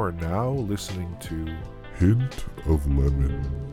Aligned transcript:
You 0.00 0.06
are 0.06 0.12
now 0.12 0.48
listening 0.48 1.14
to 1.20 1.54
Hint 1.98 2.46
of 2.64 2.86
Lemon. 2.86 3.70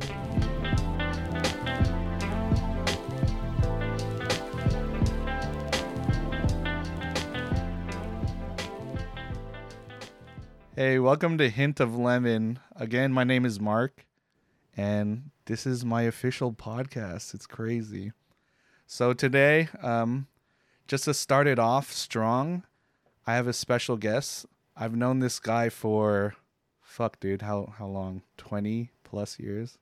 Hey, 10.76 11.00
welcome 11.00 11.38
to 11.38 11.50
Hint 11.50 11.80
of 11.80 11.98
Lemon. 11.98 12.60
Again, 12.76 13.14
my 13.14 13.24
name 13.24 13.46
is 13.46 13.62
Mark, 13.62 14.06
and 14.76 15.32
this 15.46 15.66
is 15.66 15.86
my 15.86 16.02
official 16.02 16.52
podcast. 16.52 17.34
It's 17.34 17.48
crazy. 17.48 18.12
So 18.86 19.14
today, 19.14 19.70
um, 19.82 20.28
just 20.90 21.06
to 21.06 21.14
start 21.14 21.48
it 21.48 21.58
off 21.58 21.94
strong, 21.94 22.64
I 23.26 23.36
have 23.36 23.48
a 23.48 23.54
special 23.54 23.96
guest. 23.96 24.46
I've 24.78 24.96
known 24.96 25.20
this 25.20 25.40
guy 25.40 25.70
for, 25.70 26.36
fuck, 26.82 27.20
dude, 27.20 27.42
how 27.42 27.74
how 27.78 27.88
long? 27.88 28.24
Twenty 28.38 28.92
plus 29.04 29.40
years. 29.40 29.78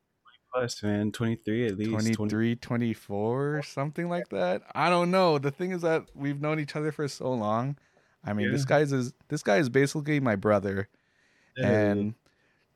Plus, 0.54 0.82
man, 0.84 1.12
23 1.12 1.68
at 1.68 1.78
least. 1.78 1.92
20 1.92 2.14
23, 2.14 2.56
24, 2.56 3.62
something 3.64 4.08
like 4.08 4.30
that. 4.30 4.62
I 4.74 4.90
don't 4.90 5.12
know. 5.12 5.38
The 5.38 5.52
thing 5.52 5.72
is 5.72 5.82
that 5.82 6.06
we've 6.16 6.40
known 6.40 6.60
each 6.62 6.76
other 6.78 6.92
for 6.94 7.08
so 7.10 7.34
long. 7.34 7.78
I 8.24 8.34
mean, 8.34 8.52
this 8.52 8.62
Yeah. 8.62 8.68
guy's 8.68 8.94
is 8.94 9.14
this 9.28 9.44
guy 9.44 9.58
is 9.58 9.70
basically 9.70 10.20
my 10.22 10.36
brother. 10.38 10.88
Yeah. 11.58 11.70
And 11.70 12.16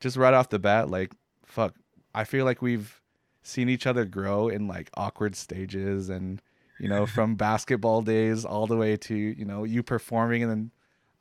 just 0.01 0.17
right 0.17 0.33
off 0.33 0.49
the 0.49 0.59
bat, 0.59 0.89
like, 0.89 1.13
fuck, 1.45 1.75
I 2.13 2.23
feel 2.25 2.45
like 2.45 2.61
we've 2.61 3.01
seen 3.43 3.69
each 3.69 3.87
other 3.87 4.05
grow 4.05 4.49
in 4.49 4.67
like 4.67 4.89
awkward 4.95 5.35
stages 5.35 6.09
and, 6.09 6.41
you 6.79 6.89
know, 6.89 7.05
from 7.07 7.35
basketball 7.35 8.01
days 8.01 8.45
all 8.45 8.67
the 8.67 8.77
way 8.77 8.97
to, 8.97 9.15
you 9.15 9.45
know, 9.45 9.63
you 9.63 9.83
performing 9.83 10.43
and 10.43 10.51
then 10.51 10.71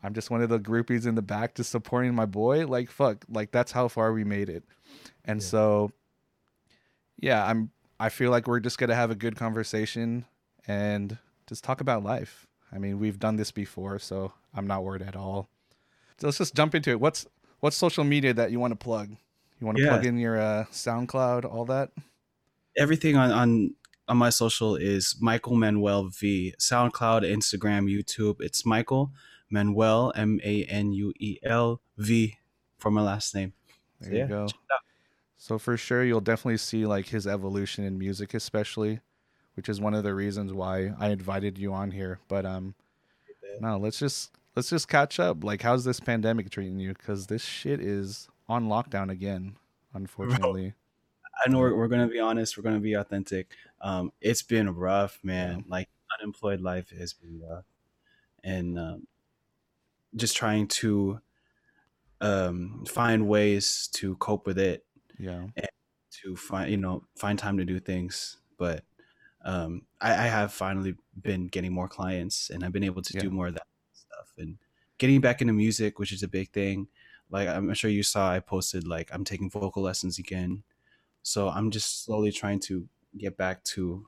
I'm 0.02 0.14
just 0.14 0.30
one 0.30 0.42
of 0.42 0.48
the 0.48 0.60
groupies 0.60 1.06
in 1.06 1.14
the 1.16 1.22
back 1.22 1.54
just 1.54 1.70
supporting 1.70 2.14
my 2.14 2.26
boy. 2.26 2.66
Like, 2.66 2.90
fuck, 2.90 3.24
like 3.28 3.50
that's 3.50 3.72
how 3.72 3.88
far 3.88 4.12
we 4.12 4.24
made 4.24 4.48
it. 4.48 4.64
And 5.24 5.40
Yeah. 5.40 5.46
so, 5.48 5.92
yeah, 7.18 7.44
I'm, 7.44 7.70
I 7.98 8.08
feel 8.08 8.30
like 8.30 8.46
we're 8.46 8.60
just 8.60 8.78
going 8.78 8.90
to 8.90 8.94
have 8.96 9.10
a 9.10 9.14
good 9.16 9.36
conversation 9.36 10.24
and 10.66 11.18
just 11.48 11.64
talk 11.64 11.80
about 11.80 12.04
life. 12.04 12.46
I 12.72 12.78
mean, 12.78 12.98
we've 12.98 13.18
done 13.18 13.36
this 13.36 13.50
before, 13.50 13.98
so 13.98 14.32
I'm 14.54 14.66
not 14.66 14.84
worried 14.84 15.02
at 15.02 15.16
all. 15.16 15.48
So 16.18 16.26
let's 16.26 16.38
just 16.38 16.54
jump 16.54 16.74
into 16.74 16.90
it. 16.90 17.00
What's 17.00 17.26
what's 17.60 17.76
social 17.76 18.04
media 18.04 18.32
that 18.34 18.50
you 18.52 18.60
want 18.60 18.72
to 18.72 18.76
plug? 18.76 19.10
You 19.60 19.66
want 19.66 19.78
to 19.78 19.82
Yeah. 19.84 19.90
plug 19.90 20.06
in 20.06 20.18
your 20.18 20.38
uh, 20.38 20.64
SoundCloud, 20.70 21.44
all 21.44 21.64
that? 21.66 21.90
Everything 22.76 23.16
on, 23.16 23.32
on 23.32 23.74
on 24.06 24.16
my 24.16 24.30
social 24.30 24.76
is 24.76 25.16
Michael 25.20 25.54
Manuel 25.56 26.04
V. 26.08 26.54
SoundCloud, 26.58 27.22
Instagram, 27.22 27.90
YouTube. 27.92 28.36
It's 28.40 28.64
Michael 28.64 29.12
Manuel, 29.50 30.12
M 30.14 30.40
A 30.44 30.64
N 30.64 30.92
U 30.92 31.12
E 31.18 31.38
L 31.42 31.80
V 31.96 32.38
for 32.78 32.90
my 32.90 33.02
last 33.02 33.34
name. 33.34 33.52
There 34.00 34.10
So, 34.10 34.16
yeah, 34.16 34.22
you 34.22 34.28
go. 34.28 34.46
check 34.46 34.60
it 34.60 34.72
out. 34.74 34.80
So 35.36 35.58
for 35.58 35.76
sure, 35.76 36.04
you'll 36.04 36.20
definitely 36.20 36.58
see 36.58 36.86
like 36.86 37.06
his 37.06 37.26
evolution 37.26 37.84
in 37.84 37.98
music, 37.98 38.34
especially, 38.34 39.00
which 39.54 39.68
is 39.68 39.80
one 39.80 39.94
of 39.94 40.04
the 40.04 40.14
reasons 40.14 40.52
why 40.52 40.92
I 40.98 41.10
invited 41.10 41.58
you 41.58 41.72
on 41.72 41.92
here. 41.92 42.18
But 42.28 42.44
um, 42.44 42.74
no, 43.60 43.78
let's 43.78 43.98
just 43.98 44.32
let's 44.56 44.68
just 44.68 44.88
catch 44.88 45.20
up. 45.20 45.44
Like, 45.44 45.62
how's 45.62 45.84
this 45.84 46.00
pandemic 46.00 46.50
treating 46.50 46.78
you? 46.78 46.92
Because 46.94 47.28
this 47.28 47.44
shit 47.44 47.80
is 47.80 48.28
on 48.48 48.68
lockdown 48.68 49.10
again, 49.10 49.56
unfortunately. 49.94 50.74
I 51.46 51.50
know 51.50 51.58
we're, 51.58 51.76
we're 51.76 51.88
going 51.88 52.06
to 52.06 52.12
be 52.12 52.18
honest. 52.18 52.56
We're 52.56 52.64
going 52.64 52.74
to 52.74 52.80
be 52.80 52.94
authentic. 52.94 53.52
Um, 53.80 54.10
it's 54.20 54.42
been 54.42 54.74
rough, 54.74 55.20
man. 55.22 55.58
Yeah. 55.58 55.64
Like, 55.68 55.88
unemployed 56.18 56.60
life 56.60 56.90
has 56.98 57.12
been 57.12 57.40
rough. 57.48 57.64
And 58.42 58.76
um, 58.76 59.06
just 60.16 60.36
trying 60.36 60.66
to 60.68 61.20
um, 62.20 62.84
find 62.88 63.28
ways 63.28 63.88
to 63.94 64.16
cope 64.16 64.46
with 64.46 64.58
it 64.58 64.84
Yeah, 65.18 65.46
And 65.56 65.68
to 66.22 66.36
find 66.36 66.70
you 66.70 66.76
know 66.76 67.04
find 67.16 67.38
time 67.38 67.56
to 67.58 67.64
do 67.64 67.78
things 67.78 68.38
but 68.56 68.82
um 69.44 69.82
I, 70.00 70.10
I 70.12 70.26
have 70.26 70.52
finally 70.52 70.96
been 71.22 71.46
getting 71.46 71.72
more 71.72 71.86
clients 71.88 72.50
and 72.50 72.64
i've 72.64 72.72
been 72.72 72.82
able 72.82 73.02
to 73.02 73.14
Yeah. 73.14 73.20
do 73.20 73.30
more 73.30 73.46
of 73.48 73.54
that 73.54 73.66
stuff 73.92 74.32
and 74.38 74.58
getting 74.98 75.20
back 75.20 75.40
into 75.40 75.52
music 75.52 75.98
which 76.00 76.10
is 76.12 76.22
a 76.24 76.28
big 76.28 76.50
thing 76.50 76.88
like 77.30 77.46
i'm 77.48 77.72
sure 77.74 77.90
you 77.90 78.02
saw 78.02 78.32
i 78.32 78.40
posted 78.40 78.88
like 78.88 79.10
i'm 79.12 79.22
taking 79.24 79.48
vocal 79.50 79.82
lessons 79.82 80.18
again 80.18 80.64
so 81.22 81.48
i'm 81.50 81.70
just 81.70 82.04
slowly 82.04 82.32
trying 82.32 82.58
to 82.58 82.88
get 83.16 83.36
back 83.36 83.62
to 83.62 84.06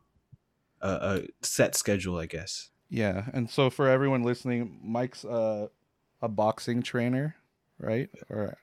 a, 0.81 0.89
a 0.89 1.23
set 1.43 1.77
schedule 1.77 2.17
i 2.19 2.27
guess 2.27 2.71
yeah. 2.93 3.27
And 3.33 3.49
so 3.49 3.71
for 3.71 3.89
everyone 3.89 4.25
listening, 4.25 4.81
Mike's 4.83 5.25
uh, 5.25 5.69
a 6.23 6.29
boxing 6.29 6.83
trainer, 6.83 7.37
right? 7.79 8.11
Or 8.29 8.59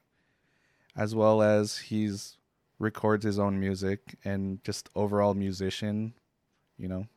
as 0.95 1.13
well 1.13 1.41
as 1.41 1.77
he's 1.77 2.37
records 2.79 3.25
his 3.25 3.39
own 3.39 3.59
music 3.59 4.17
and 4.23 4.63
just 4.63 4.89
overall 4.95 5.33
musician. 5.33 6.13
You 6.77 6.87
know, 6.87 7.07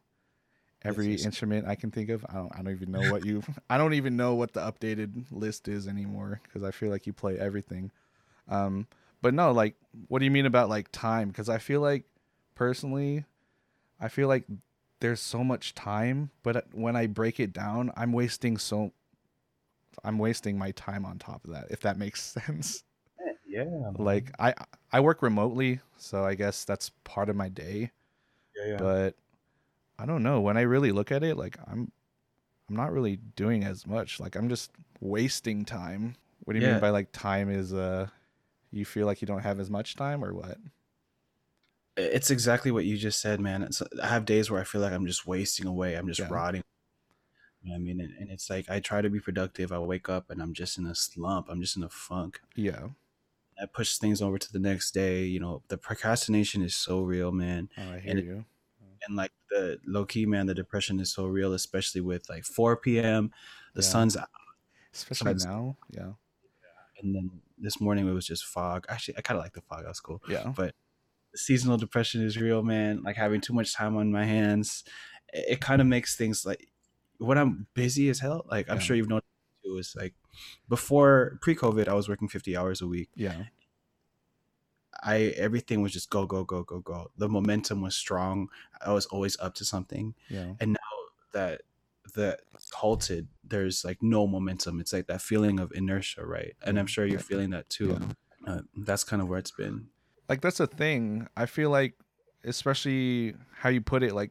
every 0.82 1.12
yes. 1.12 1.24
instrument 1.24 1.66
I 1.66 1.74
can 1.74 1.90
think 1.90 2.10
of. 2.10 2.24
I 2.28 2.34
don't. 2.34 2.52
I 2.54 2.62
don't 2.62 2.72
even 2.72 2.90
know 2.90 3.12
what 3.12 3.24
you. 3.24 3.42
I 3.70 3.78
don't 3.78 3.94
even 3.94 4.16
know 4.16 4.34
what 4.34 4.52
the 4.52 4.60
updated 4.60 5.26
list 5.30 5.68
is 5.68 5.86
anymore 5.86 6.40
because 6.44 6.62
I 6.62 6.70
feel 6.70 6.90
like 6.90 7.06
you 7.06 7.12
play 7.12 7.38
everything. 7.38 7.90
Um, 8.48 8.86
but 9.22 9.34
no, 9.34 9.52
like, 9.52 9.74
what 10.08 10.18
do 10.20 10.24
you 10.24 10.30
mean 10.30 10.46
about 10.46 10.68
like 10.68 10.90
time? 10.92 11.28
Because 11.28 11.48
I 11.48 11.58
feel 11.58 11.80
like, 11.80 12.04
personally, 12.54 13.24
I 14.00 14.08
feel 14.08 14.28
like 14.28 14.44
there's 15.00 15.20
so 15.20 15.44
much 15.44 15.74
time, 15.74 16.30
but 16.42 16.66
when 16.72 16.96
I 16.96 17.06
break 17.06 17.38
it 17.40 17.52
down, 17.52 17.92
I'm 17.96 18.12
wasting 18.12 18.56
so. 18.56 18.92
I'm 20.04 20.18
wasting 20.18 20.58
my 20.58 20.70
time 20.72 21.04
on 21.04 21.18
top 21.18 21.44
of 21.44 21.52
that. 21.52 21.66
If 21.70 21.80
that 21.80 21.98
makes 21.98 22.22
sense 22.46 22.84
yeah 23.50 23.64
like 23.98 24.30
i 24.38 24.54
i 24.92 25.00
work 25.00 25.22
remotely 25.22 25.80
so 25.96 26.24
i 26.24 26.34
guess 26.34 26.64
that's 26.64 26.90
part 27.04 27.28
of 27.28 27.36
my 27.36 27.48
day 27.48 27.90
yeah, 28.56 28.66
yeah. 28.66 28.76
but 28.78 29.16
i 29.98 30.06
don't 30.06 30.22
know 30.22 30.40
when 30.40 30.56
i 30.56 30.60
really 30.60 30.92
look 30.92 31.10
at 31.10 31.24
it 31.24 31.36
like 31.36 31.58
i'm 31.66 31.90
i'm 32.68 32.76
not 32.76 32.92
really 32.92 33.16
doing 33.34 33.64
as 33.64 33.86
much 33.86 34.20
like 34.20 34.36
i'm 34.36 34.48
just 34.48 34.70
wasting 35.00 35.64
time 35.64 36.14
what 36.44 36.54
do 36.54 36.60
you 36.60 36.64
Yeah. 36.64 36.74
mean 36.74 36.80
by 36.80 36.90
like 36.90 37.10
time 37.12 37.50
is 37.50 37.74
uh 37.74 38.06
you 38.70 38.84
feel 38.84 39.06
like 39.06 39.20
you 39.20 39.26
don't 39.26 39.42
have 39.42 39.58
as 39.58 39.68
much 39.68 39.96
time 39.96 40.24
or 40.24 40.32
what 40.32 40.58
it's 41.96 42.30
exactly 42.30 42.70
what 42.70 42.86
you 42.86 42.96
just 42.96 43.20
said, 43.20 43.40
man. 43.40 43.62
It's, 43.62 43.82
I 44.02 44.06
have 44.06 44.24
days 44.24 44.50
where 44.50 44.58
I 44.58 44.64
feel 44.64 44.80
like 44.80 44.92
I'm 44.92 45.06
just 45.06 45.26
wasting 45.26 45.66
away. 45.66 45.96
I'm 45.96 46.06
just 46.06 46.20
Yeah. 46.20 46.28
rotting. 46.30 46.62
You 47.62 47.70
know 47.70 47.74
what 47.74 47.80
I 47.80 47.84
mean? 47.84 48.00
And, 48.00 48.12
and 48.18 48.30
it's 48.30 48.48
like 48.48 48.70
I 48.70 48.80
try 48.80 49.02
to 49.02 49.10
be 49.10 49.20
productive. 49.20 49.70
I 49.72 49.78
wake 49.78 50.08
up 50.08 50.30
and 50.30 50.40
I'm 50.42 50.54
just 50.54 50.78
in 50.78 50.86
a 50.86 50.94
slump. 50.94 51.48
I'm 51.50 51.60
just 51.60 51.76
in 51.76 51.82
a 51.82 51.88
funk. 51.90 52.40
yeah 52.56 52.88
I 53.62 53.66
push 53.66 53.98
things 53.98 54.22
over 54.22 54.38
to 54.38 54.52
the 54.52 54.58
next 54.58 54.92
day. 54.92 55.24
You 55.24 55.38
know, 55.40 55.62
the 55.68 55.76
procrastination 55.76 56.62
is 56.62 56.74
so 56.74 57.02
real, 57.02 57.30
man. 57.32 57.68
oh 57.76 57.82
i 57.82 57.98
hear 58.00 58.10
And 58.10 58.18
it- 58.18 58.24
you 58.24 58.44
And 59.06 59.16
like 59.16 59.32
the 59.50 59.78
low 59.86 60.04
key, 60.06 60.24
man, 60.26 60.46
the 60.46 60.54
depression 60.54 60.98
is 61.00 61.12
so 61.12 61.26
real, 61.26 61.52
especially 61.52 62.00
with 62.00 62.28
like 62.30 62.44
4 62.44 62.76
p.m. 62.78 63.30
The 63.74 63.82
Yeah. 63.82 63.88
sun's 63.88 64.16
out. 64.16 64.28
especially 64.94 65.32
Sounds- 65.38 65.44
now 65.44 65.76
yeah 65.90 66.12
And 67.00 67.14
then 67.14 67.30
this 67.58 67.78
morning 67.80 68.08
it 68.08 68.12
was 68.12 68.26
just 68.26 68.44
fog. 68.46 68.86
Actually, 68.88 69.18
I 69.18 69.20
kind 69.20 69.36
of 69.38 69.44
like 69.44 69.52
the 69.52 69.60
fog. 69.60 69.82
That 69.82 69.88
was 69.88 70.00
cool. 70.00 70.22
yeah 70.28 70.52
the 71.32 71.38
seasonal 71.38 71.76
depression 71.76 72.24
is 72.24 72.36
real, 72.38 72.62
man. 72.62 73.02
Like 73.04 73.16
having 73.16 73.40
too 73.42 73.52
much 73.52 73.72
time 73.74 73.96
on 73.96 74.10
my 74.10 74.24
hands, 74.24 74.82
it, 75.32 75.44
it 75.52 75.60
kind 75.60 75.80
of 75.82 75.86
makes 75.86 76.16
things 76.16 76.44
like 76.46 76.69
when 77.20 77.38
I'm 77.38 77.66
busy 77.74 78.08
as 78.08 78.18
hell. 78.20 78.44
Like 78.50 78.68
I'm 78.70 78.76
Yeah. 78.76 78.82
sure 78.82 78.96
you've 78.96 79.08
noticed 79.08 79.28
too. 79.64 79.76
Is 79.78 79.94
like 79.96 80.14
before 80.68 81.38
pre-COVID, 81.42 81.86
I 81.88 81.94
was 81.94 82.08
working 82.08 82.28
50 82.28 82.56
hours 82.56 82.80
a 82.80 82.86
week. 82.86 83.10
yeah 83.14 83.44
I 85.02 85.32
everything 85.38 85.80
was 85.82 85.92
just 85.92 86.10
go 86.10 86.26
go 86.26 86.44
go 86.44 86.62
go 86.62 86.80
go. 86.80 87.10
The 87.16 87.28
momentum 87.28 87.80
was 87.80 87.94
strong. 87.96 88.48
I 88.84 88.92
was 88.92 89.06
always 89.06 89.38
up 89.40 89.54
to 89.56 89.64
something. 89.64 90.14
yeah 90.28 90.54
And 90.60 90.72
now 90.72 90.96
that 91.32 91.62
that 92.16 92.40
halted, 92.72 93.28
there's 93.44 93.84
like 93.84 94.02
no 94.02 94.26
momentum. 94.26 94.80
It's 94.80 94.92
like 94.92 95.06
that 95.06 95.22
feeling 95.22 95.60
of 95.60 95.70
inertia, 95.72 96.26
right? 96.26 96.54
And 96.62 96.78
I'm 96.78 96.86
sure 96.86 97.06
you're 97.06 97.20
feeling 97.20 97.50
that 97.50 97.70
too. 97.70 97.98
Yeah. 98.00 98.52
Uh, 98.52 98.60
that's 98.76 99.04
kind 99.04 99.20
of 99.22 99.28
where 99.28 99.38
it's 99.38 99.50
been. 99.52 99.88
like 100.28 100.40
that's 100.40 100.60
a 100.60 100.66
thing 100.66 101.28
i 101.36 101.44
feel 101.44 101.68
like 101.70 101.92
especially 102.44 103.34
how 103.60 103.68
you 103.68 103.80
put 103.82 104.02
it 104.02 104.14
like 104.14 104.30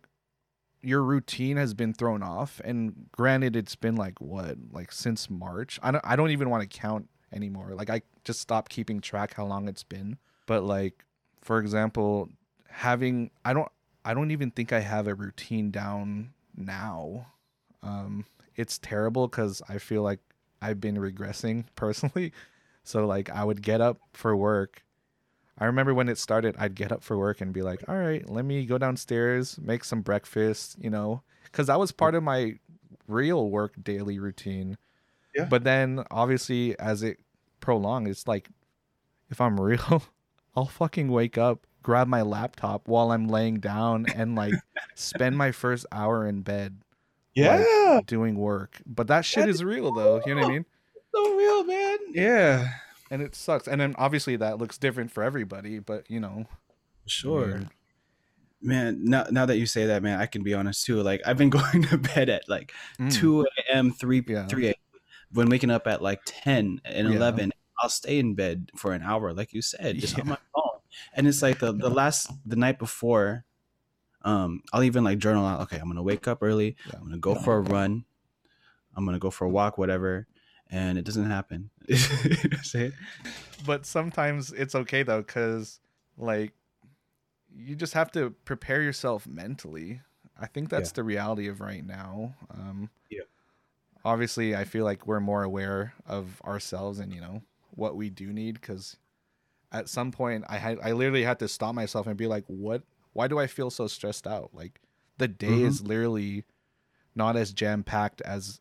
your 0.81 1.03
routine 1.03 1.57
has 1.57 1.73
been 1.73 1.93
thrown 1.93 2.23
off 2.23 2.61
and 2.63 3.07
granted 3.11 3.55
it's 3.55 3.75
been 3.75 3.95
like 3.95 4.19
what 4.21 4.57
like 4.71 4.91
since 4.91 5.29
march? 5.29 5.79
I 5.83 5.91
don't, 5.91 6.05
I 6.05 6.15
don't 6.15 6.31
even 6.31 6.49
want 6.49 6.69
to 6.69 6.79
count 6.79 7.09
anymore. 7.33 7.73
Like 7.73 7.89
i 7.89 8.01
just 8.23 8.39
stopped 8.39 8.71
keeping 8.71 9.01
track 9.01 9.33
how 9.33 9.45
long 9.45 9.67
it's 9.67 9.83
been. 9.83 10.17
But 10.45 10.63
like 10.63 11.05
for 11.41 11.59
example 11.59 12.29
having 12.67 13.31
i 13.43 13.53
don't 13.53 13.69
i 14.05 14.13
don't 14.13 14.31
even 14.31 14.51
think 14.51 14.71
i 14.71 14.79
have 14.79 15.07
a 15.07 15.15
routine 15.15 15.71
down 15.71 16.33
now. 16.55 17.27
Um 17.83 18.25
it's 18.55 18.77
terrible 18.77 19.27
because 19.27 19.61
i 19.69 19.77
feel 19.77 20.01
like 20.03 20.19
i've 20.61 20.79
been 20.79 20.97
regressing 20.97 21.65
personally. 21.75 22.31
So 22.83 23.05
like 23.05 23.29
i 23.29 23.43
would 23.43 23.61
get 23.61 23.81
up 23.81 23.99
for 24.13 24.35
work 24.35 24.83
I 25.59 25.65
remember 25.65 25.93
when 25.93 26.09
it 26.09 26.17
started, 26.17 26.55
I'd 26.57 26.75
get 26.75 26.91
up 26.91 27.03
for 27.03 27.17
work 27.17 27.41
and 27.41 27.51
be 27.53 27.61
like, 27.61 27.83
all 27.87 27.97
right, 27.97 28.27
let 28.29 28.45
me 28.45 28.65
go 28.65 28.77
downstairs, 28.77 29.59
make 29.61 29.83
some 29.83 30.01
breakfast, 30.01 30.77
you 30.79 30.89
know, 30.89 31.21
because 31.43 31.67
that 31.67 31.79
was 31.79 31.91
part 31.91 32.15
of 32.15 32.23
my 32.23 32.59
real 33.07 33.49
work 33.49 33.73
daily 33.81 34.19
routine. 34.19 34.77
Yeah. 35.35 35.45
But 35.45 35.63
then 35.63 36.03
obviously, 36.11 36.77
as 36.79 37.03
it 37.03 37.19
prolonged. 37.59 38.07
It's 38.07 38.27
like 38.27 38.49
if 39.29 39.39
I'm 39.41 39.59
real, 39.59 40.03
I'll 40.55 40.65
fucking 40.65 41.09
wake 41.09 41.37
up, 41.37 41.67
grab 41.83 42.07
my 42.07 42.21
laptop 42.21 42.87
while 42.87 43.11
I'm 43.11 43.27
laying 43.27 43.59
down, 43.59 44.05
and 44.15 44.35
like 44.35 44.53
spend 44.95 45.37
my 45.37 45.51
first 45.51 45.85
hour 45.91 46.27
in 46.27 46.41
bed 46.41 46.81
Yeah, 47.33 47.99
doing 48.05 48.35
work. 48.35 48.81
But 48.85 49.07
that 49.07 49.25
shit 49.25 49.43
That 49.43 49.49
is 49.49 49.63
real 49.63 49.91
though. 49.91 50.21
You 50.25 50.35
know 50.35 50.41
what 50.41 50.49
I 50.49 50.53
mean? 50.53 50.65
so 51.13 51.35
real, 51.35 51.63
man. 51.63 51.97
Yeah, 52.13 52.69
And 53.11 53.21
it 53.21 53.35
sucks. 53.35 53.67
And 53.67 53.81
then 53.81 53.95
obviously 53.97 54.35
that 54.37 54.57
looks 54.57 54.77
different 54.77 55.11
for 55.11 55.23
everybody. 55.23 55.79
But 55.79 56.09
you 56.09 56.19
know, 56.19 56.45
sure. 57.05 57.45
weird. 57.47 57.69
Man, 58.61 59.05
now 59.05 59.25
now 59.31 59.45
that 59.45 59.57
you 59.57 59.65
say 59.65 59.85
that, 59.87 60.03
man, 60.03 60.19
I 60.19 60.25
can 60.25 60.43
be 60.43 60.53
honest 60.53 60.85
too. 60.85 61.01
Like 61.01 61.21
I've 61.25 61.37
been 61.37 61.49
going 61.59 61.83
to 61.83 61.97
bed 61.97 62.29
at 62.29 62.47
like 62.49 62.73
Mm. 62.99 63.13
two 63.13 63.47
a.m., 63.69 63.91
three 63.91 64.23
Yeah. 64.27 64.47
three 64.47 64.67
a.m. 64.67 64.75
When 65.31 65.49
waking 65.49 65.71
up 65.71 65.87
at 65.87 66.01
like 66.01 66.21
ten 66.25 66.81
and 66.83 67.07
Yeah. 67.09 67.15
eleven, 67.15 67.51
I'll 67.81 67.89
stay 67.89 68.19
in 68.19 68.35
bed 68.35 68.71
for 68.75 68.91
an 68.93 69.01
hour, 69.01 69.31
like 69.33 69.53
you 69.53 69.61
said, 69.61 69.97
just 69.99 70.19
on 70.19 70.27
my 70.27 70.37
phone. 70.53 70.79
And 71.13 71.27
it's 71.27 71.41
like 71.41 71.59
the 71.59 71.71
the 71.71 71.89
last 71.89 72.29
the 72.45 72.57
night 72.57 72.79
before, 72.79 73.45
um, 74.23 74.61
I'll 74.73 74.83
even 74.83 75.03
like 75.05 75.19
journal 75.19 75.45
out. 75.45 75.61
Okay, 75.61 75.77
I'm 75.77 75.87
gonna 75.87 76.03
wake 76.03 76.27
up 76.27 76.39
early. 76.41 76.75
Yeah. 76.87 76.93
I'm 76.97 77.03
gonna 77.05 77.17
go 77.17 77.35
for 77.35 77.55
a 77.57 77.61
run. 77.61 78.03
I'm 78.95 79.05
gonna 79.05 79.19
go 79.19 79.29
for 79.31 79.45
a 79.45 79.49
walk, 79.49 79.77
whatever. 79.77 80.27
And 80.69 80.97
it 80.97 81.05
doesn't 81.05 81.29
happen. 81.29 81.69
But 83.65 83.85
sometimes 83.85 84.51
it's 84.51 84.75
okay 84.75 85.03
though 85.03 85.21
because 85.21 85.79
like 86.17 86.53
you 87.53 87.75
just 87.75 87.93
have 87.93 88.11
to 88.11 88.29
prepare 88.45 88.81
yourself 88.81 89.25
mentally 89.25 90.01
i 90.39 90.45
think 90.45 90.69
that's 90.69 90.91
Yeah. 90.91 90.95
the 90.95 91.03
reality 91.03 91.47
of 91.47 91.61
right 91.61 91.83
now 91.85 92.35
um 92.53 92.89
Yeah. 93.09 93.23
obviously 94.05 94.55
i 94.55 94.63
feel 94.63 94.85
like 94.85 95.07
we're 95.07 95.19
more 95.19 95.43
aware 95.43 95.93
of 96.05 96.41
ourselves 96.45 96.99
and 96.99 97.11
you 97.13 97.19
know 97.21 97.41
what 97.71 97.95
we 97.95 98.09
do 98.09 98.31
need 98.31 98.59
because 98.61 98.97
at 99.71 99.89
some 99.89 100.11
point 100.11 100.43
i 100.47 100.57
had 100.57 100.77
i 100.83 100.91
literally 100.91 101.23
had 101.23 101.39
to 101.39 101.47
stop 101.47 101.73
myself 101.73 102.05
and 102.07 102.17
be 102.17 102.27
like 102.27 102.43
what 102.47 102.83
why 103.13 103.27
do 103.27 103.39
i 103.39 103.47
feel 103.47 103.69
so 103.69 103.87
stressed 103.87 104.27
out 104.27 104.51
like 104.53 104.79
the 105.17 105.27
day 105.27 105.59
Mhm. 105.59 105.65
is 105.65 105.81
literally 105.81 106.43
not 107.15 107.35
as 107.35 107.51
jam 107.51 107.83
packed 107.83 108.21
as 108.21 108.59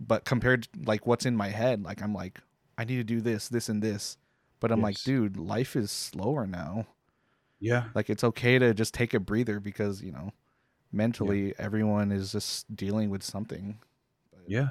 but 0.00 0.24
compared 0.24 0.62
to 0.64 0.68
like 0.84 1.06
what's 1.06 1.26
in 1.26 1.36
my 1.36 1.48
head 1.48 1.82
like 1.84 2.02
i'm 2.02 2.14
like 2.14 2.40
i 2.78 2.84
need 2.84 2.96
to 2.96 3.04
do 3.04 3.20
this 3.20 3.48
this 3.48 3.68
and 3.68 3.82
this 3.82 4.16
but 4.58 4.72
i'm 4.72 4.80
like 4.80 5.00
dude 5.04 5.36
life 5.36 5.76
is 5.76 5.90
slower 5.90 6.46
now 6.46 6.86
Yeah. 7.60 7.84
like 7.94 8.08
it's 8.10 8.24
okay 8.24 8.58
to 8.58 8.72
just 8.74 8.94
take 8.94 9.12
a 9.14 9.20
breather 9.20 9.60
because 9.60 10.02
you 10.02 10.12
know 10.12 10.32
mentally 10.92 11.54
everyone 11.58 12.10
is 12.12 12.32
just 12.32 12.74
dealing 12.74 13.10
with 13.10 13.22
something 13.22 13.78
But, 14.32 14.40
Yeah. 14.48 14.68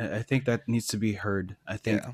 I 0.00 0.18
I 0.18 0.22
think 0.22 0.44
that 0.44 0.68
needs 0.68 0.86
to 0.88 0.96
be 0.96 1.12
heard. 1.14 1.56
I 1.66 1.76
think 1.76 2.02
yeah 2.02 2.12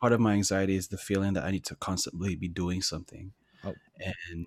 part 0.00 0.12
of 0.12 0.20
my 0.20 0.34
anxiety 0.34 0.76
is 0.76 0.88
the 0.88 0.98
feeling 0.98 1.32
that 1.34 1.44
I 1.44 1.50
need 1.50 1.64
to 1.64 1.74
constantly 1.76 2.36
be 2.36 2.46
doing 2.46 2.82
something. 2.82 3.32
Oh. 3.64 3.74
And 3.98 4.46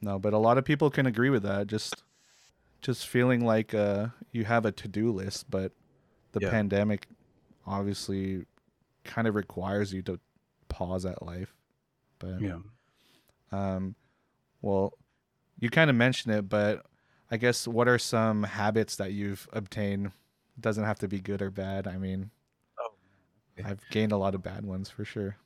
no 0.00 0.18
but 0.18 0.32
a 0.34 0.38
lot 0.38 0.58
of 0.58 0.64
people 0.64 0.90
can 0.90 1.06
agree 1.06 1.30
with 1.30 1.42
that 1.44 1.68
just 1.68 2.02
just 2.82 3.06
feeling 3.06 3.44
like 3.46 3.72
uh 3.74 4.08
you 4.32 4.44
have 4.44 4.66
a 4.66 4.72
to-do 4.72 5.12
list 5.12 5.48
but 5.50 5.72
the 6.32 6.40
Yeah. 6.42 6.50
pandemic 6.50 7.06
obviously 7.66 8.44
kind 9.04 9.26
of 9.28 9.34
requires 9.34 9.92
you 9.92 10.02
to 10.02 10.18
pause 10.68 11.04
at 11.06 11.22
life 11.22 11.54
but 12.18 12.40
yeah. 12.40 12.58
Um, 13.50 13.94
well, 14.62 14.94
you 15.58 15.68
kind 15.70 15.90
of 15.90 15.96
mentioned 15.96 16.34
it, 16.34 16.48
but 16.48 16.86
I 17.30 17.36
guess 17.36 17.66
what 17.68 17.88
are 17.88 17.98
some 17.98 18.44
habits 18.44 18.96
that 18.96 19.12
you've 19.12 19.48
obtained? 19.52 20.12
Doesn't 20.60 20.84
have 20.84 20.98
to 21.00 21.08
be 21.08 21.20
good 21.20 21.42
or 21.42 21.50
bad. 21.50 21.86
I 21.88 21.98
mean, 21.98 22.30
Oh. 22.78 22.92
I've 23.64 23.80
gained 23.90 24.12
a 24.12 24.16
lot 24.16 24.34
of 24.34 24.42
bad 24.42 24.64
ones 24.64 24.88
for 24.88 25.04
sure. 25.04 25.36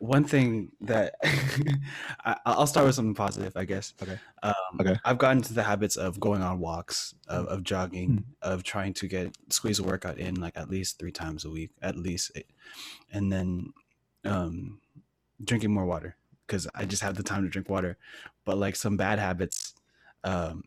One 0.00 0.24
thing 0.24 0.72
that 0.80 1.14
I, 2.24 2.36
I'll 2.46 2.66
start 2.66 2.86
with 2.86 2.94
something 2.94 3.14
positive, 3.14 3.52
I 3.54 3.66
guess. 3.66 3.92
Okay. 4.02 4.18
Um, 4.42 4.54
Okay. 4.80 4.96
I've 5.04 5.18
gotten 5.18 5.38
into 5.38 5.52
the 5.52 5.62
habits 5.62 5.96
of 5.96 6.18
going 6.18 6.40
on 6.42 6.58
walks, 6.58 7.14
of, 7.28 7.46
of 7.46 7.62
jogging, 7.62 8.08
Mm. 8.10 8.24
of 8.40 8.62
trying 8.62 8.94
to 8.94 9.06
get 9.06 9.36
squeeze 9.50 9.78
a 9.78 9.82
workout 9.84 10.16
in 10.18 10.40
like 10.40 10.56
at 10.56 10.70
least 10.70 10.98
three 10.98 11.12
times 11.12 11.44
a 11.44 11.50
week, 11.50 11.70
at 11.82 11.96
least, 11.96 12.32
and 13.12 13.30
then 13.30 13.74
um, 14.24 14.80
drinking 15.44 15.72
more 15.72 15.84
water 15.84 16.16
because 16.46 16.66
I 16.74 16.86
just 16.86 17.02
have 17.02 17.16
the 17.16 17.22
time 17.22 17.42
to 17.42 17.50
drink 17.50 17.68
water. 17.68 17.98
But 18.46 18.56
like 18.56 18.76
some 18.76 18.96
bad 18.96 19.18
habits, 19.18 19.74
um, 20.24 20.64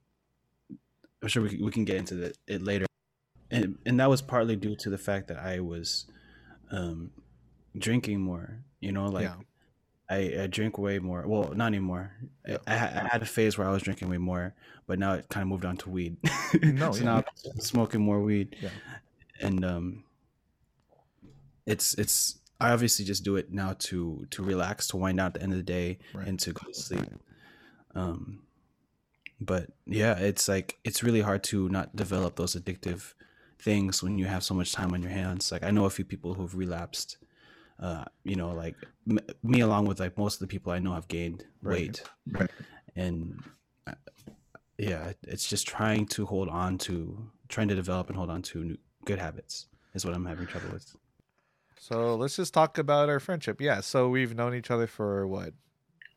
I'm 1.23 1.27
sure 1.27 1.41
we 1.41 1.49
can, 1.49 1.65
we 1.65 1.71
can 1.71 1.85
get 1.85 1.97
into 1.97 2.15
the, 2.15 2.33
it 2.47 2.61
later, 2.61 2.85
and 3.49 3.79
and 3.85 3.99
that 3.99 4.09
was 4.09 4.21
partly 4.21 4.55
due 4.55 4.75
to 4.75 4.89
the 4.91 4.97
fact 4.99 5.27
that 5.29 5.37
I 5.39 5.59
was 5.59 6.05
um, 6.69 7.11
drinking 7.77 8.21
more. 8.21 8.59
You 8.83 8.91
know, 8.91 9.07
like 9.07 9.23
yeah, 9.23 9.35
I, 10.09 10.43
I 10.43 10.47
drink 10.47 10.77
way 10.77 10.99
more. 10.99 11.25
Well, 11.27 11.53
not 11.55 11.67
anymore. 11.67 12.11
Yeah. 12.47 12.57
I, 12.67 12.73
I 12.73 13.07
had 13.11 13.21
a 13.21 13.25
phase 13.25 13.57
where 13.57 13.67
I 13.67 13.71
was 13.71 13.81
drinking 13.83 14.09
way 14.09 14.17
more, 14.17 14.53
but 14.87 14.99
now 14.99 15.13
it 15.13 15.29
kind 15.29 15.41
of 15.43 15.47
moved 15.47 15.65
on 15.65 15.77
to 15.77 15.89
weed. 15.89 16.17
No, 16.61 16.91
so 16.91 16.99
yeah. 16.99 17.03
now 17.05 17.17
I'm 17.53 17.59
smoking 17.61 18.01
more 18.01 18.21
weed, 18.21 18.55
Yeah. 18.61 18.69
and 19.39 19.63
um, 19.63 20.03
it's 21.65 21.93
it's 21.95 22.39
I 22.59 22.71
obviously 22.71 23.05
just 23.05 23.23
do 23.23 23.35
it 23.35 23.51
now 23.51 23.73
to 23.87 24.27
to 24.31 24.43
relax, 24.43 24.87
to 24.89 24.97
wind 24.97 25.17
down 25.17 25.27
at 25.27 25.33
the 25.35 25.41
end 25.43 25.53
of 25.53 25.57
the 25.57 25.63
day, 25.63 25.99
Right. 26.13 26.27
and 26.27 26.39
to 26.41 26.53
go 26.53 26.67
to 26.67 26.73
sleep. 26.73 27.09
Um, 27.95 28.43
but 29.39 29.69
yeah, 29.85 30.17
it's 30.17 30.47
like 30.47 30.77
it's 30.83 31.03
really 31.03 31.21
hard 31.21 31.43
to 31.45 31.69
not 31.69 31.95
develop 31.95 32.35
those 32.35 32.55
addictive 32.55 33.13
things 33.59 34.03
when 34.03 34.17
you 34.17 34.25
have 34.25 34.43
so 34.43 34.53
much 34.53 34.73
time 34.73 34.93
on 34.93 35.01
your 35.01 35.11
hands. 35.11 35.51
Like 35.51 35.63
I 35.63 35.71
know 35.71 35.85
a 35.85 35.89
few 35.89 36.05
people 36.05 36.33
who've 36.33 36.55
relapsed. 36.55 37.17
Uh, 37.83 38.05
you 38.23 38.37
know, 38.37 38.51
like 38.53 38.77
m- 39.09 39.19
me 39.43 39.59
along 39.59 39.85
with 39.85 39.99
like 39.99 40.17
most 40.17 40.35
of 40.35 40.39
the 40.39 40.47
people 40.47 40.71
I 40.71 40.79
know 40.79 40.93
have 40.93 41.07
gained 41.09 41.43
Right. 41.61 41.79
weight, 41.79 42.03
Right. 42.31 42.51
and 42.95 43.43
uh, 43.85 43.91
yeah, 44.77 45.11
it's 45.23 45.49
just 45.49 45.67
trying 45.67 46.05
to 46.07 46.25
hold 46.25 46.47
on 46.47 46.77
to, 46.79 47.29
trying 47.49 47.67
to 47.67 47.75
develop 47.75 48.07
and 48.07 48.15
hold 48.15 48.29
on 48.29 48.41
to 48.43 48.63
new, 48.63 48.77
good 49.03 49.19
habits 49.19 49.67
is 49.93 50.05
what 50.05 50.15
I'm 50.15 50.25
having 50.25 50.47
trouble 50.47 50.69
with. 50.71 50.95
So 51.77 52.15
let's 52.15 52.37
just 52.37 52.53
talk 52.53 52.77
about 52.77 53.09
our 53.09 53.19
friendship. 53.19 53.59
Yeah. 53.59 53.81
So 53.81 54.07
we've 54.07 54.33
known 54.33 54.55
each 54.55 54.71
other 54.71 54.87
for 54.87 55.27
what, 55.27 55.53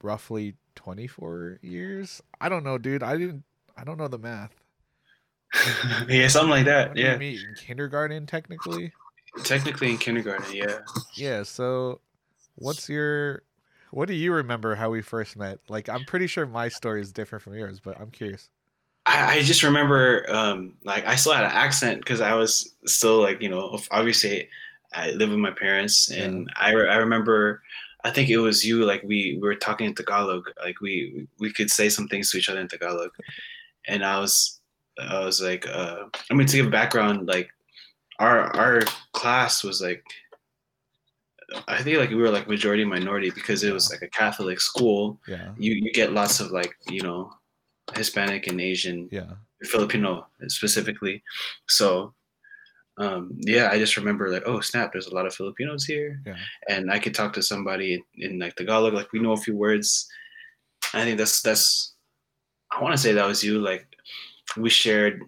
roughly 0.03 0.55
24 0.77 1.59
years? 1.63 2.23
I 2.41 2.49
don't 2.49 2.63
know, 2.63 2.79
dude. 2.79 3.03
I 3.03 3.17
didn't. 3.17 3.43
I 3.77 3.83
don't 3.83 3.99
know 3.99 4.07
the 4.09 4.19
math. 4.19 4.55
yeah, 6.09 6.29
something 6.29 6.51
like 6.51 6.65
When 6.65 6.67
that. 6.67 6.95
did 6.95 6.97
we 6.97 7.03
Yeah, 7.03 7.17
meet? 7.17 7.41
In 7.49 7.55
kindergarten, 7.55 8.27
technically. 8.27 8.93
Technically 9.45 9.91
in 9.91 9.99
kindergarten. 9.99 10.55
Yeah, 10.55 10.79
Yeah. 11.15 11.43
So, 11.43 12.01
what's 12.57 12.89
your? 12.89 13.43
What 13.91 14.09
do 14.09 14.15
you 14.15 14.33
remember 14.33 14.75
how 14.75 14.91
we 14.91 15.01
first 15.01 15.37
met? 15.37 15.59
Like, 15.69 15.89
I'm 15.89 16.05
pretty 16.05 16.27
sure 16.27 16.45
my 16.45 16.69
story 16.69 17.01
is 17.01 17.13
different 17.13 17.43
from 17.43 17.55
yours, 17.55 17.81
but 17.81 17.99
I'm 18.01 18.11
curious. 18.11 18.51
I, 19.07 19.37
I 19.37 19.43
just 19.43 19.63
remember 19.63 20.27
um, 20.29 20.75
like 20.85 21.07
I 21.07 21.15
still 21.15 21.33
had 21.33 21.45
an 21.45 21.53
accent 21.53 22.01
because 22.01 22.21
I 22.21 22.35
was 22.35 22.75
still 22.85 23.23
like 23.23 23.41
you 23.41 23.49
know 23.49 23.79
obviously 23.91 24.49
I 24.93 25.13
live 25.13 25.31
with 25.31 25.39
my 25.39 25.53
parents 25.53 26.11
and 26.11 26.51
I, 26.57 26.73
re- 26.73 26.89
I 26.89 26.97
remember 26.97 27.63
I 28.05 28.11
think 28.11 28.29
it 28.29 28.39
was 28.39 28.65
you 28.65 28.85
like 28.85 29.03
we, 29.03 29.39
we 29.41 29.49
were 29.49 29.55
talking 29.55 29.87
in 29.87 29.95
Tagalog 29.95 30.51
like 30.63 30.81
we 30.81 31.29
we 31.39 31.53
could 31.53 31.71
say 31.71 31.89
some 31.89 32.09
things 32.09 32.31
to 32.31 32.39
each 32.39 32.49
other 32.49 32.61
in 32.61 32.69
Tagalog 32.69 33.11
and 33.87 34.05
I 34.05 34.19
was 34.19 34.61
I 34.99 35.21
was 35.21 35.41
like 35.41 35.67
uh, 35.69 36.05
I 36.31 36.35
mean 36.35 36.47
to 36.49 36.57
give 36.57 36.71
background 36.71 37.29
like 37.29 37.51
our 38.19 38.55
our 38.57 38.83
class 39.13 39.63
was 39.65 39.81
like 39.81 40.03
I 41.69 41.83
think 41.83 41.99
like 41.99 42.11
we 42.11 42.17
were 42.17 42.31
like 42.31 42.49
majority 42.49 42.85
minority 42.85 43.31
because 43.31 43.63
it 43.63 43.73
was 43.73 43.91
like 43.91 44.03
a 44.03 44.09
Catholic 44.09 44.61
school 44.61 45.21
Yeah. 45.29 45.53
you 45.59 45.75
you 45.75 45.93
get 45.93 46.13
lots 46.13 46.41
of 46.41 46.51
like 46.51 46.75
you 46.89 47.03
know 47.03 47.33
Hispanic 47.95 48.47
and 48.49 48.61
Asian 48.61 49.09
Yeah. 49.13 49.33
Filipino 49.65 50.27
specifically. 50.49 51.23
So 51.69 52.15
um, 52.99 53.33
yeah, 53.41 53.69
I 53.71 53.79
just 53.79 53.97
remember 53.99 54.31
like, 54.31 54.45
oh 54.47 54.61
snap, 54.61 54.91
there's 54.93 55.07
a 55.09 55.15
lot 55.15 55.27
of 55.27 55.35
Filipinos 55.35 55.85
here, 55.85 56.19
Yeah. 56.27 56.37
and 56.69 56.91
I 56.91 56.99
could 56.99 57.15
talk 57.15 57.35
to 57.35 57.43
somebody 57.43 57.95
in, 57.95 58.03
in 58.33 58.39
like 58.39 58.57
Tagalog, 58.57 58.95
like 58.95 59.13
we 59.13 59.21
know 59.21 59.33
a 59.33 59.37
few 59.37 59.55
words. 59.55 60.09
I 60.95 61.05
think 61.05 61.19
that's 61.19 61.43
that's. 61.43 61.95
I 62.73 62.83
want 62.83 62.95
to 62.97 62.99
say 63.03 63.13
that 63.13 63.27
was 63.27 63.45
you. 63.45 63.59
Like 63.61 63.87
we 64.57 64.71
shared. 64.71 65.21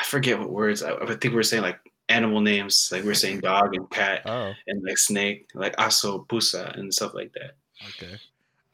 I 0.00 0.04
forget 0.04 0.38
what 0.38 0.50
words. 0.50 0.82
I, 0.82 0.92
I 0.94 1.06
think 1.06 1.24
we 1.24 1.30
were 1.30 1.42
saying 1.42 1.62
like 1.62 1.78
animal 2.08 2.40
names, 2.40 2.88
like 2.92 3.04
we're 3.04 3.14
saying 3.14 3.40
dog 3.40 3.74
and 3.74 3.88
cat 3.90 4.22
Oh. 4.26 4.52
and 4.66 4.82
like 4.84 4.98
snake, 4.98 5.48
like 5.54 5.76
aso, 5.76 6.26
pusa, 6.28 6.76
and 6.78 6.92
stuff 6.92 7.14
like 7.14 7.32
that. 7.34 7.56
Okay. 7.88 8.16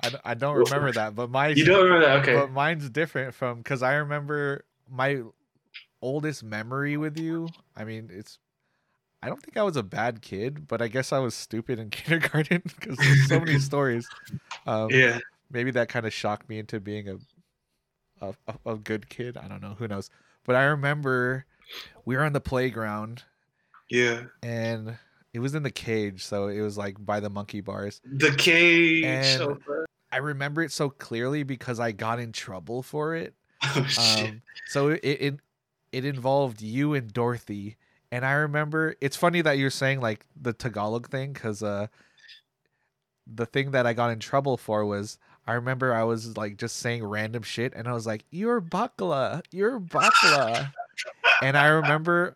I, 0.02 0.33
I 0.33 0.35
don't 0.35 0.57
remember 0.57 0.93
that, 0.93 1.14
but 1.14 1.31
mine's 1.31 1.59
You 1.59 1.64
don't 1.64 1.85
remember 1.85 2.07
that? 2.07 2.19
Okay. 2.21 2.35
but 2.35 2.50
mine's 2.50 2.88
different 2.90 3.35
from 3.35 3.59
because 3.59 3.83
I 3.83 3.95
remember 3.95 4.64
my 4.90 5.23
oldest 6.02 6.43
memory 6.45 6.97
with 6.97 7.19
you. 7.19 7.49
I 7.76 7.85
mean, 7.85 8.11
it's. 8.12 8.38
I 9.23 9.28
don't 9.28 9.43
think 9.43 9.57
I 9.57 9.62
was 9.62 9.78
a 9.78 9.83
bad 9.83 10.21
kid, 10.21 10.69
but 10.69 10.83
I 10.83 10.88
guess 10.88 11.11
I 11.11 11.19
was 11.19 11.35
stupid 11.35 11.78
in 11.78 11.88
kindergarten 11.90 12.61
because 12.64 12.99
there's 12.99 13.26
so 13.28 13.40
many 13.40 13.59
stories. 13.71 14.07
Um, 14.66 14.90
yeah. 14.90 15.19
maybe 15.50 15.71
that 15.71 15.88
kind 15.88 16.04
of 16.04 16.12
shocked 16.12 16.47
me 16.50 16.59
into 16.59 16.78
being 16.81 17.09
a 17.09 17.16
a 18.21 18.35
a 18.66 18.76
good 18.76 19.09
kid. 19.09 19.38
I 19.38 19.49
don't 19.49 19.62
know. 19.62 19.75
Who 19.78 19.88
knows? 19.88 20.11
But 20.45 20.57
I 20.57 20.65
remember 20.65 21.47
we 22.05 22.17
were 22.17 22.23
on 22.23 22.33
the 22.33 22.41
playground, 22.41 23.23
Yeah. 23.91 24.25
and 24.43 24.97
it 25.33 25.39
was 25.41 25.55
in 25.55 25.63
the 25.63 25.71
cage, 25.71 26.25
so 26.25 26.49
it 26.49 26.61
was 26.61 26.77
like 26.79 26.97
by 27.05 27.21
the 27.21 27.31
monkey 27.31 27.61
bars. 27.61 28.01
The 28.05 28.33
cage. 28.33 29.05
And-. 29.05 29.59
I 30.13 30.19
remember 30.19 30.63
it 30.63 30.71
so 30.71 30.91
clearly 30.91 31.43
because 31.43 31.81
I 31.81 31.91
got 31.93 32.21
in 32.21 32.31
trouble 32.33 32.83
for 32.83 33.15
it. 33.15 33.35
Oh, 33.77 33.83
shit. 33.85 34.29
Um, 34.29 34.43
so 34.69 34.89
it, 34.89 35.01
it 35.03 35.35
it 35.91 36.05
involved 36.05 36.61
you 36.61 36.93
and 36.95 37.11
Dorothy, 37.13 37.77
and 38.13 38.25
I 38.25 38.33
remember 38.33 38.95
it's 39.01 39.17
funny 39.17 39.41
that 39.41 39.57
you're 39.59 39.71
saying 39.71 40.01
like 40.03 40.27
the 40.41 40.53
Tagalog 40.53 41.09
thing 41.09 41.33
because 41.33 41.63
uh, 41.63 41.87
the 43.27 43.47
thing 43.47 43.71
that 43.71 43.87
I 43.87 43.95
got 43.95 44.11
in 44.11 44.19
trouble 44.19 44.57
for 44.59 44.85
was 44.85 45.19
I 45.47 45.55
remember 45.55 45.93
I 45.95 46.05
was 46.05 46.37
like 46.37 46.57
just 46.57 46.77
saying 46.77 47.05
random 47.05 47.43
shit, 47.43 47.73
and 47.75 47.87
I 47.87 47.93
was 47.93 48.07
like, 48.07 48.25
"You're 48.31 48.61
bakla, 48.61 49.43
you're 49.51 49.79
bakla," 49.81 50.73
and 51.43 51.57
I 51.57 51.67
remember 51.67 52.35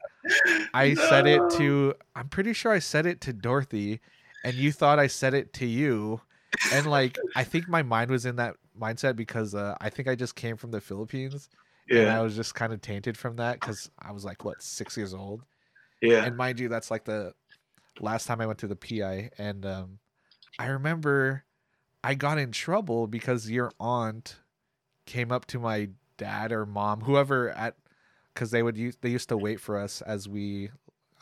I 0.74 0.94
said 0.94 1.26
it 1.26 1.40
to 1.52 1.94
I'm 2.14 2.28
pretty 2.28 2.52
sure 2.52 2.72
I 2.72 2.78
said 2.80 3.06
it 3.06 3.20
to 3.22 3.32
Dorothy, 3.32 4.00
and 4.44 4.54
you 4.54 4.72
thought 4.72 4.98
I 4.98 5.06
said 5.06 5.32
it 5.34 5.52
to 5.54 5.66
you, 5.66 6.20
and 6.72 6.86
like 6.86 7.16
I 7.34 7.44
think 7.44 7.68
my 7.68 7.82
mind 7.82 8.10
was 8.10 8.26
in 8.26 8.36
that 8.36 8.56
mindset 8.78 9.16
because 9.16 9.54
uh, 9.54 9.76
I 9.80 9.90
think 9.90 10.06
I 10.08 10.14
just 10.14 10.36
came 10.36 10.56
from 10.56 10.70
the 10.70 10.80
Philippines 10.80 11.48
and 11.90 12.10
I 12.10 12.20
was 12.22 12.36
just 12.36 12.54
kind 12.54 12.72
of 12.72 12.80
tainted 12.80 13.16
from 13.16 13.36
that 13.36 13.58
because 13.58 13.90
I 13.98 14.12
was 14.12 14.24
like 14.24 14.44
what 14.44 14.62
six 14.62 14.96
years 14.96 15.14
old, 15.14 15.42
Yeah. 16.02 16.24
and 16.24 16.36
mind 16.36 16.60
you, 16.60 16.68
that's 16.68 16.90
like 16.90 17.04
the 17.04 17.32
last 18.00 18.26
time 18.26 18.40
I 18.42 18.46
went 18.46 18.58
to 18.60 18.66
the 18.68 18.76
PI, 18.76 19.30
and 19.38 19.64
um, 19.64 19.98
I 20.58 20.66
remember 20.66 21.44
I 22.04 22.14
got 22.14 22.38
in 22.38 22.52
trouble 22.52 23.06
because 23.06 23.50
your 23.50 23.72
aunt 23.80 24.36
came 25.06 25.32
up 25.32 25.46
to 25.46 25.58
my 25.58 25.90
dad 26.16 26.52
or 26.52 26.66
mom, 26.66 27.00
whoever 27.02 27.50
at, 27.50 27.76
because 28.34 28.50
they 28.50 28.62
would 28.62 28.76
use 28.76 28.96
they 29.00 29.10
used 29.10 29.28
to 29.30 29.36
wait 29.36 29.60
for 29.60 29.78
us 29.78 30.00
as 30.02 30.28
we 30.28 30.70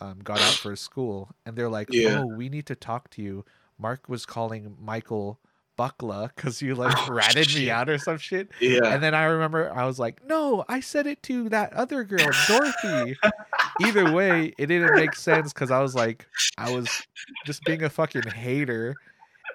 um, 0.00 0.18
got 0.22 0.40
out 0.40 0.54
for 0.54 0.76
school, 0.76 1.30
and 1.44 1.56
they're 1.56 1.70
like, 1.70 1.88
Yeah. 1.90 2.20
"Oh, 2.22 2.26
we 2.26 2.48
need 2.48 2.66
to 2.66 2.74
talk 2.74 3.10
to 3.10 3.22
you." 3.22 3.44
Mark 3.78 4.08
was 4.08 4.26
calling 4.26 4.76
Michael 4.80 5.38
bakla 5.78 6.30
because 6.34 6.62
you 6.62 6.74
like 6.74 6.94
Oh, 7.08 7.12
ratted 7.12 7.54
me 7.54 7.70
out 7.70 7.88
or 7.88 7.98
some 7.98 8.18
shit. 8.18 8.48
Yeah. 8.60 8.86
And 8.86 9.02
then 9.02 9.14
I 9.14 9.24
remember 9.24 9.70
I 9.74 9.84
was 9.84 9.98
like, 9.98 10.24
no, 10.26 10.64
I 10.68 10.80
said 10.80 11.06
it 11.06 11.22
to 11.24 11.48
that 11.50 11.72
other 11.74 12.04
girl, 12.04 12.30
Dorothy. 12.48 13.16
Either 13.82 14.10
way, 14.12 14.54
it 14.58 14.66
didn't 14.66 14.94
make 14.94 15.14
sense 15.14 15.52
because 15.52 15.70
I 15.70 15.80
was 15.80 15.94
like, 15.94 16.26
I 16.56 16.74
was 16.74 16.88
just 17.44 17.62
being 17.64 17.82
a 17.82 17.90
fucking 17.90 18.22
hater. 18.22 18.94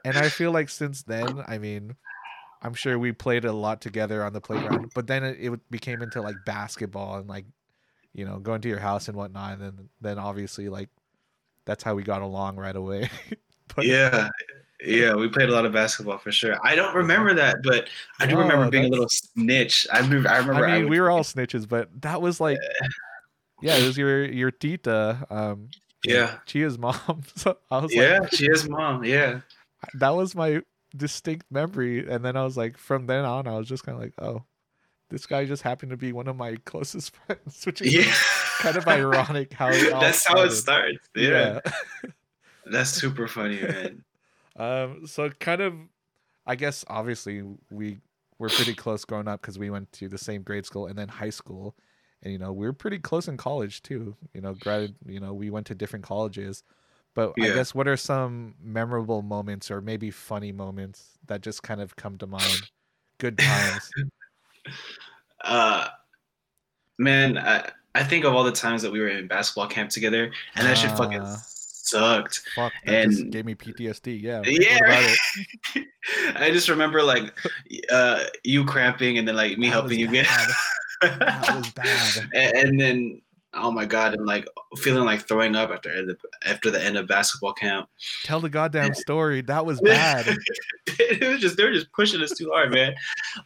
And 0.05 0.17
I 0.17 0.29
feel 0.29 0.51
like 0.51 0.69
since 0.69 1.03
then, 1.03 1.43
I 1.47 1.57
mean, 1.57 1.95
I'm 2.61 2.73
sure 2.73 2.97
we 2.99 3.11
played 3.11 3.45
a 3.45 3.53
lot 3.53 3.81
together 3.81 4.23
on 4.23 4.33
the 4.33 4.41
playground, 4.41 4.91
but 4.93 5.07
then 5.07 5.23
it, 5.23 5.37
it 5.39 5.71
became 5.71 6.01
into 6.01 6.21
like 6.21 6.35
basketball 6.45 7.17
and 7.17 7.27
like, 7.27 7.45
you 8.13 8.25
know, 8.25 8.39
going 8.39 8.61
to 8.61 8.67
your 8.69 8.79
house 8.79 9.07
and 9.07 9.17
whatnot. 9.17 9.53
And 9.53 9.61
then, 9.61 9.89
then 10.01 10.19
obviously, 10.19 10.69
like, 10.69 10.89
that's 11.65 11.83
how 11.83 11.95
we 11.95 12.03
got 12.03 12.21
along 12.21 12.57
right 12.57 12.75
away. 12.75 13.09
but 13.75 13.85
yeah. 13.85 14.29
Yeah, 14.83 15.13
we 15.13 15.29
played 15.29 15.47
a 15.47 15.51
lot 15.51 15.65
of 15.67 15.73
basketball 15.73 16.17
for 16.17 16.31
sure. 16.31 16.57
I 16.63 16.73
don't 16.73 16.95
remember 16.95 17.35
that, 17.35 17.57
but 17.63 17.87
I 18.19 18.25
do 18.25 18.35
remember 18.35 18.67
being 18.71 18.85
a 18.85 18.87
little 18.87 19.07
snitch. 19.09 19.85
I 19.93 19.99
remember. 19.99 20.27
I 20.27 20.37
remember. 20.37 20.65
I 20.65 20.73
mean, 20.73 20.83
would- 20.85 20.89
we 20.89 20.99
were 20.99 21.11
all 21.11 21.19
snitches, 21.23 21.69
but 21.69 21.89
that 22.01 22.19
was 22.19 22.41
like, 22.41 22.57
yeah, 23.61 23.75
it 23.77 23.85
was 23.85 23.95
your 23.95 24.25
your 24.25 24.49
tita, 24.49 25.27
um, 25.29 25.69
Yeah. 26.03 26.39
Chia's 26.47 26.79
mom. 26.79 27.21
So 27.35 27.57
I 27.69 27.77
was 27.77 27.93
Yeah, 27.93 28.21
like, 28.21 28.31
Chia's 28.31 28.67
mom. 28.67 29.03
Yeah. 29.03 29.41
That 29.95 30.09
was 30.11 30.35
my 30.35 30.61
distinct 30.95 31.45
memory, 31.51 32.07
and 32.09 32.23
then 32.23 32.35
I 32.35 32.43
was 32.43 32.57
like, 32.57 32.77
from 32.77 33.07
then 33.07 33.25
on, 33.25 33.47
I 33.47 33.57
was 33.57 33.67
just 33.67 33.83
kind 33.83 33.95
of 33.97 34.03
like, 34.03 34.13
oh, 34.19 34.43
this 35.09 35.25
guy 35.25 35.45
just 35.45 35.63
happened 35.63 35.91
to 35.91 35.97
be 35.97 36.13
one 36.13 36.27
of 36.27 36.35
my 36.35 36.55
closest 36.65 37.15
friends, 37.15 37.65
which 37.65 37.81
is 37.81 37.93
Yeah. 37.93 38.13
kind 38.59 38.77
of 38.77 38.87
ironic 38.87 39.53
how 39.53 39.69
That's 39.99 40.25
how 40.25 40.41
it 40.41 40.51
started. 40.51 40.99
starts. 41.01 41.09
Yeah. 41.15 41.59
That's 42.65 42.91
super 42.91 43.27
funny, 43.27 43.61
man. 43.61 44.03
Um, 44.55 45.07
so 45.07 45.29
kind 45.29 45.61
of, 45.61 45.73
I 46.45 46.55
guess 46.55 46.85
obviously 46.87 47.43
we 47.71 47.99
were 48.37 48.49
pretty 48.49 48.73
close 48.73 49.03
growing 49.05 49.27
up 49.27 49.41
because 49.41 49.57
we 49.59 49.69
went 49.69 49.91
to 49.93 50.07
the 50.07 50.17
same 50.17 50.43
grade 50.43 50.65
school 50.65 50.87
and 50.87 50.97
then 50.97 51.07
high 51.07 51.29
school, 51.29 51.75
and 52.23 52.31
you 52.31 52.39
know 52.39 52.51
we 52.53 52.65
were 52.65 52.73
pretty 52.73 52.99
close 52.99 53.27
in 53.27 53.37
college 53.37 53.81
too. 53.81 54.15
You 54.33 54.41
know, 54.41 54.53
grad, 54.53 54.93
you 55.07 55.19
know 55.19 55.33
we 55.33 55.49
went 55.49 55.67
to 55.67 55.75
different 55.75 56.05
colleges, 56.05 56.63
but 57.13 57.33
I 57.39 57.47
guess 57.47 57.73
what 57.75 57.87
are 57.87 57.97
some 57.97 58.55
memorable 58.63 59.21
moments 59.21 59.69
or 59.71 59.81
maybe 59.81 60.11
funny 60.11 60.51
moments 60.51 61.17
that 61.27 61.41
just 61.41 61.63
kind 61.63 61.81
of 61.81 61.95
come 61.95 62.17
to 62.19 62.27
mind? 62.27 62.61
Good 63.19 63.37
times. 63.37 63.89
Uh, 65.43 65.87
man, 66.99 67.37
I, 67.37 67.69
I 67.95 68.03
think 68.03 68.25
of 68.25 68.33
all 68.35 68.43
the 68.43 68.51
times 68.51 68.81
that 68.83 68.91
we 68.91 68.99
were 68.99 69.07
in 69.07 69.27
basketball 69.27 69.67
camp 69.67 69.89
together, 69.89 70.31
and 70.55 70.67
that 70.67 70.77
shit 70.77 70.91
fucking 70.91 71.21
Ah. 71.21 71.37
sucked. 71.43 72.41
Fuck, 72.55 72.71
And- 72.85 73.31
gave 73.31 73.45
me 73.45 73.55
PTSD. 73.55 74.21
Yeah. 74.21 74.41
Yeah, 74.45 74.73
What 74.75 74.85
about 74.85 75.17
it? 75.75 75.87
I 76.35 76.51
just 76.51 76.69
remember 76.69 77.01
like 77.01 77.33
uh, 77.91 78.25
you 78.43 78.65
cramping 78.65 79.17
and 79.17 79.27
then 79.27 79.35
like 79.35 79.57
me 79.57 79.67
That 79.67 79.73
helping 79.73 79.99
you 79.99 80.07
get. 80.07 80.25
bad. 80.27 80.49
That 81.19 81.55
was 81.57 81.69
bad. 81.71 82.29
and, 82.35 82.55
and 82.69 82.79
then 82.79 83.21
oh 83.53 83.71
my 83.71 83.85
god, 83.85 84.13
and 84.13 84.25
like 84.25 84.47
feeling 84.77 85.05
like 85.05 85.27
throwing 85.27 85.55
up 85.55 85.71
after 85.71 86.05
the 86.05 86.17
after 86.45 86.71
the 86.71 86.83
end 86.83 86.97
of 86.97 87.07
basketball 87.07 87.53
camp. 87.53 87.89
Tell 88.23 88.39
the 88.39 88.49
goddamn 88.49 88.93
story. 88.95 89.41
That 89.41 89.65
was 89.65 89.79
bad. 89.81 90.37
it 90.87 91.27
was 91.27 91.39
just 91.39 91.57
they 91.57 91.63
were 91.63 91.73
just 91.73 91.91
pushing 91.91 92.21
us 92.21 92.31
too 92.31 92.49
hard, 92.51 92.71
man. 92.71 92.93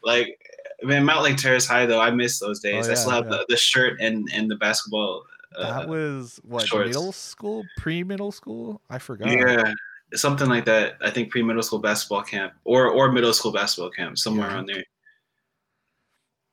Like 0.03 0.39
man, 0.83 1.05
Mountlake 1.05 1.38
Terrace 1.38 1.67
High 1.67 1.85
though, 1.85 2.01
I 2.01 2.12
miss 2.12 2.39
those 2.39 2.59
days. 2.59 2.88
Oh, 2.88 2.91
I 2.91 2.95
still 2.95 3.12
have 3.12 3.25
yeah. 3.25 3.31
the, 3.31 3.45
the 3.50 3.57
shirt 3.57 4.00
and 4.00 4.29
and 4.33 4.50
the 4.50 4.55
basketball. 4.55 5.24
Uh, 5.57 5.79
that 5.79 5.88
was 5.89 6.39
what 6.43 6.67
shorts. 6.67 6.88
middle 6.88 7.12
school, 7.12 7.63
pre 7.77 8.03
middle 8.03 8.31
school. 8.31 8.81
I 8.89 9.00
forgot. 9.00 9.29
yeah, 9.31 9.74
something 10.13 10.50
like 10.50 10.65
that. 10.65 10.97
I 11.01 11.09
think 11.09 11.31
pre 11.31 11.41
middle 11.43 11.63
school 11.63 11.79
basketball 11.79 12.24
camp 12.24 12.53
or 12.65 12.88
or 12.89 13.12
middle 13.12 13.33
school 13.33 13.51
basketball 13.51 13.91
camp, 13.91 14.17
somewhere 14.17 14.47
Yeah. 14.47 14.53
around 14.55 14.65
there. 14.67 14.83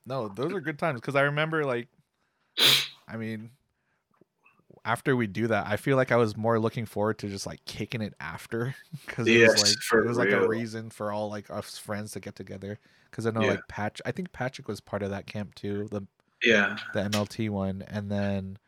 No, 0.06 0.28
those 0.28 0.52
are 0.52 0.60
good 0.60 0.78
times 0.78 1.00
because 1.00 1.14
I 1.14 1.22
remember 1.22 1.64
like, 1.64 1.88
I 3.12 3.16
mean, 3.18 3.52
after 4.84 5.14
we 5.14 5.26
do 5.26 5.46
that, 5.48 5.66
I 5.66 5.76
feel 5.76 5.96
like 5.96 6.10
I 6.12 6.16
was 6.16 6.36
more 6.36 6.58
looking 6.58 6.86
forward 6.86 7.18
to 7.18 7.28
just 7.28 7.46
like 7.46 7.64
kicking 7.64 8.02
it 8.02 8.14
after 8.20 8.74
because 9.06 9.30
it 9.30 9.38
Yes, 9.38 9.40
was 9.40 9.56
like 9.56 9.78
it 10.02 10.06
was 10.08 10.18
like 10.18 10.32
a 10.32 10.40
reason 10.40 10.90
for 10.90 11.12
all 11.12 11.28
like 11.30 11.50
us 11.50 11.78
friends 11.78 12.12
to 12.12 12.20
get 12.20 12.34
together. 12.34 12.78
Because 13.10 13.26
I 13.26 13.30
know 13.30 13.44
Yeah. 13.44 13.46
like 13.46 13.68
Patch, 13.68 14.00
I 14.06 14.12
think 14.12 14.32
Patrick 14.32 14.68
was 14.68 14.80
part 14.80 15.02
of 15.02 15.10
that 15.10 15.26
camp 15.26 15.54
too, 15.54 15.88
the 15.90 16.06
Yeah, 16.44 16.78
the 16.92 17.02
MLT 17.02 17.50
one, 17.50 17.82
and 17.88 18.10
then 18.10 18.58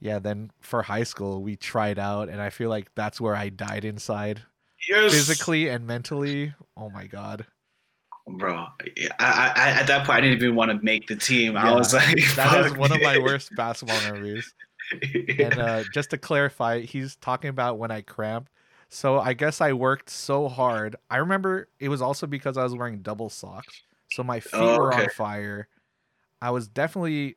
yeah, 0.00 0.18
then 0.20 0.52
for 0.60 0.82
high 0.84 1.04
school 1.04 1.42
we 1.42 1.56
tried 1.56 1.98
out, 1.98 2.28
and 2.30 2.40
I 2.42 2.50
feel 2.50 2.70
like 2.70 2.94
that's 2.96 3.20
where 3.20 3.36
I 3.36 3.50
died 3.50 3.84
inside, 3.86 4.42
yes. 4.88 5.10
physically 5.10 5.68
and 5.70 5.86
mentally. 5.86 6.54
Oh 6.76 6.90
my 6.90 7.06
god. 7.08 7.46
Bro. 8.36 8.66
I, 9.18 9.52
I, 9.56 9.70
at 9.80 9.86
that 9.86 10.06
point 10.06 10.18
I 10.18 10.20
didn't 10.20 10.42
even 10.42 10.54
want 10.54 10.70
to 10.70 10.78
make 10.84 11.06
the 11.06 11.16
team. 11.16 11.56
I 11.56 11.72
was 11.72 11.94
like, 11.94 12.16
That 12.36 12.66
is 12.66 12.76
one 12.76 12.92
of 12.92 13.00
my 13.02 13.18
worst 13.18 13.54
basketball 13.54 14.00
memories. 14.02 14.52
Yeah. 15.02 15.46
And 15.46 15.58
uh, 15.58 15.84
just 15.94 16.10
to 16.10 16.18
clarify, 16.18 16.80
he's 16.80 17.16
talking 17.16 17.50
about 17.50 17.78
when 17.78 17.90
I 17.90 18.02
cramped. 18.02 18.52
So 18.90 19.18
I 19.18 19.34
guess 19.34 19.60
I 19.60 19.72
worked 19.72 20.10
so 20.10 20.48
hard. 20.48 20.96
I 21.10 21.18
remember 21.18 21.68
it 21.78 21.88
was 21.88 22.00
also 22.00 22.26
because 22.26 22.56
I 22.56 22.64
was 22.64 22.74
wearing 22.74 23.02
double 23.02 23.28
socks. 23.28 23.82
So 24.10 24.22
my 24.22 24.40
feet 24.40 24.54
Oh, 24.54 24.78
were 24.78 24.94
on 24.94 25.08
fire. 25.10 25.68
I 26.40 26.50
was 26.50 26.68
definitely 26.68 27.36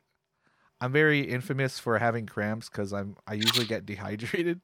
I'm 0.80 0.92
very 0.92 1.22
infamous 1.22 1.78
for 1.78 1.98
having 2.00 2.26
cramps 2.26 2.70
because 2.70 2.94
I'm 2.94 3.16
I 3.28 3.34
usually 3.34 3.66
get 3.66 3.86
dehydrated 3.86 4.62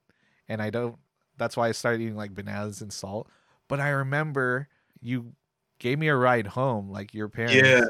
and 0.47 0.61
I 0.61 0.69
don't 0.69 0.97
that's 1.37 1.55
why 1.55 1.67
I 1.67 1.71
started 1.73 2.01
eating 2.01 2.15
like 2.15 2.33
bananas 2.33 2.81
and 2.81 2.91
salt. 2.91 3.29
But 3.67 3.79
I 3.79 3.89
remember 3.89 4.69
you 5.01 5.33
gave 5.79 5.99
me 5.99 6.07
a 6.07 6.15
ride 6.15 6.47
home, 6.47 6.89
like 6.89 7.13
your 7.13 7.27
parents. 7.29 7.55
yeah, 7.55 7.81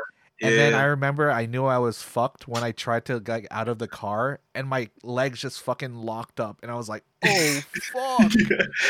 And 0.41 0.55
then 0.55 0.73
I 0.75 0.83
remember 0.83 1.31
I 1.31 1.45
knew 1.45 1.65
I 1.65 1.77
was 1.79 2.01
fucked 2.03 2.47
when 2.47 2.63
I 2.63 2.71
tried 2.71 3.05
to 3.05 3.19
get 3.19 3.47
out 3.51 3.67
of 3.67 3.79
the 3.79 3.87
car 3.87 4.39
and 4.53 4.67
my 4.67 4.89
legs 5.03 5.39
just 5.41 5.61
fucking 5.61 5.95
locked 5.95 6.39
up 6.39 6.59
and 6.61 6.71
I 6.71 6.75
was 6.75 6.87
like, 6.89 7.03
"Oh, 7.25 7.59
oh 7.95 8.19
fuck." 8.19 8.31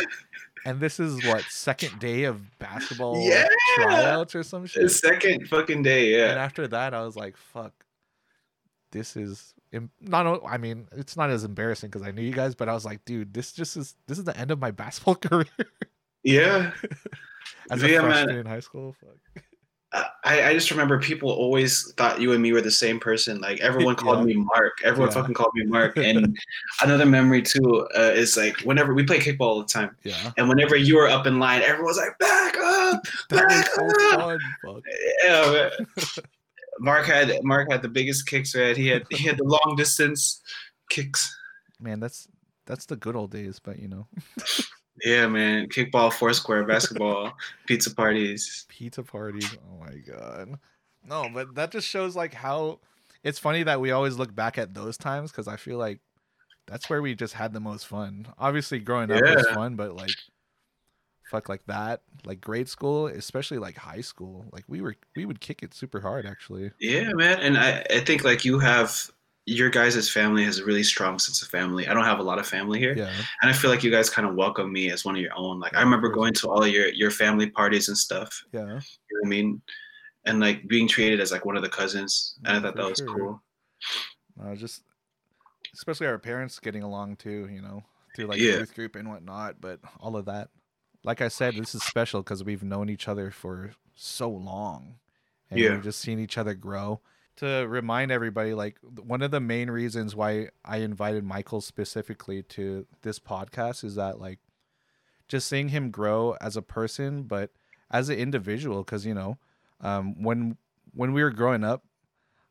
and 0.65 0.79
this 0.79 0.99
is 0.99 1.23
what 1.25 1.43
second 1.43 1.99
day 1.99 2.23
of 2.25 2.57
basketball 2.59 3.21
Yeah. 3.27 3.47
tryouts 3.75 4.35
or 4.35 4.43
some 4.43 4.63
the 4.63 4.67
shit. 4.67 4.91
second 4.91 5.47
fucking 5.47 5.83
day. 5.83 6.17
Yeah. 6.17 6.31
And 6.31 6.39
after 6.39 6.67
that 6.67 6.93
I 6.93 7.03
was 7.03 7.15
like, 7.15 7.37
"Fuck. 7.37 7.73
This 8.91 9.15
is 9.15 9.53
em- 9.73 9.91
not 10.01 10.41
I 10.45 10.57
mean, 10.57 10.87
it's 10.93 11.15
not 11.17 11.29
as 11.29 11.43
embarrassing 11.43 11.91
cuz 11.91 12.01
I 12.01 12.11
knew 12.11 12.21
you 12.23 12.33
guys, 12.33 12.55
but 12.55 12.67
I 12.69 12.73
was 12.73 12.83
like, 12.85 13.05
"Dude, 13.05 13.33
this 13.33 13.51
just 13.53 13.77
is 13.77 13.95
this 14.07 14.17
is 14.17 14.23
the 14.25 14.35
end 14.37 14.51
of 14.51 14.59
my 14.59 14.71
basketball 14.71 15.15
career 15.29 15.45
yeah. 16.23 16.71
As 17.71 17.83
a 17.83 17.89
Yeah, 17.89 18.01
man. 18.01 18.29
in 18.29 18.45
high 18.45 18.59
school." 18.61 18.95
Fuck. 18.99 19.43
I, 20.25 20.49
I 20.49 20.53
just 20.53 20.69
remember 20.69 20.99
people 20.99 21.31
always 21.31 21.93
thought 21.93 22.19
you 22.19 22.33
and 22.33 22.41
me 22.43 22.51
were 22.51 22.59
the 22.61 22.69
same 22.69 22.99
person. 22.99 23.39
Like 23.39 23.61
everyone 23.61 23.95
called 24.03 24.19
Yeah. 24.19 24.35
me 24.35 24.43
Mark. 24.43 24.73
Everyone 24.83 25.09
Yeah. 25.09 25.21
fucking 25.21 25.33
called 25.33 25.53
me 25.55 25.63
Mark. 25.65 25.97
And 25.97 26.37
another 26.83 27.05
memory 27.05 27.41
too 27.41 27.87
uh, 27.97 28.11
is 28.13 28.35
like 28.35 28.57
whenever 28.61 28.93
we 28.93 29.03
play 29.05 29.19
kickball 29.19 29.41
all 29.47 29.59
the 29.61 29.65
time, 29.67 29.95
Yeah. 30.03 30.31
and 30.37 30.49
whenever 30.49 30.75
you 30.75 30.97
were 30.97 31.07
up 31.07 31.25
in 31.25 31.39
line, 31.39 31.61
everyone's 31.61 31.97
like, 31.97 32.17
"Back 32.19 32.57
up!" 32.57 33.01
Back 33.29 33.67
so 33.73 33.87
up! 34.19 34.39
Yeah. 35.23 35.69
Mark 36.79 37.05
had 37.05 37.31
Mark 37.43 37.71
had 37.71 37.81
the 37.81 37.89
biggest 37.89 38.27
kicks, 38.27 38.53
man. 38.55 38.75
He 38.75 38.87
had 38.89 39.05
he 39.09 39.25
had 39.25 39.37
the 39.37 39.45
long 39.45 39.75
distance 39.77 40.41
kicks. 40.89 41.33
man 41.79 41.99
that's 42.01 42.27
that's 42.65 42.85
the 42.87 42.97
good 42.97 43.15
old 43.15 43.31
days, 43.31 43.57
but 43.63 43.79
you 43.79 43.87
know, 43.87 44.07
Yeah, 45.03 45.27
man. 45.27 45.67
Kickball, 45.69 46.11
foursquare, 46.11 46.63
basketball, 46.63 47.33
pizza 47.65 47.93
parties. 47.93 48.65
pizza 48.67 49.03
parties. 49.03 49.55
Oh 49.55 49.79
my 49.79 49.95
god. 49.97 50.59
No, 51.07 51.29
but 51.33 51.55
that 51.55 51.71
just 51.71 51.87
shows 51.87 52.15
like 52.15 52.33
how 52.33 52.79
it's 53.23 53.39
funny 53.39 53.63
that 53.63 53.81
we 53.81 53.91
always 53.91 54.17
look 54.17 54.33
back 54.35 54.57
at 54.57 54.73
those 54.73 54.97
times 54.97 55.31
because 55.31 55.47
I 55.47 55.57
feel 55.57 55.77
like 55.77 55.99
that's 56.65 56.89
where 56.89 57.01
we 57.01 57.15
just 57.15 57.33
had 57.33 57.53
the 57.53 57.59
most 57.59 57.87
fun. 57.87 58.27
Obviously, 58.37 58.79
growing 58.79 59.11
up 59.11 59.21
was 59.21 59.47
fun, 59.53 59.75
but 59.75 59.95
like, 59.95 60.11
fuck, 61.31 61.47
like 61.47 61.65
that, 61.67 62.01
like 62.25 62.41
grade 62.41 62.67
school, 62.67 63.07
especially 63.07 63.57
like 63.57 63.77
high 63.77 64.01
school, 64.01 64.45
like 64.51 64.65
we 64.67 64.81
were 64.81 64.95
we 65.15 65.25
would 65.25 65.39
kick 65.39 65.63
it 65.63 65.73
super 65.73 66.01
hard 66.01 66.25
actually. 66.25 66.71
Yeah, 66.79 67.13
man. 67.13 67.39
And 67.39 67.57
I, 67.57 67.85
I 67.89 67.99
think 68.01 68.23
like 68.23 68.43
you 68.43 68.59
have 68.59 69.09
your 69.49 69.69
guys' 69.69 70.09
family 70.09 70.43
has 70.43 70.59
a 70.59 70.65
really 70.65 70.83
strong 70.83 71.17
sense 71.17 71.41
of 71.41 71.47
family. 71.47 71.87
I 71.87 71.93
don't 71.93 72.03
have 72.03 72.19
a 72.19 72.23
lot 72.23 72.37
of 72.37 72.45
family 72.45 72.79
here. 72.79 72.93
Yeah, 72.97 73.09
And 73.41 73.49
I 73.49 73.53
feel 73.53 73.71
like 73.71 73.81
you 73.81 73.89
guys 73.89 74.09
kind 74.09 74.27
of 74.27 74.35
welcome 74.35 74.71
me 74.73 74.91
as 74.91 75.05
one 75.05 75.15
of 75.15 75.21
your 75.21 75.31
own. 75.37 75.57
Like 75.61 75.73
I 75.75 75.81
remember 75.81 76.09
going 76.09 76.33
to 76.33 76.49
all 76.49 76.61
of 76.61 76.69
your 76.69 76.89
your 76.89 77.11
family 77.11 77.49
parties 77.49 77.87
and 77.87 77.97
stuff. 77.97 78.43
yeah. 78.51 78.59
You 78.61 78.65
know 78.67 78.75
what 79.21 79.25
I 79.25 79.29
mean? 79.29 79.61
And 80.25 80.41
like 80.41 80.67
being 80.67 80.85
treated 80.85 81.21
as 81.21 81.31
like 81.31 81.45
one 81.45 81.55
of 81.55 81.63
the 81.63 81.69
cousins. 81.69 82.37
And 82.45 82.57
I 82.57 82.59
thought 82.61 82.75
that 82.75 82.89
was 82.89 82.97
sure. 82.97 83.07
cool. 83.17 83.41
Uh, 84.43 84.53
just 84.55 84.83
especially 85.73 86.07
our 86.07 86.19
parents 86.19 86.59
getting 86.59 86.83
along 86.83 87.15
too, 87.15 87.47
you 87.49 87.61
know, 87.61 87.83
through 88.15 88.25
like 88.25 88.39
Yeah. 88.41 88.57
youth 88.57 88.75
group 88.75 88.97
and 88.97 89.07
whatnot. 89.09 89.61
But 89.61 89.79
all 90.01 90.17
of 90.17 90.25
that, 90.25 90.49
like 91.05 91.21
I 91.21 91.29
said, 91.29 91.55
this 91.55 91.73
is 91.73 91.83
special 91.83 92.21
because 92.21 92.43
we've 92.43 92.63
known 92.63 92.89
each 92.89 93.07
other 93.07 93.31
for 93.31 93.71
so 93.95 94.29
long, 94.29 94.95
and 95.49 95.57
Yeah. 95.57 95.71
we've 95.71 95.83
just 95.83 95.99
seen 95.99 96.19
each 96.19 96.37
other 96.37 96.53
grow. 96.53 96.99
To 97.37 97.65
remind 97.67 98.11
everybody, 98.11 98.53
like 98.53 98.77
one 98.81 99.21
of 99.21 99.31
the 99.31 99.39
main 99.39 99.69
reasons 99.69 100.15
why 100.15 100.49
I 100.65 100.77
invited 100.77 101.23
Michael 101.23 101.61
specifically 101.61 102.41
to 102.43 102.87
this 103.03 103.19
podcast 103.19 103.83
is 103.83 103.95
that 103.95 104.19
like 104.19 104.39
just 105.27 105.47
seeing 105.47 105.69
him 105.69 105.91
grow 105.91 106.35
as 106.41 106.57
a 106.57 106.61
person, 106.61 107.23
but 107.23 107.51
as 107.91 108.09
an 108.09 108.17
individual, 108.17 108.83
because 108.83 109.05
you 109.05 109.13
know, 109.13 109.37
um, 109.81 110.21
when 110.21 110.57
when 110.93 111.13
we 111.13 111.21
were 111.21 111.31
growing 111.31 111.63
up, 111.63 111.83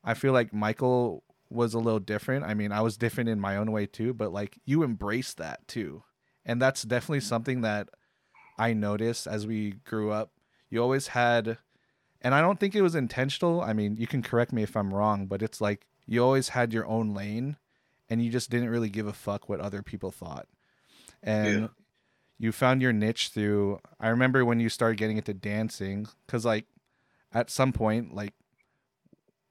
I 0.04 0.14
feel 0.14 0.32
like 0.32 0.52
Michael 0.52 1.24
was 1.50 1.74
a 1.74 1.78
little 1.78 2.00
different. 2.00 2.44
I 2.44 2.54
mean, 2.54 2.72
I 2.72 2.80
was 2.80 2.96
different 2.96 3.28
in 3.28 3.40
my 3.40 3.56
own 3.56 3.72
way 3.72 3.86
too, 3.86 4.14
but 4.14 4.32
like 4.32 4.58
you 4.64 4.82
embraced 4.82 5.38
that 5.38 5.66
too. 5.66 6.04
And 6.44 6.62
that's 6.62 6.82
definitely 6.82 7.20
something 7.20 7.62
that 7.62 7.88
I 8.58 8.72
noticed 8.72 9.26
as 9.26 9.46
we 9.46 9.72
grew 9.84 10.12
up. 10.12 10.30
You 10.70 10.80
always 10.82 11.08
had 11.08 11.58
and 12.26 12.34
I 12.34 12.40
don't 12.40 12.58
think 12.58 12.74
it 12.74 12.82
was 12.82 12.96
intentional. 12.96 13.60
I 13.60 13.72
mean, 13.72 13.94
you 13.94 14.08
can 14.08 14.20
correct 14.20 14.52
me 14.52 14.64
if 14.64 14.76
I'm 14.76 14.92
wrong, 14.92 15.26
but 15.26 15.42
it's 15.42 15.60
like 15.60 15.86
you 16.06 16.24
always 16.24 16.48
had 16.48 16.72
your 16.72 16.84
own 16.84 17.14
lane 17.14 17.56
and 18.10 18.20
you 18.20 18.32
just 18.32 18.50
didn't 18.50 18.68
really 18.68 18.90
give 18.90 19.06
a 19.06 19.12
fuck 19.12 19.48
what 19.48 19.60
other 19.60 19.80
people 19.80 20.10
thought. 20.10 20.48
And 21.22 21.60
Yeah. 21.60 21.66
you 22.40 22.50
found 22.50 22.82
your 22.82 22.92
niche 22.92 23.28
through 23.28 23.78
I 24.00 24.08
remember 24.08 24.44
when 24.44 24.58
you 24.58 24.68
started 24.68 24.98
getting 24.98 25.18
into 25.18 25.34
dancing 25.34 26.08
cuz 26.26 26.44
like 26.44 26.64
at 27.32 27.48
some 27.48 27.72
point 27.72 28.12
like 28.12 28.34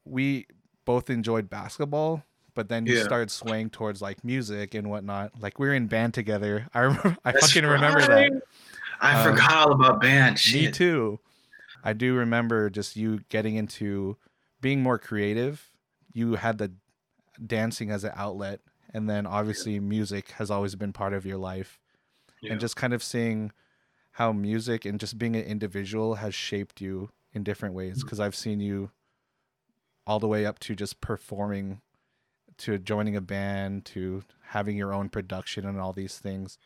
we 0.04 0.46
both 0.84 1.10
enjoyed 1.10 1.50
basketball 1.50 2.24
but 2.56 2.68
then 2.68 2.86
you 2.86 2.96
Yeah. 2.96 3.04
started 3.04 3.32
swaying 3.32 3.70
towards 3.70 4.02
like 4.02 4.22
music 4.26 4.74
and 4.74 4.90
whatnot 4.90 5.32
like 5.40 5.60
we 5.60 5.68
were 5.68 5.74
in 5.74 5.88
band 5.88 6.14
together 6.14 6.68
i 6.74 6.82
remember 6.82 7.16
i 7.24 7.32
That's 7.32 7.48
fucking 7.48 7.66
remember 7.70 8.02
that. 8.02 8.42
I 9.00 9.16
Um, 9.16 9.32
forgot 9.32 9.52
all 9.54 9.72
about 9.72 10.02
band. 10.02 10.42
me 10.52 10.70
too 10.72 11.20
i 11.86 11.94
do 11.94 12.14
remember 12.16 12.70
just 12.70 12.98
you 12.98 13.22
getting 13.30 13.56
into 13.56 14.18
being 14.66 14.82
more 14.82 14.98
creative. 14.98 15.70
You 16.12 16.36
had 16.36 16.58
the 16.58 16.72
dancing 17.46 17.92
as 17.92 18.04
an 18.04 18.14
outlet 18.16 18.62
and 18.96 19.08
then 19.08 19.28
obviously 19.28 19.80
music 19.80 20.32
has 20.32 20.50
always 20.50 20.74
been 20.74 20.92
part 20.92 21.14
of 21.14 21.24
your 21.24 21.38
life. 21.38 21.80
Yeah. 22.42 22.54
and 22.54 22.60
just 22.60 22.76
kind 22.76 22.94
of 22.94 23.04
seeing 23.04 23.52
how 24.14 24.32
music 24.32 24.86
and 24.86 25.00
just 25.00 25.20
being 25.20 25.36
an 25.36 25.44
individual 25.44 26.16
has 26.16 26.34
shaped 26.34 26.82
you 26.82 27.10
in 27.32 27.44
different 27.44 27.76
ways 27.76 27.98
mm-hmm. 27.98 28.06
because 28.06 28.20
i've 28.20 28.36
seen 28.36 28.60
you 28.60 28.92
all 30.06 30.20
the 30.20 30.28
way 30.28 30.46
up 30.46 30.60
to 30.60 30.76
just 30.76 31.02
performing 31.02 31.82
to 32.58 32.78
joining 32.78 33.16
a 33.16 33.22
band 33.22 33.86
to 33.86 34.24
having 34.50 34.78
your 34.78 34.94
own 34.94 35.10
production 35.10 35.66
and 35.66 35.80
all 35.80 35.94
these 35.94 36.20
things. 36.20 36.58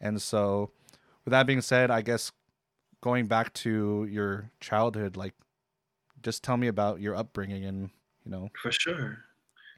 And 0.00 0.20
so 0.20 0.70
with 1.24 1.32
that 1.32 1.46
being 1.46 1.60
said 1.60 1.90
i 1.90 2.00
guess 2.00 2.32
going 3.00 3.26
back 3.26 3.52
to 3.52 4.06
your 4.10 4.50
childhood 4.60 5.16
like 5.16 5.34
just 6.22 6.42
tell 6.42 6.56
me 6.56 6.66
about 6.66 7.00
your 7.00 7.14
upbringing 7.14 7.64
and 7.64 7.90
you 8.24 8.30
know 8.30 8.48
For 8.60 8.72
sure. 8.72 9.18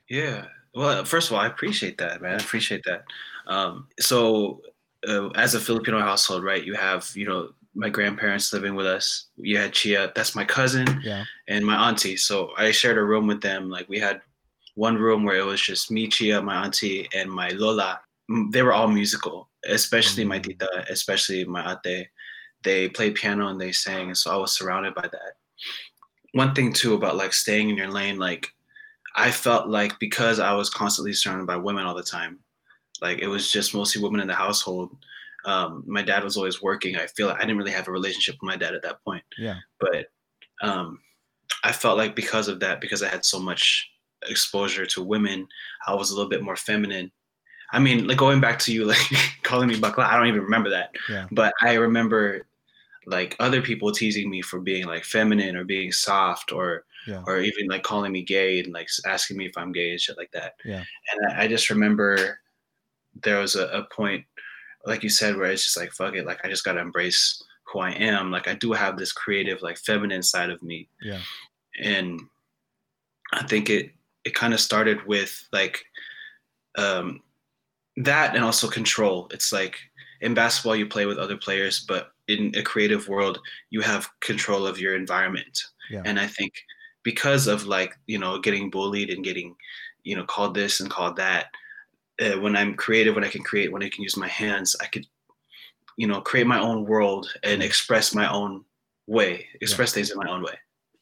Yeah. 0.09 0.47
Well, 0.75 1.05
first 1.05 1.29
of 1.29 1.35
all, 1.35 1.41
I 1.41 1.47
appreciate 1.47 1.99
that, 1.99 2.23
man. 2.23 2.33
I 2.33 2.43
appreciate 2.43 2.83
that. 2.85 3.05
Um, 3.47 3.89
so, 4.01 4.63
uh, 5.07 5.29
as 5.31 5.55
a 5.55 5.61
Filipino 5.61 6.01
household, 6.01 6.45
right, 6.45 6.65
you 6.65 6.75
have, 6.75 7.11
you 7.15 7.27
know, 7.27 7.51
my 7.75 7.89
grandparents 7.89 8.53
living 8.53 8.75
with 8.75 8.87
us. 8.87 9.27
You 9.37 9.57
had 9.59 9.73
Chia, 9.73 10.13
that's 10.15 10.35
my 10.35 10.45
cousin, 10.45 11.01
yeah 11.05 11.25
and 11.49 11.65
my 11.65 11.89
auntie. 11.89 12.17
So 12.17 12.51
I 12.57 12.71
shared 12.73 12.99
a 12.99 13.05
room 13.05 13.27
with 13.27 13.41
them. 13.41 13.69
Like 13.71 13.89
we 13.89 13.99
had 13.99 14.21
one 14.75 14.97
room 14.97 15.25
where 15.25 15.37
it 15.37 15.45
was 15.45 15.61
just 15.61 15.91
me, 15.91 16.09
Chia, 16.09 16.41
my 16.43 16.65
auntie, 16.65 17.09
and 17.15 17.31
my 17.31 17.51
Lola. 17.51 18.01
They 18.51 18.63
were 18.63 18.73
all 18.73 18.89
musical, 18.89 19.49
especially 19.65 20.25
my 20.25 20.39
Mm. 20.39 20.45
tita, 20.45 20.85
especially 20.89 21.45
my 21.45 21.77
ate. 21.85 22.09
They 22.63 22.89
played 22.89 23.15
piano 23.15 23.49
and 23.49 23.61
they 23.61 23.73
sang, 23.73 24.09
and 24.09 24.17
so 24.17 24.31
I 24.31 24.37
was 24.37 24.53
surrounded 24.53 24.95
by 24.95 25.09
that. 25.13 25.37
One 26.33 26.55
thing 26.55 26.73
too 26.73 26.95
about 26.95 27.17
like 27.17 27.33
staying 27.33 27.71
in 27.71 27.77
your 27.77 27.91
lane, 27.91 28.19
like 28.19 28.49
I 29.17 29.31
felt 29.31 29.69
like 29.69 29.99
because 29.99 30.39
I 30.39 30.53
was 30.53 30.71
constantly 30.71 31.13
surrounded 31.13 31.47
by 31.47 31.57
women 31.57 31.85
all 31.85 31.95
the 31.95 32.03
time, 32.03 32.39
like 33.01 33.19
it 33.19 33.29
was 33.29 33.51
just 33.51 33.75
mostly 33.75 34.03
women 34.03 34.21
in 34.21 34.29
the 34.29 34.35
household. 34.35 34.97
Um, 35.47 35.85
my 35.87 36.03
dad 36.03 36.23
was 36.23 36.37
always 36.37 36.61
working. 36.63 36.97
I 36.97 37.07
feel 37.07 37.27
like 37.27 37.39
I 37.39 37.41
didn't 37.41 37.57
really 37.57 37.73
have 37.73 37.89
a 37.89 37.93
relationship 37.93 38.35
with 38.35 38.49
my 38.49 38.57
dad 38.57 38.75
at 38.75 38.83
that 38.83 39.03
point 39.05 39.25
yeah 39.39 39.57
but 39.81 40.11
um, 40.63 41.01
I 41.65 41.73
felt 41.73 41.99
like 41.99 42.15
because 42.15 42.49
of 42.49 42.61
that, 42.61 42.81
because 42.81 43.03
I 43.03 43.09
had 43.09 43.25
so 43.25 43.39
much 43.39 43.91
exposure 44.29 44.87
to 44.87 45.03
women, 45.03 45.49
I 45.87 45.95
was 45.95 46.11
a 46.11 46.15
little 46.15 46.29
bit 46.29 46.43
more 46.43 46.57
feminine. 46.57 47.11
I 47.73 47.79
mean, 47.79 48.07
like 48.07 48.19
going 48.19 48.41
back 48.41 48.59
to 48.61 48.73
you, 48.73 48.85
like 48.87 48.99
calling 49.43 49.69
me 49.69 49.77
bakla, 49.77 50.05
I 50.05 50.17
don't 50.17 50.27
even 50.27 50.43
remember 50.43 50.71
that, 50.71 50.95
yeah 51.09 51.27
but 51.31 51.53
I 51.61 51.75
remember 51.75 52.47
like 53.07 53.37
other 53.41 53.63
people 53.63 53.93
teasing 53.93 54.31
me 54.31 54.43
for 54.43 54.61
being 54.61 54.87
like 54.87 55.05
feminine 55.05 55.57
or 55.57 55.65
being 55.65 55.93
soft 55.93 56.53
or 56.53 56.85
yeah 57.07 57.23
or 57.27 57.39
even 57.41 57.67
like 57.67 57.83
calling 57.83 58.13
me 58.13 58.23
gay 58.23 58.61
and 58.61 58.73
like 58.73 58.89
asking 59.07 59.37
me 59.37 59.47
if 59.47 59.57
I'm 59.57 59.73
gay 59.73 59.93
and 59.93 60.01
shit 60.01 60.19
like 60.19 60.33
that. 60.33 60.55
Yeah. 60.65 60.85
And 61.13 61.33
I, 61.33 61.45
I 61.45 61.49
just 61.49 61.71
remember 61.71 62.41
there 63.23 63.39
was 63.39 63.57
a, 63.57 63.67
a 63.69 63.85
point, 63.85 64.25
like 64.85 65.03
you 65.03 65.09
said, 65.09 65.37
where 65.37 65.51
it's 65.51 65.65
just 65.65 65.77
like 65.77 65.93
fuck 65.93 66.15
it, 66.15 66.27
like 66.27 66.45
I 66.45 66.49
just 66.49 66.65
gotta 66.65 66.81
embrace 66.81 67.43
who 67.65 67.79
I 67.81 67.93
am. 67.93 68.31
Like 68.31 68.49
I 68.49 68.55
do 68.55 68.73
have 68.73 68.99
this 68.99 69.13
creative, 69.13 69.63
like 69.63 69.79
feminine 69.79 70.23
side 70.23 70.51
of 70.51 70.63
me, 70.63 70.89
yeah 71.01 71.21
and 71.79 72.21
I 73.33 73.45
think 73.45 73.71
it 73.71 73.91
it 74.25 74.35
kind 74.35 74.53
of 74.53 74.61
started 74.61 75.05
with 75.07 75.49
like 75.53 75.85
um 76.77 77.23
that 77.97 78.35
and 78.35 78.45
also 78.45 78.69
control. 78.69 79.29
It's 79.33 79.53
like 79.53 79.79
in 80.21 80.35
basketball 80.35 80.77
you 80.77 80.87
play 80.87 81.07
with 81.07 81.19
other 81.19 81.37
players, 81.37 81.81
but 81.81 82.13
in 82.29 82.53
a 82.57 82.63
creative 82.63 83.09
world 83.09 83.39
you 83.71 83.81
have 83.81 84.09
control 84.21 84.67
of 84.67 84.79
your 84.79 84.95
environment. 84.95 85.63
Yeah. 85.91 86.03
And 86.05 86.19
I 86.19 86.27
think 86.27 86.53
because 87.03 87.47
of 87.47 87.67
like 87.67 87.99
you 88.07 88.19
know 88.19 88.39
getting 88.39 88.71
bullied 88.71 89.11
and 89.11 89.25
getting 89.25 89.57
you 90.05 90.17
know 90.17 90.25
called 90.25 90.55
this 90.55 90.81
and 90.81 90.91
called 90.91 91.17
that, 91.17 91.47
uh, 92.21 92.39
when 92.41 92.57
I'm 92.57 92.75
creative, 92.75 93.15
when 93.15 93.25
I 93.25 93.29
can 93.29 93.43
create, 93.43 93.73
when 93.73 93.83
I 93.83 93.89
can 93.89 94.03
use 94.03 94.17
my 94.17 94.29
hands, 94.29 94.77
I 94.81 94.87
could 94.87 95.07
you 95.97 96.07
know 96.07 96.21
create 96.21 96.47
my 96.47 96.61
own 96.61 96.85
world 96.85 97.33
and 97.43 97.63
express 97.63 98.15
my 98.15 98.31
own 98.31 98.65
way, 99.07 99.47
express 99.61 99.93
things 99.93 100.11
in 100.11 100.19
my 100.19 100.31
own 100.31 100.43
way, 100.43 100.55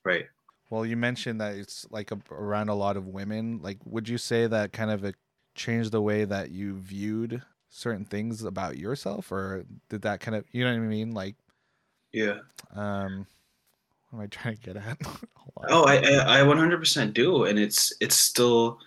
right? 0.04 0.26
Well, 0.70 0.85
you 0.85 0.96
mentioned 0.96 1.40
that 1.40 1.54
it's 1.54 1.87
like 1.90 2.11
a, 2.11 2.18
around 2.31 2.68
a 2.68 2.74
lot 2.74 2.96
of 2.96 3.07
women. 3.07 3.61
Like, 3.62 3.78
would 3.87 4.09
you 4.09 4.18
say 4.18 4.46
that 4.46 4.72
kind 4.72 4.90
of 4.90 5.02
it 5.04 5.14
changed 5.54 5.92
the 5.92 6.02
way 6.02 6.24
that 6.24 6.50
you 6.50 6.76
viewed 6.76 7.42
certain 7.68 8.04
things 8.04 8.44
about 8.44 8.78
yourself, 8.78 9.31
or 9.33 9.64
did 9.88 10.02
that 10.02 10.20
kind 10.20 10.37
of, 10.37 10.44
you 10.52 10.64
know 10.64 10.72
what 10.72 10.78
I 10.83 10.87
mean? 10.87 11.12
Like, 11.12 11.37
Yeah. 12.12 12.40
um, 12.74 13.26
what 14.11 14.18
am 14.20 14.24
I 14.24 14.26
trying 14.28 14.57
to 14.57 14.62
get 14.62 14.76
at? 14.76 14.98
Oh, 15.70 15.85
I 15.85 15.96
I 15.96 16.40
I 16.40 16.42
100% 16.42 17.14
do, 17.14 17.44
and 17.44 17.59
it's 17.59 17.92
it's 18.00 18.16
still 18.16 18.78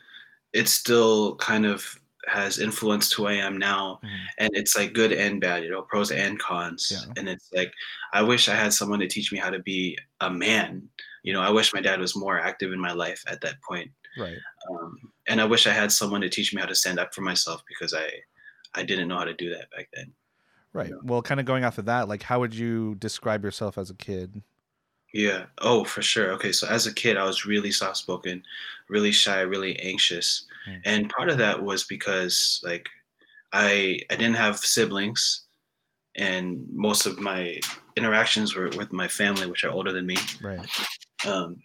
it's 0.53 0.71
still 0.71 1.35
kind 1.37 1.65
of 1.65 1.83
has 2.27 2.59
influenced 2.59 3.13
who 3.13 3.25
I 3.25 3.33
am 3.33 3.57
now, 3.57 3.99
Mhm. 4.03 4.25
and 4.39 4.49
it's 4.53 4.75
like 4.77 4.93
good 4.93 5.11
and 5.11 5.41
bad, 5.41 5.63
you 5.63 5.69
know, 5.71 5.81
pros 5.81 6.11
and 6.11 6.39
cons. 6.39 6.89
Yeah. 6.91 7.13
And 7.17 7.27
it's 7.27 7.49
like 7.51 7.73
I 8.13 8.21
wish 8.21 8.47
I 8.47 8.55
had 8.55 8.73
someone 8.73 8.99
to 8.99 9.07
teach 9.07 9.31
me 9.33 9.39
how 9.39 9.49
to 9.49 9.59
be 9.59 9.97
a 10.21 10.29
man. 10.29 10.87
You 11.23 11.33
know, 11.33 11.41
I 11.41 11.49
wish 11.49 11.73
my 11.73 11.81
dad 11.81 11.99
was 11.99 12.15
more 12.15 12.39
active 12.39 12.71
in 12.71 12.79
my 12.79 12.93
life 12.93 13.23
at 13.27 13.41
that 13.41 13.61
point. 13.61 13.91
right. 14.17 14.37
Um, 14.71 15.11
and 15.27 15.41
I 15.41 15.45
wish 15.45 15.67
I 15.67 15.73
had 15.73 15.91
someone 15.91 16.21
to 16.21 16.29
teach 16.29 16.53
me 16.53 16.61
how 16.61 16.67
to 16.67 16.75
stand 16.75 16.99
up 16.99 17.13
for 17.13 17.21
myself 17.21 17.63
because 17.67 17.93
I 17.93 18.07
I 18.73 18.83
didn't 18.83 19.07
know 19.07 19.17
how 19.17 19.25
to 19.25 19.33
do 19.33 19.49
that 19.49 19.69
back 19.71 19.89
then. 19.93 20.13
Right. 20.73 20.89
Yeah. 20.89 20.95
Well, 21.03 21.21
kind 21.21 21.39
of 21.39 21.45
going 21.45 21.65
off 21.65 21.77
of 21.77 21.85
that, 21.85 22.07
like, 22.07 22.23
how 22.23 22.39
would 22.39 22.53
you 22.53 22.95
describe 22.95 23.43
yourself 23.43 23.77
as 23.77 23.89
a 23.89 23.95
kid? 23.95 24.41
Yeah. 25.13 25.45
Oh, 25.59 25.83
for 25.83 26.01
sure. 26.01 26.31
Okay. 26.33 26.53
So 26.53 26.67
as 26.67 26.87
a 26.87 26.93
kid, 26.93 27.17
I 27.17 27.25
was 27.25 27.45
really 27.45 27.71
soft 27.71 27.97
spoken, 27.97 28.43
really 28.87 29.11
shy, 29.11 29.41
really 29.41 29.77
anxious. 29.79 30.45
Mm. 30.69 30.81
And 30.85 31.09
part 31.09 31.29
of 31.29 31.37
that 31.39 31.61
was 31.61 31.83
because 31.83 32.61
like 32.63 32.87
I 33.51 33.99
I 34.09 34.15
didn't 34.15 34.35
have 34.35 34.57
siblings, 34.59 35.47
and 36.15 36.65
most 36.71 37.05
of 37.05 37.19
my 37.19 37.59
interactions 37.97 38.55
were 38.55 38.69
with 38.69 38.93
my 38.93 39.07
family, 39.07 39.47
which 39.47 39.65
are 39.65 39.71
older 39.71 39.91
than 39.91 40.05
me. 40.05 40.17
Right. 40.41 40.65
Um, 41.25 41.57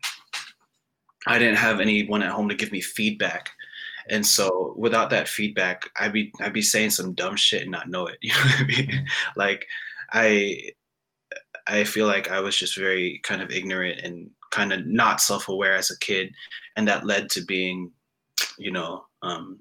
I 1.26 1.38
didn't 1.38 1.56
have 1.56 1.80
anyone 1.80 2.22
at 2.22 2.30
home 2.30 2.48
to 2.48 2.54
give 2.54 2.72
me 2.72 2.80
feedback, 2.80 3.50
and 4.08 4.24
so 4.24 4.74
without 4.76 5.10
that 5.10 5.28
feedback, 5.28 5.90
I'd 5.96 6.12
be 6.12 6.32
I'd 6.40 6.52
be 6.52 6.62
saying 6.62 6.90
some 6.90 7.14
dumb 7.14 7.36
shit 7.36 7.62
and 7.62 7.70
not 7.70 7.88
know 7.88 8.06
it. 8.06 8.18
You 8.22 8.32
know 8.32 8.40
what 8.40 8.60
I 8.60 8.64
mean? 8.64 8.88
Mm. 8.88 9.04
Like 9.36 9.66
I 10.12 10.70
I 11.66 11.84
feel 11.84 12.06
like 12.06 12.30
I 12.30 12.40
was 12.40 12.56
just 12.56 12.76
very 12.76 13.20
kind 13.24 13.42
of 13.42 13.50
ignorant 13.50 14.00
and 14.00 14.30
kind 14.50 14.72
of 14.72 14.86
not 14.86 15.20
self-aware 15.20 15.74
as 15.74 15.90
a 15.90 15.98
kid, 15.98 16.32
and 16.76 16.86
that 16.86 17.04
led 17.04 17.28
to 17.30 17.40
being, 17.42 17.90
you 18.56 18.70
know, 18.70 19.04
um, 19.22 19.58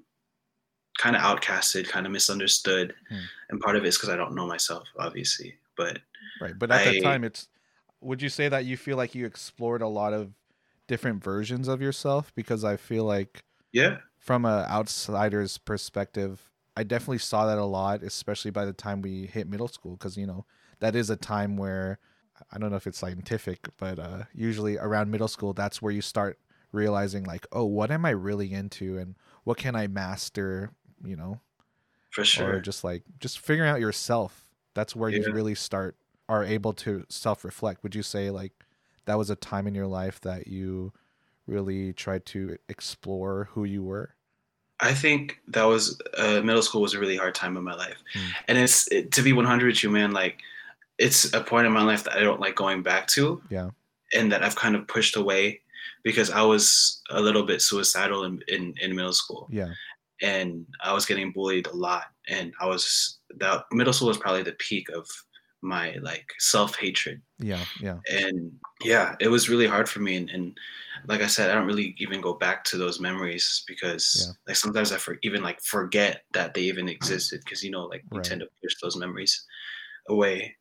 kind 0.98 1.16
of 1.16 1.22
outcasted, 1.22 1.88
kind 1.88 2.06
of 2.06 2.12
misunderstood, 2.12 2.94
Hmm. 3.08 3.24
and 3.50 3.60
part 3.60 3.76
of 3.76 3.84
it 3.84 3.88
is 3.88 3.96
because 3.96 4.08
I 4.08 4.16
don't 4.16 4.34
know 4.34 4.46
myself, 4.46 4.88
obviously. 4.98 5.56
But 5.76 5.98
Right. 6.40 6.58
But 6.58 6.70
at 6.70 6.84
that 6.84 7.02
time, 7.02 7.24
it's. 7.24 7.48
Would 8.02 8.20
you 8.22 8.28
say 8.28 8.48
that 8.48 8.66
you 8.66 8.76
feel 8.76 8.96
like 8.96 9.14
you 9.14 9.26
explored 9.26 9.82
a 9.82 9.88
lot 9.88 10.12
of 10.12 10.32
different 10.86 11.24
versions 11.24 11.66
of 11.66 11.80
yourself? 11.80 12.32
Because 12.34 12.62
I 12.62 12.76
feel 12.76 13.04
like 13.04 13.42
yeah, 13.72 13.98
from 14.26 14.44
an 14.44 14.64
outsider's 14.68 15.56
perspective, 15.56 16.50
I 16.76 16.82
definitely 16.82 17.18
saw 17.18 17.46
that 17.46 17.58
a 17.58 17.64
lot, 17.64 18.02
especially 18.02 18.50
by 18.50 18.64
the 18.64 18.72
time 18.72 19.00
we 19.00 19.26
hit 19.26 19.48
middle 19.48 19.68
school, 19.68 19.92
because 19.92 20.16
you 20.16 20.26
know 20.26 20.44
that 20.80 20.96
is 20.96 21.10
a 21.10 21.16
time 21.16 21.56
where 21.56 22.00
I 22.52 22.58
don't 22.58 22.70
know 22.70 22.76
if 22.76 22.86
it's 22.88 22.98
scientific, 22.98 23.68
but 23.78 23.98
uh, 24.00 24.24
usually 24.34 24.76
around 24.78 25.10
middle 25.10 25.28
school, 25.28 25.52
that's 25.54 25.80
where 25.80 25.92
you 25.92 26.02
start 26.02 26.38
realizing 26.72 27.24
like, 27.24 27.46
oh, 27.52 27.64
what 27.64 27.90
am 27.92 28.04
I 28.04 28.10
really 28.10 28.52
into, 28.52 28.98
and 28.98 29.16
what 29.44 29.58
can 29.58 29.76
I 29.76 29.86
master, 29.86 30.72
you 31.04 31.16
know, 31.16 31.40
for 32.10 32.24
sure. 32.24 32.56
or 32.56 32.60
just 32.60 32.84
like 32.84 33.04
just 33.20 33.38
figuring 33.38 33.70
out 33.70 33.80
yourself. 33.80 34.48
That's 34.74 34.96
where 34.96 35.10
you 35.10 35.26
really 35.32 35.54
start 35.54 35.96
are 36.28 36.44
able 36.44 36.72
to 36.74 37.04
self 37.08 37.44
reflect. 37.44 37.84
Would 37.84 37.94
you 37.94 38.02
say 38.02 38.30
like 38.30 38.52
that 39.06 39.16
was 39.18 39.30
a 39.30 39.36
time 39.36 39.66
in 39.68 39.74
your 39.74 39.86
life 39.86 40.20
that 40.22 40.48
you 40.48 40.92
really 41.46 41.92
tried 41.92 42.26
to 42.26 42.58
explore 42.68 43.50
who 43.52 43.64
you 43.64 43.84
were? 43.84 44.15
I 44.80 44.92
think 44.92 45.40
that 45.48 45.64
was 45.64 46.00
uh, 46.18 46.40
middle 46.42 46.62
school 46.62 46.82
was 46.82 46.94
a 46.94 47.00
really 47.00 47.16
hard 47.16 47.34
time 47.34 47.56
in 47.56 47.64
my 47.64 47.74
life, 47.74 47.96
Mm. 48.14 48.28
and 48.48 48.58
it's 48.58 48.86
it, 48.92 49.10
to 49.12 49.22
be 49.22 49.32
100 49.32 49.66
with 49.66 49.82
you, 49.82 49.90
man. 49.90 50.12
Like, 50.12 50.40
it's 50.98 51.32
a 51.34 51.40
point 51.40 51.66
in 51.66 51.72
my 51.72 51.82
life 51.82 52.04
that 52.04 52.16
I 52.16 52.20
don't 52.20 52.40
like 52.40 52.54
going 52.56 52.82
back 52.82 53.06
to, 53.08 53.40
Yeah. 53.50 53.70
and 54.14 54.30
that 54.32 54.42
I've 54.42 54.56
kind 54.56 54.76
of 54.76 54.86
pushed 54.86 55.16
away 55.16 55.60
because 56.02 56.30
I 56.30 56.42
was 56.42 57.00
a 57.10 57.20
little 57.20 57.42
bit 57.44 57.62
suicidal 57.62 58.24
in 58.24 58.42
in, 58.48 58.74
in 58.80 58.94
middle 58.94 59.12
school, 59.14 59.48
Yeah. 59.50 59.72
and 60.22 60.66
I 60.82 60.92
was 60.92 61.06
getting 61.06 61.32
bullied 61.32 61.66
a 61.68 61.74
lot, 61.76 62.04
and 62.28 62.52
I 62.60 62.66
was 62.66 63.18
that 63.38 63.64
middle 63.72 63.92
school 63.92 64.08
was 64.08 64.18
probably 64.18 64.42
the 64.42 64.52
peak 64.58 64.88
of 64.90 65.06
my 65.62 65.96
like 66.02 66.32
self 66.38 66.76
hatred 66.76 67.20
Yeah. 67.38 67.64
Yeah. 67.80 67.98
and 68.10 68.52
yeah 68.84 69.16
it 69.20 69.28
was 69.28 69.48
really 69.48 69.66
hard 69.66 69.88
for 69.88 70.00
me 70.00 70.16
and, 70.16 70.30
and 70.30 70.58
like 71.08 71.20
i 71.20 71.26
said 71.26 71.50
i 71.50 71.54
don't 71.54 71.66
really 71.66 71.94
even 71.98 72.20
go 72.20 72.34
back 72.34 72.64
to 72.64 72.76
those 72.76 73.00
memories 73.00 73.64
because 73.66 74.26
Yeah. 74.26 74.32
like 74.48 74.56
sometimes 74.56 74.92
i 74.92 74.96
for, 74.96 75.18
even 75.22 75.42
like 75.42 75.60
forget 75.60 76.22
that 76.32 76.54
they 76.54 76.62
even 76.62 76.88
existed 76.88 77.40
because 77.44 77.62
you 77.62 77.70
know 77.70 77.84
like 77.84 78.04
we 78.10 78.18
Right. 78.18 78.28
tend 78.28 78.40
to 78.40 78.48
push 78.62 78.74
those 78.82 78.96
memories 78.96 79.44
away 80.08 80.54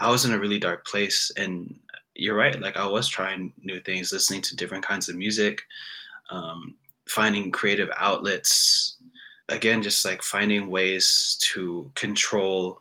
i 0.00 0.10
was 0.10 0.24
in 0.24 0.32
a 0.32 0.38
really 0.38 0.58
dark 0.58 0.86
place 0.86 1.30
and 1.36 1.74
you're 2.14 2.36
right 2.36 2.60
like 2.60 2.76
i 2.76 2.86
was 2.86 3.08
trying 3.08 3.52
new 3.62 3.80
things 3.80 4.12
listening 4.12 4.40
to 4.42 4.56
different 4.56 4.84
kinds 4.84 5.08
of 5.08 5.16
music 5.16 5.60
um, 6.30 6.76
finding 7.08 7.50
creative 7.50 7.90
outlets 7.96 8.96
again 9.50 9.82
just 9.82 10.04
like 10.04 10.22
finding 10.22 10.70
ways 10.70 11.38
to 11.42 11.90
control 11.94 12.80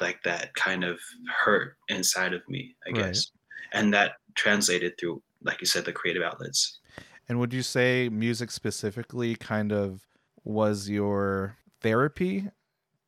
like 0.00 0.22
that 0.22 0.54
kind 0.54 0.82
of 0.82 0.98
hurt 1.44 1.76
inside 1.88 2.32
of 2.32 2.48
me 2.48 2.74
i 2.86 2.90
Right. 2.90 3.04
guess 3.06 3.32
and 3.72 3.92
that 3.92 4.12
translated 4.34 4.94
through 4.98 5.22
like 5.42 5.60
you 5.60 5.66
said 5.66 5.84
the 5.84 5.92
creative 5.92 6.22
outlets 6.22 6.78
And 7.28 7.38
would 7.38 7.52
you 7.52 7.62
say 7.62 8.08
music 8.08 8.50
specifically 8.50 9.36
kind 9.36 9.72
of 9.72 10.04
was 10.44 10.88
your 10.88 11.56
therapy, 11.80 12.48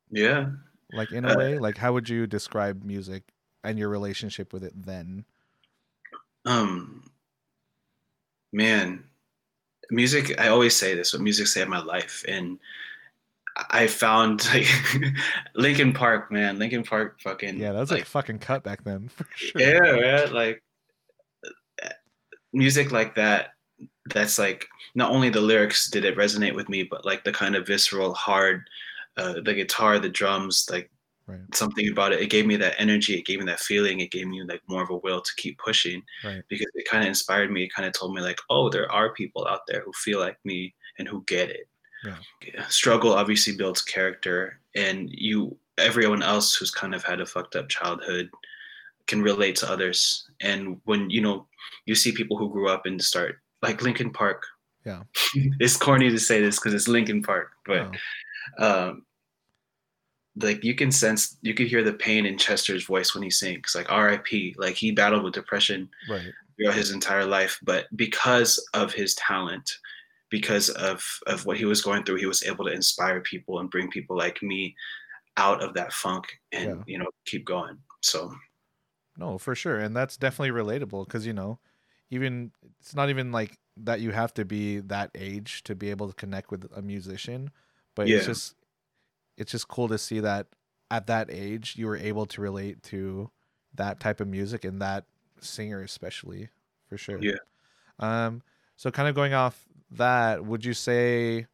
yeah 0.09 0.51
like 0.93 1.11
in 1.11 1.25
a 1.25 1.33
Uh, 1.33 1.37
way? 1.37 1.57
Like, 1.59 1.77
how 1.77 1.91
would 1.93 2.07
you 2.07 2.27
describe 2.27 2.83
music 2.83 3.23
and 3.63 3.77
your 3.79 3.89
relationship 3.89 4.53
with 4.53 4.63
it 4.63 4.73
then? 4.85 5.25
um 6.45 7.03
man 8.51 9.03
music 9.89 10.39
i 10.39 10.47
always 10.49 10.75
say 10.75 10.93
this 10.95 11.11
but 11.13 11.21
music 11.21 11.47
saved 11.47 11.69
my 11.69 11.79
life 11.81 12.23
and 12.27 12.59
i 13.69 13.87
found 13.87 14.45
like 14.53 14.67
Linkin 15.55 15.93
Park 15.93 16.31
man 16.31 16.59
Linkin 16.59 16.83
Park 16.83 17.19
fucking 17.21 17.59
Yeah, 17.59 17.71
that 17.73 17.79
was 17.79 17.91
like, 17.91 18.05
fucking 18.05 18.39
cut 18.39 18.63
back 18.63 18.83
then 18.83 19.07
for 19.15 19.25
sure. 19.35 19.61
yeah 19.61 19.79
man 19.79 20.33
like 20.33 20.61
music 22.53 22.91
like 22.91 23.15
that 23.15 23.49
that's 24.13 24.37
like 24.37 24.67
not 24.95 25.11
only 25.11 25.29
the 25.29 25.41
lyrics 25.41 25.89
did 25.89 26.05
it 26.05 26.15
resonate 26.17 26.55
with 26.55 26.69
me 26.69 26.83
but 26.83 27.05
like 27.05 27.23
the 27.23 27.31
kind 27.31 27.55
of 27.55 27.65
visceral 27.67 28.13
hard 28.13 28.69
uh, 29.17 29.33
the 29.43 29.53
guitar 29.53 29.99
the 29.99 30.09
drums 30.09 30.67
like 30.71 30.89
Right. 31.25 31.39
something 31.55 31.89
about 31.89 32.11
it 32.11 32.19
it 32.19 32.29
gave 32.29 32.45
me 32.45 32.57
that 32.57 32.75
energy 32.77 33.13
it 33.17 33.25
gave 33.25 33.39
me 33.39 33.45
that 33.45 33.61
feeling 33.61 34.01
it 34.01 34.11
gave 34.11 34.27
me 34.27 34.43
like 34.43 34.61
more 34.67 34.83
of 34.83 34.89
a 34.89 34.97
will 34.97 35.21
to 35.21 35.31
keep 35.37 35.57
pushing 35.57 36.03
Right. 36.21 36.43
because 36.49 36.67
it 36.75 36.85
kind 36.85 37.01
of 37.01 37.07
inspired 37.07 37.49
me 37.49 37.63
it 37.63 37.73
kind 37.73 37.87
of 37.87 37.93
told 37.93 38.13
me 38.13 38.21
like 38.21 38.39
oh 38.49 38.67
there 38.69 38.91
are 38.91 39.13
people 39.13 39.47
out 39.47 39.61
there 39.65 39.83
who 39.85 39.93
feel 39.93 40.19
like 40.19 40.37
me 40.43 40.75
and 40.99 41.07
who 41.07 41.23
get 41.25 41.49
it 41.49 41.69
Yeah. 42.03 42.67
struggle 42.67 43.13
obviously 43.13 43.55
builds 43.55 43.81
character 43.81 44.59
and 44.75 45.09
you 45.13 45.57
everyone 45.77 46.21
else 46.23 46.55
who's 46.55 46.71
kind 46.71 46.93
of 46.93 47.05
had 47.05 47.21
a 47.21 47.25
fucked 47.25 47.55
up 47.55 47.69
childhood 47.69 48.29
can 49.07 49.21
relate 49.21 49.55
to 49.57 49.69
others 49.69 50.27
and 50.41 50.79
when 50.85 51.09
you 51.09 51.21
know 51.21 51.45
you 51.85 51.95
see 51.95 52.11
people 52.11 52.37
who 52.37 52.49
grew 52.51 52.69
up 52.69 52.85
and 52.85 53.01
start 53.01 53.35
like 53.61 53.81
linkin 53.81 54.11
park 54.11 54.43
Yeah. 54.85 55.03
it's 55.59 55.77
corny 55.77 56.09
to 56.09 56.19
say 56.19 56.41
this 56.41 56.57
because 56.59 56.73
it's 56.73 56.87
linkin 56.87 57.21
park 57.21 57.51
but 57.65 57.91
Oh, 58.59 58.87
um 58.89 59.05
like 60.37 60.63
you 60.63 60.73
can 60.73 60.91
sense 60.91 61.37
you 61.41 61.53
could 61.53 61.67
hear 61.67 61.83
the 61.83 61.93
pain 61.93 62.25
in 62.25 62.37
chester's 62.37 62.85
voice 62.85 63.13
when 63.13 63.23
he 63.23 63.29
sings 63.29 63.75
like 63.75 63.89
rip 63.91 64.25
like 64.57 64.75
he 64.75 64.91
battled 64.91 65.23
with 65.23 65.33
depression 65.35 65.87
right. 66.09 66.31
throughout 66.57 66.75
his 66.75 66.91
entire 66.91 67.25
life 67.25 67.59
but 67.63 67.85
because 67.95 68.57
of 68.73 68.91
his 68.93 69.13
talent 69.15 69.69
because 70.29 70.69
of 70.69 71.05
of 71.27 71.45
what 71.45 71.57
he 71.57 71.65
was 71.65 71.81
going 71.83 72.03
through 72.03 72.15
he 72.15 72.25
was 72.25 72.43
able 72.43 72.65
to 72.65 72.71
inspire 72.71 73.21
people 73.21 73.59
and 73.59 73.69
bring 73.69 73.89
people 73.91 74.17
like 74.17 74.41
me 74.41 74.75
out 75.37 75.61
of 75.61 75.73
that 75.75 75.93
funk 75.93 76.25
and 76.51 76.77
Yeah. 76.77 76.83
you 76.87 76.97
know 76.97 77.09
keep 77.25 77.45
going 77.45 77.77
so 78.01 78.33
No, 79.17 79.37
for 79.37 79.55
sure. 79.55 79.79
And 79.79 79.95
that's 79.95 80.17
definitely 80.17 80.51
relatable 80.51 81.05
because, 81.05 81.25
you 81.25 81.33
know, 81.33 81.59
even 82.09 82.51
it's 82.79 82.95
not 82.95 83.09
even 83.09 83.31
like 83.31 83.57
that 83.77 83.99
you 84.01 84.11
have 84.11 84.33
to 84.35 84.45
be 84.45 84.79
that 84.79 85.11
age 85.15 85.63
to 85.63 85.75
be 85.75 85.89
able 85.89 86.07
to 86.07 86.13
connect 86.13 86.51
with 86.51 86.69
a 86.75 86.81
musician, 86.81 87.51
but 87.95 88.07
it's 88.07 88.25
just 88.25 88.55
it's 89.37 89.51
just 89.51 89.67
cool 89.67 89.87
to 89.87 89.97
see 89.97 90.19
that 90.19 90.47
at 90.91 91.07
that 91.07 91.29
age 91.31 91.75
you 91.75 91.87
were 91.87 91.97
able 91.97 92.25
to 92.27 92.41
relate 92.41 92.83
to 92.83 93.29
that 93.73 93.99
type 93.99 94.19
of 94.19 94.27
music 94.27 94.63
and 94.63 94.81
that 94.81 95.05
singer 95.39 95.81
especially 95.81 96.49
for 96.87 96.97
sure. 96.97 97.19
Yeah. 97.21 97.37
Um 97.99 98.43
so 98.75 98.91
kind 98.91 99.09
of 99.09 99.15
going 99.15 99.33
off 99.33 99.65
that, 99.91 100.45
would 100.45 100.65
you 100.65 100.73
say 100.73 101.47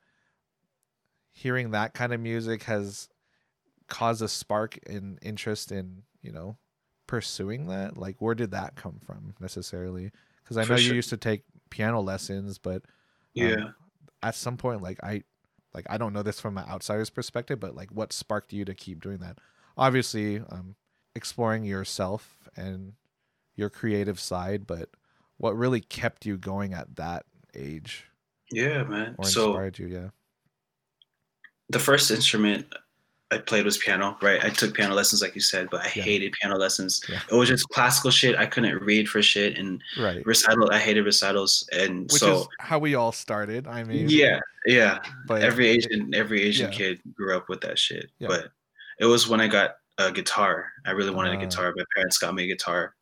hearing 1.32 1.72
that 1.72 1.94
kind 1.94 2.14
of 2.14 2.20
music 2.20 2.64
has 2.64 3.10
caused 3.88 4.22
a 4.22 4.28
spark 4.28 4.78
in 4.80 5.20
interest 5.22 5.72
in, 5.72 6.04
you 6.22 6.32
know, 6.32 6.58
pursuing 7.10 7.68
that? 7.68 7.98
Like, 7.98 8.16
where 8.20 8.36
did 8.36 8.52
that 8.52 8.76
come 8.76 9.00
from 9.06 9.34
necessarily? 9.40 10.12
Because 10.44 10.58
I 10.58 10.64
know 10.64 10.80
you 10.80 10.94
used 10.94 11.10
to 11.10 11.18
take 11.18 11.44
piano 11.70 12.02
lessons, 12.02 12.58
but 12.58 12.76
um, 12.76 12.84
yeah 13.34 13.70
at 14.22 14.36
some 14.36 14.58
point, 14.58 14.82
like 14.82 15.00
I, 15.04 15.24
like 15.74 15.86
I 15.90 15.98
don't 15.98 16.14
know 16.14 16.24
this 16.24 16.40
from 16.40 16.58
an 16.58 16.66
outsider's 16.68 17.10
perspective, 17.10 17.60
but 17.60 17.76
like, 17.76 17.92
what 17.92 18.14
sparked 18.14 18.54
you 18.54 18.66
to 18.66 18.74
keep 18.74 19.02
doing 19.02 19.20
that? 19.20 19.38
Obviously, 19.78 20.40
um, 20.50 20.76
exploring 21.16 21.64
yourself 21.64 22.50
and 22.56 22.94
your 23.56 23.70
creative 23.70 24.20
side, 24.20 24.68
but 24.68 24.90
what 25.38 25.58
really 25.58 25.82
kept 25.82 26.26
you 26.26 26.38
going 26.38 26.74
at 26.74 26.96
that 26.98 27.26
age 27.56 28.06
yeah 28.52 28.84
man 28.84 29.16
or 29.18 29.26
so 29.26 29.48
inspired 29.48 29.80
you? 29.80 29.88
Yeah. 29.88 30.10
the 31.70 31.80
first 31.80 32.12
instrument 32.12 32.68
I 33.32 33.38
played 33.38 33.64
was 33.64 33.78
piano, 33.78 34.18
right? 34.22 34.44
I 34.44 34.50
took 34.50 34.74
piano 34.74 34.96
lessons, 34.96 35.22
like 35.22 35.36
you 35.36 35.42
said, 35.42 35.70
but 35.70 35.82
I 35.82 35.92
Yeah. 35.96 36.02
hated 36.04 36.34
piano 36.34 36.58
lessons. 36.58 37.02
Yeah. 37.08 37.22
It 37.32 37.36
was 37.36 37.48
just 37.48 37.70
classical 37.70 38.10
shit. 38.10 38.36
I 38.36 38.48
couldn't 38.48 38.82
read 38.82 39.08
for 39.08 39.22
shit, 39.22 39.58
and 39.60 39.84
Right. 40.00 40.26
recital. 40.26 40.72
I 40.72 40.80
hated 40.80 41.06
recitals, 41.06 41.68
and 41.72 42.04
Which 42.12 42.22
so 42.22 42.42
is 42.42 42.48
how 42.60 42.80
we 42.80 42.96
all 42.96 43.12
started. 43.12 43.68
I 43.68 43.84
mean, 43.84 44.10
yeah, 44.10 44.40
yeah. 44.66 44.98
but 45.28 45.44
every 45.44 45.68
Asian, 45.68 46.14
every 46.16 46.42
Asian 46.42 46.72
yeah. 46.72 46.78
kid 46.78 47.02
grew 47.14 47.38
up 47.38 47.50
with 47.50 47.62
that 47.62 47.78
shit. 47.78 48.10
But 48.20 48.52
it 49.00 49.06
was 49.06 49.28
when 49.28 49.42
I 49.42 49.48
got 49.48 49.78
a 50.00 50.12
guitar. 50.12 50.72
I 50.86 50.92
really 50.92 51.12
wanted 51.12 51.36
Ah. 51.36 51.40
a 51.40 51.46
guitar. 51.46 51.72
My 51.78 51.84
parents 51.96 52.18
got 52.18 52.34
me 52.34 52.46
a 52.46 52.48
guitar, 52.48 52.96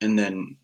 and 0.00 0.16
then 0.16 0.56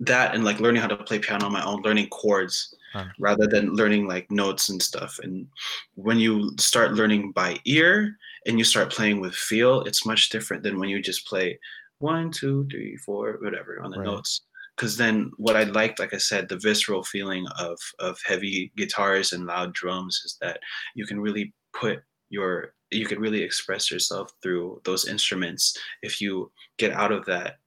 that 0.00 0.34
and 0.36 0.44
like 0.44 0.60
learning 0.60 0.82
how 0.82 0.88
to 0.88 0.96
play 0.96 1.18
piano 1.18 1.46
on 1.46 1.52
my 1.52 1.64
own, 1.64 1.82
learning 1.82 2.08
chords 2.10 2.74
Rather 3.18 3.46
than 3.46 3.74
learning 3.74 4.06
like 4.08 4.30
notes 4.30 4.68
and 4.68 4.82
stuff. 4.82 5.18
And 5.22 5.48
when 5.94 6.18
you 6.18 6.50
start 6.58 6.92
learning 6.94 7.32
by 7.32 7.58
ear 7.64 8.16
and 8.46 8.58
you 8.58 8.64
start 8.64 8.90
playing 8.92 9.20
with 9.20 9.34
feel, 9.34 9.82
it's 9.82 10.06
much 10.06 10.30
different 10.30 10.62
than 10.62 10.78
when 10.78 10.88
you 10.88 11.00
just 11.00 11.26
play 11.26 11.58
one, 11.98 12.30
two, 12.30 12.66
three, 12.70 12.96
four, 12.96 13.38
whatever 13.40 13.80
on 13.82 13.90
the 13.90 13.96
Right. 13.96 13.98
notes. 13.98 14.42
Because 14.76 14.96
then 14.96 15.30
what 15.36 15.56
I 15.56 15.64
liked, 15.64 15.98
like 15.98 16.14
I 16.14 16.18
said, 16.18 16.48
the 16.48 16.58
visceral 16.58 17.04
feeling 17.04 17.46
of 17.58 17.78
of 17.98 18.18
heavy 18.24 18.72
guitars 18.76 19.32
and 19.32 19.46
loud 19.46 19.74
drums 19.74 20.20
is 20.24 20.38
that 20.40 20.60
you 20.94 21.06
can 21.06 21.20
really 21.20 21.54
put 21.72 22.02
your 22.30 22.74
you 22.90 23.06
can 23.06 23.20
really 23.20 23.42
express 23.42 23.90
yourself 23.90 24.32
through 24.42 24.80
those 24.84 25.06
instruments 25.06 25.76
if 26.02 26.20
you 26.20 26.50
get 26.78 26.92
out 26.92 27.12
of 27.12 27.24
that 27.26 27.58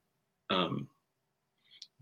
um, 0.50 0.88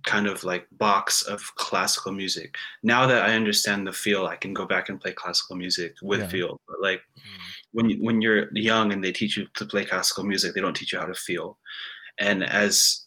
kind 0.05 0.27
of 0.27 0.45
like 0.45 0.67
box 0.79 1.23
of 1.23 1.41
classical 1.57 2.13
music. 2.13 2.57
Now 2.83 3.07
that 3.07 3.23
I 3.23 3.35
understand 3.35 3.87
the 3.87 3.93
feel, 3.93 4.27
I 4.27 4.37
can 4.37 4.55
go 4.55 4.67
back 4.67 4.89
and 4.89 5.01
play 5.01 5.13
classical 5.13 5.57
music 5.57 5.95
with 6.03 6.21
Yeah. 6.21 6.29
feel. 6.29 6.61
But 6.69 6.81
like 6.83 7.01
mm. 7.19 7.41
when 7.73 7.91
you, 7.91 7.97
when 8.03 8.23
you're 8.23 8.49
young 8.55 8.93
and 8.93 9.03
they 9.03 9.13
teach 9.13 9.37
you 9.37 9.47
to 9.55 9.67
play 9.67 9.85
classical 9.85 10.25
music, 10.25 10.55
they 10.55 10.61
don't 10.61 10.77
teach 10.77 10.93
you 10.93 10.99
how 10.99 11.07
to 11.07 11.15
feel. 11.15 11.59
And 12.19 12.45
as 12.45 13.07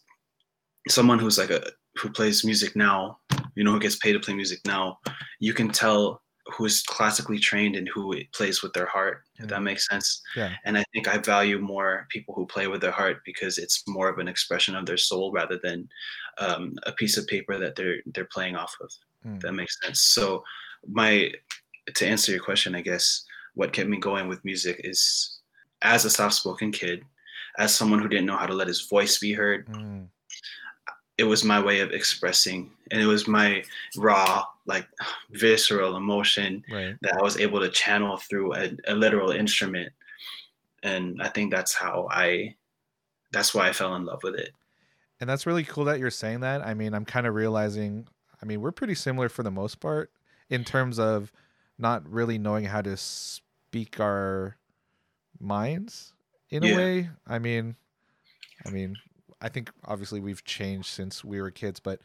someone 0.88 1.18
who's 1.18 1.38
like 1.38 1.50
a 1.50 1.70
who 1.96 2.10
plays 2.10 2.44
music 2.44 2.76
now, 2.76 3.18
you 3.54 3.64
know, 3.64 3.72
who 3.72 3.80
gets 3.80 3.96
paid 3.96 4.12
to 4.12 4.20
play 4.20 4.34
music 4.34 4.60
now, 4.64 4.98
you 5.40 5.52
can 5.52 5.68
tell 5.68 6.22
who's 6.56 6.82
classically 6.82 7.38
trained 7.38 7.76
and 7.76 7.88
who 7.88 8.14
plays 8.32 8.62
with 8.62 8.72
their 8.72 8.86
heart. 8.86 9.22
If 9.36 9.48
that 9.48 9.60
Mm. 9.60 9.64
makes 9.64 9.86
sense. 9.88 10.22
Yeah. 10.34 10.54
And 10.64 10.78
I 10.78 10.84
think 10.92 11.06
I 11.06 11.18
value 11.18 11.58
more 11.58 12.06
people 12.08 12.34
who 12.34 12.46
play 12.46 12.66
with 12.68 12.80
their 12.80 12.90
heart 12.90 13.22
because 13.24 13.58
it's 13.58 13.84
more 13.86 14.08
of 14.08 14.18
an 14.18 14.28
expression 14.28 14.74
of 14.74 14.86
their 14.86 14.96
soul 14.96 15.30
rather 15.30 15.58
than 15.62 15.88
um, 16.38 16.74
a 16.84 16.92
piece 16.92 17.16
of 17.18 17.26
paper 17.26 17.58
that 17.58 17.76
they're 17.76 18.00
they're 18.14 18.24
playing 18.32 18.56
off 18.56 18.74
of. 18.80 18.90
Mm. 19.26 19.36
If 19.36 19.42
that 19.42 19.52
makes 19.52 19.76
sense. 19.82 20.00
So 20.00 20.42
my 20.86 21.32
to 21.94 22.06
answer 22.06 22.32
your 22.32 22.42
question, 22.42 22.74
I 22.74 22.80
guess 22.82 23.24
what 23.54 23.72
kept 23.72 23.88
me 23.90 23.98
going 23.98 24.26
with 24.28 24.44
music 24.44 24.80
is 24.84 25.40
as 25.82 26.04
a 26.04 26.10
soft-spoken 26.10 26.70
kid, 26.72 27.04
as 27.58 27.74
someone 27.74 28.00
who 28.00 28.08
didn't 28.08 28.26
know 28.26 28.36
how 28.36 28.46
to 28.46 28.54
let 28.54 28.68
his 28.68 28.82
voice 28.82 29.18
be 29.18 29.32
heard, 29.32 29.66
Mm. 29.68 30.08
it 31.18 31.24
was 31.24 31.44
my 31.44 31.60
way 31.60 31.80
of 31.80 31.90
expressing 31.92 32.70
and 32.90 33.00
it 33.02 33.06
was 33.06 33.26
my 33.28 33.64
raw 33.96 34.44
like 34.68 34.86
visceral 35.32 35.96
emotion 35.96 36.62
Right. 36.70 36.94
that 37.02 37.14
i 37.18 37.22
was 37.22 37.38
able 37.38 37.60
to 37.60 37.70
channel 37.70 38.16
through 38.18 38.54
a, 38.54 38.70
a 38.86 38.94
literal 38.94 39.30
instrument 39.32 39.92
and 40.84 41.20
i 41.22 41.28
think 41.28 41.52
that's 41.52 41.74
how 41.74 42.06
i 42.10 42.54
that's 43.32 43.54
why 43.54 43.68
i 43.68 43.72
fell 43.72 43.94
in 43.96 44.04
love 44.04 44.22
with 44.22 44.36
it 44.36 44.52
And 45.20 45.28
that's 45.28 45.46
really 45.46 45.64
cool 45.64 45.84
that 45.86 45.98
you're 45.98 46.10
saying 46.14 46.40
that. 46.46 46.62
I 46.62 46.74
mean, 46.74 46.94
I'm 46.94 47.04
kind 47.04 47.26
of 47.26 47.34
realizing, 47.34 48.06
I 48.40 48.46
mean, 48.46 48.60
we're 48.62 48.70
pretty 48.80 48.94
similar 48.94 49.28
for 49.28 49.42
the 49.42 49.50
most 49.50 49.80
part 49.80 50.12
in 50.48 50.62
terms 50.64 50.98
of 51.00 51.32
not 51.76 52.06
really 52.08 52.38
knowing 52.38 52.64
how 52.66 52.82
to 52.82 52.96
speak 52.96 53.98
our 53.98 54.56
minds 55.40 56.14
in 56.50 56.62
Yeah. 56.62 56.72
a 56.72 56.76
way. 56.76 57.10
I 57.26 57.38
mean, 57.40 57.74
I 58.64 58.70
mean, 58.70 58.94
I 59.40 59.48
think 59.48 59.70
obviously 59.84 60.20
we've 60.20 60.44
changed 60.44 60.86
since 60.88 61.24
we 61.24 61.40
were 61.40 61.50
kids, 61.50 61.80
but 61.80 62.00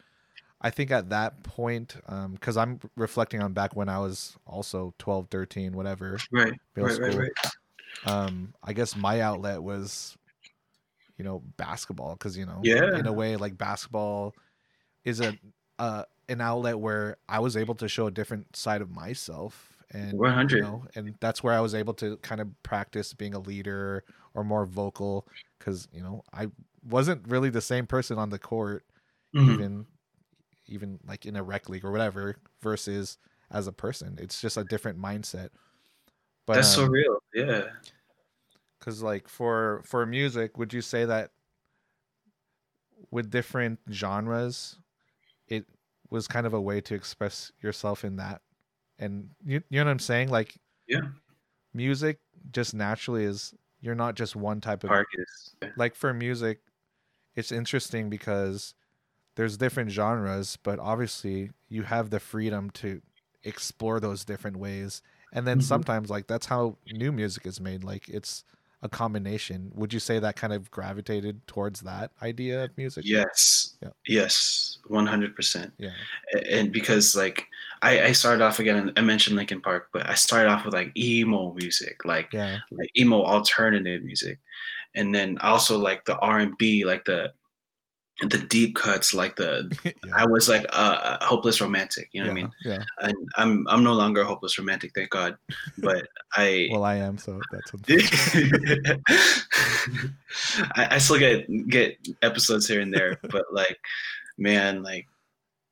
I 0.63 0.69
think 0.69 0.91
at 0.91 1.09
that 1.09 1.43
point, 1.43 1.95
because 2.31 2.57
I'm 2.57 2.79
reflecting 2.95 3.41
on 3.41 3.53
back 3.53 3.75
when 3.75 3.89
I 3.89 3.99
was 3.99 4.37
also 4.45 4.93
12, 4.97 5.27
13, 5.29 5.73
whatever, 5.75 6.25
right 6.31 6.53
middle 6.75 6.89
right 6.89 6.97
right 6.99 7.15
school. 7.15 7.15
right 7.15 7.31
um 8.05 8.53
i 8.63 8.73
guess 8.73 8.95
my 8.95 9.21
outlet 9.21 9.63
was 9.63 10.17
you 11.17 11.23
know 11.23 11.39
basketball 11.57 12.13
because 12.13 12.37
you 12.37 12.45
know 12.45 12.69
Yeah. 12.69 12.89
in 12.93 13.05
a 13.05 13.13
way 13.13 13.35
like 13.35 13.57
basketball 13.57 14.35
is 15.05 15.21
a 15.21 15.37
uh 15.79 16.03
an 16.29 16.41
outlet 16.41 16.79
where 16.79 17.17
i 17.29 17.39
was 17.39 17.57
able 17.57 17.75
to 17.75 17.87
show 17.89 18.07
a 18.07 18.11
different 18.11 18.55
side 18.55 18.81
of 18.81 18.91
myself 18.91 19.83
and 19.91 20.19
100. 20.19 20.49
you 20.49 20.57
know 20.59 20.85
and 20.95 21.15
that's 21.21 21.43
where 21.43 21.53
i 21.53 21.59
was 21.61 21.75
able 21.75 21.93
to 21.93 22.17
kind 22.17 22.41
of 22.41 22.49
practice 22.63 23.13
being 23.13 23.33
a 23.35 23.39
leader 23.39 24.03
or 24.33 24.43
more 24.43 24.65
vocal 24.65 25.27
because 25.59 25.87
you 25.93 26.01
know 26.01 26.23
i 26.33 26.47
wasn't 26.83 27.27
really 27.27 27.49
the 27.49 27.61
same 27.61 27.87
person 27.87 28.17
on 28.17 28.29
the 28.29 28.39
court 28.39 28.85
Mhm. 29.33 29.57
even 29.57 29.87
even 30.73 30.99
like 31.07 31.25
in 31.25 31.35
a 31.35 31.43
rec 31.43 31.69
league 31.69 31.85
or 31.85 31.91
whatever 31.91 32.35
versus 32.61 33.17
as 33.51 33.67
a 33.67 33.71
person. 33.71 34.17
It's 34.19 34.41
just 34.41 34.57
a 34.57 34.63
different 34.63 34.99
mindset. 34.99 35.49
But 36.45 36.55
that's 36.55 36.73
so 36.73 36.83
um, 36.83 36.91
real 36.91 37.19
yeah. 37.33 37.61
because 38.79 39.01
like 39.01 39.29
for 39.29 39.81
for 39.85 40.05
music 40.05 40.57
would 40.57 40.73
you 40.73 40.81
say 40.81 41.05
that 41.05 41.31
with 43.11 43.29
different 43.29 43.79
genres 43.91 44.77
it 45.47 45.65
was 46.09 46.27
kind 46.27 46.45
of 46.45 46.53
a 46.53 46.59
way 46.59 46.81
to 46.81 46.95
express 46.95 47.51
yourself 47.61 48.03
in 48.03 48.17
that? 48.17 48.41
And 48.99 49.29
you, 49.45 49.63
you 49.69 49.79
know 49.79 49.85
what 49.85 49.91
i'm 49.91 49.99
saying? 49.99 50.29
Like 50.29 50.55
Yeah. 50.87 51.01
music 51.73 52.19
just 52.51 52.73
naturally 52.73 53.23
is 53.23 53.53
you're 53.79 53.95
not 53.95 54.15
just 54.15 54.35
one 54.35 54.59
type 54.59 54.83
of 54.83 54.89
park 54.89 55.07
is 55.17 55.55
like 55.77 55.95
for 55.95 56.13
music 56.13 56.59
it's 57.35 57.51
interesting 57.51 58.09
because 58.09 58.75
there's 59.35 59.57
different 59.57 59.89
genres 59.91 60.57
but 60.63 60.79
obviously 60.79 61.51
you 61.69 61.83
have 61.83 62.09
the 62.09 62.19
freedom 62.19 62.69
to 62.69 63.01
explore 63.43 63.99
those 63.99 64.23
different 64.25 64.57
ways. 64.57 65.01
And 65.33 65.47
then 65.47 65.59
Mhm. 65.59 65.63
sometimes 65.63 66.09
like 66.09 66.27
that's 66.27 66.45
how 66.45 66.77
new 66.91 67.11
music 67.11 67.45
is 67.45 67.59
made 67.59 67.83
like 67.83 68.07
it's 68.07 68.43
a 68.81 68.89
combination. 68.89 69.71
Would 69.75 69.93
you 69.93 69.99
say 69.99 70.19
that 70.19 70.35
kind 70.35 70.51
of 70.53 70.69
gravitated 70.69 71.45
towards 71.47 71.81
that 71.81 72.11
idea 72.21 72.65
of 72.65 72.77
music? 72.77 73.05
Yes. 73.05 73.75
Yeah. 73.81 73.89
yes. 74.07 74.77
100% 74.89 75.71
yeah. 75.77 75.91
And 76.49 76.71
because 76.71 77.15
like 77.15 77.47
I, 77.81 78.03
I 78.07 78.11
started 78.11 78.43
off 78.43 78.59
again 78.59 78.91
i 78.95 79.01
mentioned 79.01 79.35
linkin 79.35 79.61
park 79.61 79.89
but 79.91 80.07
i 80.09 80.13
started 80.13 80.49
off 80.49 80.65
with 80.65 80.73
like 80.73 80.91
emo 80.97 81.53
music 81.53 82.05
like 82.05 82.31
yeah. 82.33 82.59
like 82.71 82.89
emo 82.97 83.23
alternative 83.23 84.03
music. 84.03 84.39
And 84.95 85.13
then 85.15 85.37
also 85.39 85.77
like 85.77 86.05
the 86.05 86.17
r&b 86.19 86.85
like 86.85 87.05
the 87.05 87.33
the 88.29 88.37
deep 88.37 88.75
cuts 88.75 89.13
like 89.13 89.35
the 89.35 89.71
yeah, 89.85 89.91
i 90.15 90.25
was 90.25 90.47
like 90.49 90.63
a, 90.65 91.17
a 91.21 91.25
hopeless 91.25 91.61
romantic 91.61 92.09
you 92.11 92.21
know 92.21 92.27
yeah, 92.27 92.33
what 92.33 92.39
i 92.39 92.43
mean 92.43 92.51
yeah 92.65 92.83
and 93.01 93.15
i'm 93.37 93.67
i'm 93.69 93.83
no 93.83 93.93
longer 93.93 94.21
a 94.21 94.25
hopeless 94.25 94.57
romantic 94.57 94.91
thank 94.95 95.09
god 95.09 95.35
but 95.79 96.07
i 96.35 96.67
well 96.71 96.83
i 96.83 96.95
am 96.95 97.17
so 97.17 97.39
that's. 97.51 97.71
I, 100.75 100.95
I 100.95 100.97
still 100.97 101.19
get 101.19 101.47
get 101.67 101.97
episodes 102.21 102.67
here 102.67 102.81
and 102.81 102.93
there, 102.93 103.19
but 103.29 103.45
like, 103.51 103.79
man, 104.37 104.83
like, 104.83 105.07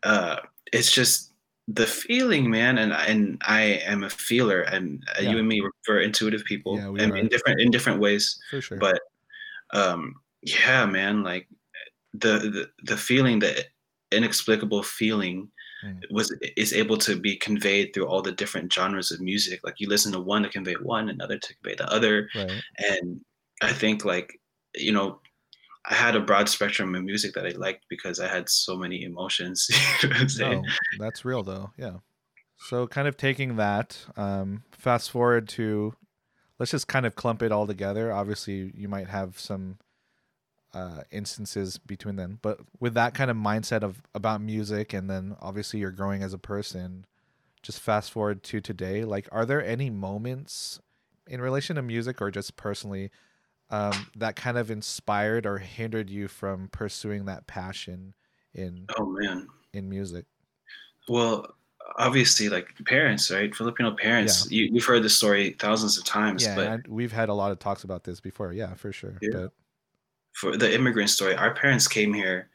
uh, 0.03 0.37
it's 0.71 0.91
just 0.91 1.31
the 1.67 1.85
feeling, 1.87 2.49
man, 2.49 2.77
and 2.77 2.93
and 2.93 3.41
I 3.45 3.81
am 3.85 4.03
a 4.03 4.09
feeler, 4.09 4.61
and 4.61 5.03
uh, 5.17 5.21
Yeah. 5.21 5.31
you 5.31 5.37
and 5.39 5.47
me 5.47 5.61
were 5.87 5.99
intuitive 5.99 6.43
people, 6.45 6.77
Yeah, 6.77 6.89
we 6.89 6.99
and 6.99 7.11
are. 7.11 7.15
in 7.17 7.27
different 7.27 7.61
in 7.61 7.71
different 7.71 7.99
ways. 7.99 8.39
for 8.49 8.61
sure 8.61 8.77
But 8.77 8.99
um, 9.73 10.15
yeah, 10.41 10.85
man, 10.85 11.23
like 11.23 11.47
the 12.13 12.39
the, 12.39 12.69
the 12.83 12.97
feeling, 12.97 13.39
the 13.39 13.65
inexplicable 14.11 14.83
feeling. 14.83 15.49
Mm. 15.85 15.99
Was 16.11 16.31
is 16.57 16.73
able 16.73 16.99
to 16.99 17.19
be 17.19 17.35
conveyed 17.35 17.91
through 17.91 18.05
all 18.05 18.21
the 18.21 18.31
different 18.31 18.71
genres 18.71 19.11
of 19.11 19.19
music. 19.19 19.61
Like 19.63 19.79
you 19.79 19.89
listen 19.89 20.11
to 20.11 20.19
one 20.19 20.43
to 20.43 20.49
convey 20.49 20.75
one, 20.75 21.09
another 21.09 21.39
to 21.39 21.55
convey 21.55 21.75
the 21.75 21.91
other, 21.91 22.29
right 22.35 22.51
and 22.77 23.19
I 23.63 23.73
think 23.73 24.05
like 24.05 24.39
you 24.75 24.91
know 24.91 25.21
I 25.85 25.95
had 25.95 26.15
a 26.15 26.19
broad 26.19 26.47
spectrum 26.49 26.93
of 26.93 27.03
music 27.03 27.33
that 27.33 27.45
I 27.45 27.51
liked 27.51 27.85
because 27.89 28.19
I 28.19 28.27
had 28.27 28.47
so 28.49 28.77
many 28.77 29.03
emotions. 29.03 29.67
you 30.03 30.09
know 30.09 30.13
what 30.13 30.21
I'm 30.21 30.29
saying? 30.29 30.61
No, 30.61 30.69
that's 30.99 31.25
real 31.25 31.43
though. 31.43 31.71
Yeah. 31.77 31.97
So 32.57 32.85
kind 32.85 33.07
of 33.07 33.17
taking 33.17 33.55
that, 33.55 33.97
um, 34.15 34.63
fast 34.71 35.09
forward 35.09 35.49
to 35.49 35.95
let's 36.59 36.69
just 36.71 36.87
kind 36.87 37.07
of 37.07 37.15
clump 37.15 37.41
it 37.41 37.51
all 37.51 37.65
together. 37.65 38.13
Obviously, 38.13 38.71
you 38.75 38.87
might 38.87 39.07
have 39.07 39.39
some 39.39 39.79
uh, 40.73 41.01
instances 41.11 41.77
between 41.77 42.15
them, 42.15 42.39
but 42.41 42.59
with 42.79 42.93
that 42.93 43.13
kind 43.13 43.29
of 43.29 43.37
mindset 43.37 43.83
of 43.83 44.01
about 44.15 44.41
music, 44.41 44.93
and 44.93 45.09
then 45.09 45.35
obviously 45.41 45.79
you're 45.79 45.91
growing 45.91 46.23
as 46.23 46.33
a 46.33 46.37
person. 46.37 47.05
Just 47.61 47.79
fast 47.79 48.11
forward 48.11 48.41
to 48.43 48.59
today. 48.59 49.03
Like, 49.03 49.29
are 49.31 49.45
there 49.45 49.63
any 49.63 49.91
moments 49.91 50.79
in 51.27 51.39
relation 51.41 51.75
to 51.75 51.81
music 51.83 52.19
or 52.19 52.31
just 52.31 52.55
personally 52.55 53.11
um, 53.69 54.07
that 54.15 54.35
kind 54.35 54.57
of 54.57 54.71
inspired 54.71 55.45
or 55.45 55.59
hindered 55.59 56.09
you 56.09 56.27
from 56.27 56.69
pursuing 56.69 57.25
that 57.25 57.45
passion 57.47 58.13
in 58.53 58.87
Oh 58.97 59.05
man. 59.05 59.47
in 59.73 59.89
music? 59.89 60.25
Well, 61.07 61.55
obviously, 61.97 62.49
like 62.49 62.73
parents, 62.85 63.29
right? 63.31 63.53
Filipino 63.53 63.91
parents. 63.95 64.49
You, 64.51 64.69
you've 64.71 64.85
heard 64.85 65.03
this 65.03 65.15
story 65.15 65.55
thousands 65.59 65.97
of 65.97 66.03
times, 66.03 66.43
Yeah, 66.43 66.55
but 66.55 66.87
we've 66.87 67.11
had 67.11 67.29
a 67.29 67.33
lot 67.33 67.51
of 67.51 67.59
talks 67.59 67.83
about 67.83 68.03
this 68.03 68.19
before. 68.19 68.53
Yeah, 68.53 68.73
for 68.73 68.91
sure. 68.91 69.17
Yeah. 69.21 69.29
But 69.33 69.51
for 70.33 70.57
the 70.57 70.73
immigrant 70.73 71.09
story, 71.09 71.35
our 71.35 71.53
parents 71.53 71.87
came 71.87 72.13
here 72.13 72.49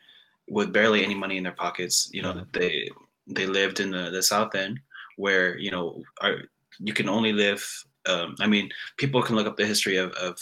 with 0.48 0.72
barely 0.72 1.04
any 1.04 1.14
money 1.14 1.36
in 1.36 1.42
their 1.42 1.52
pockets. 1.52 2.08
You 2.12 2.22
know, 2.22 2.34
Yeah. 2.34 2.44
they 2.52 2.88
they 3.28 3.46
lived 3.46 3.80
in 3.80 3.90
the, 3.90 4.10
the 4.10 4.22
South 4.22 4.54
End, 4.54 4.78
where 5.16 5.58
you 5.58 5.70
know, 5.70 6.02
our, 6.20 6.42
you 6.78 6.92
can 6.92 7.08
only 7.08 7.32
live. 7.32 7.64
Um, 8.06 8.36
I 8.38 8.46
mean, 8.46 8.70
people 8.98 9.20
can 9.22 9.34
look 9.34 9.48
up 9.48 9.56
the 9.56 9.66
history 9.66 9.96
of, 9.96 10.12
of 10.12 10.38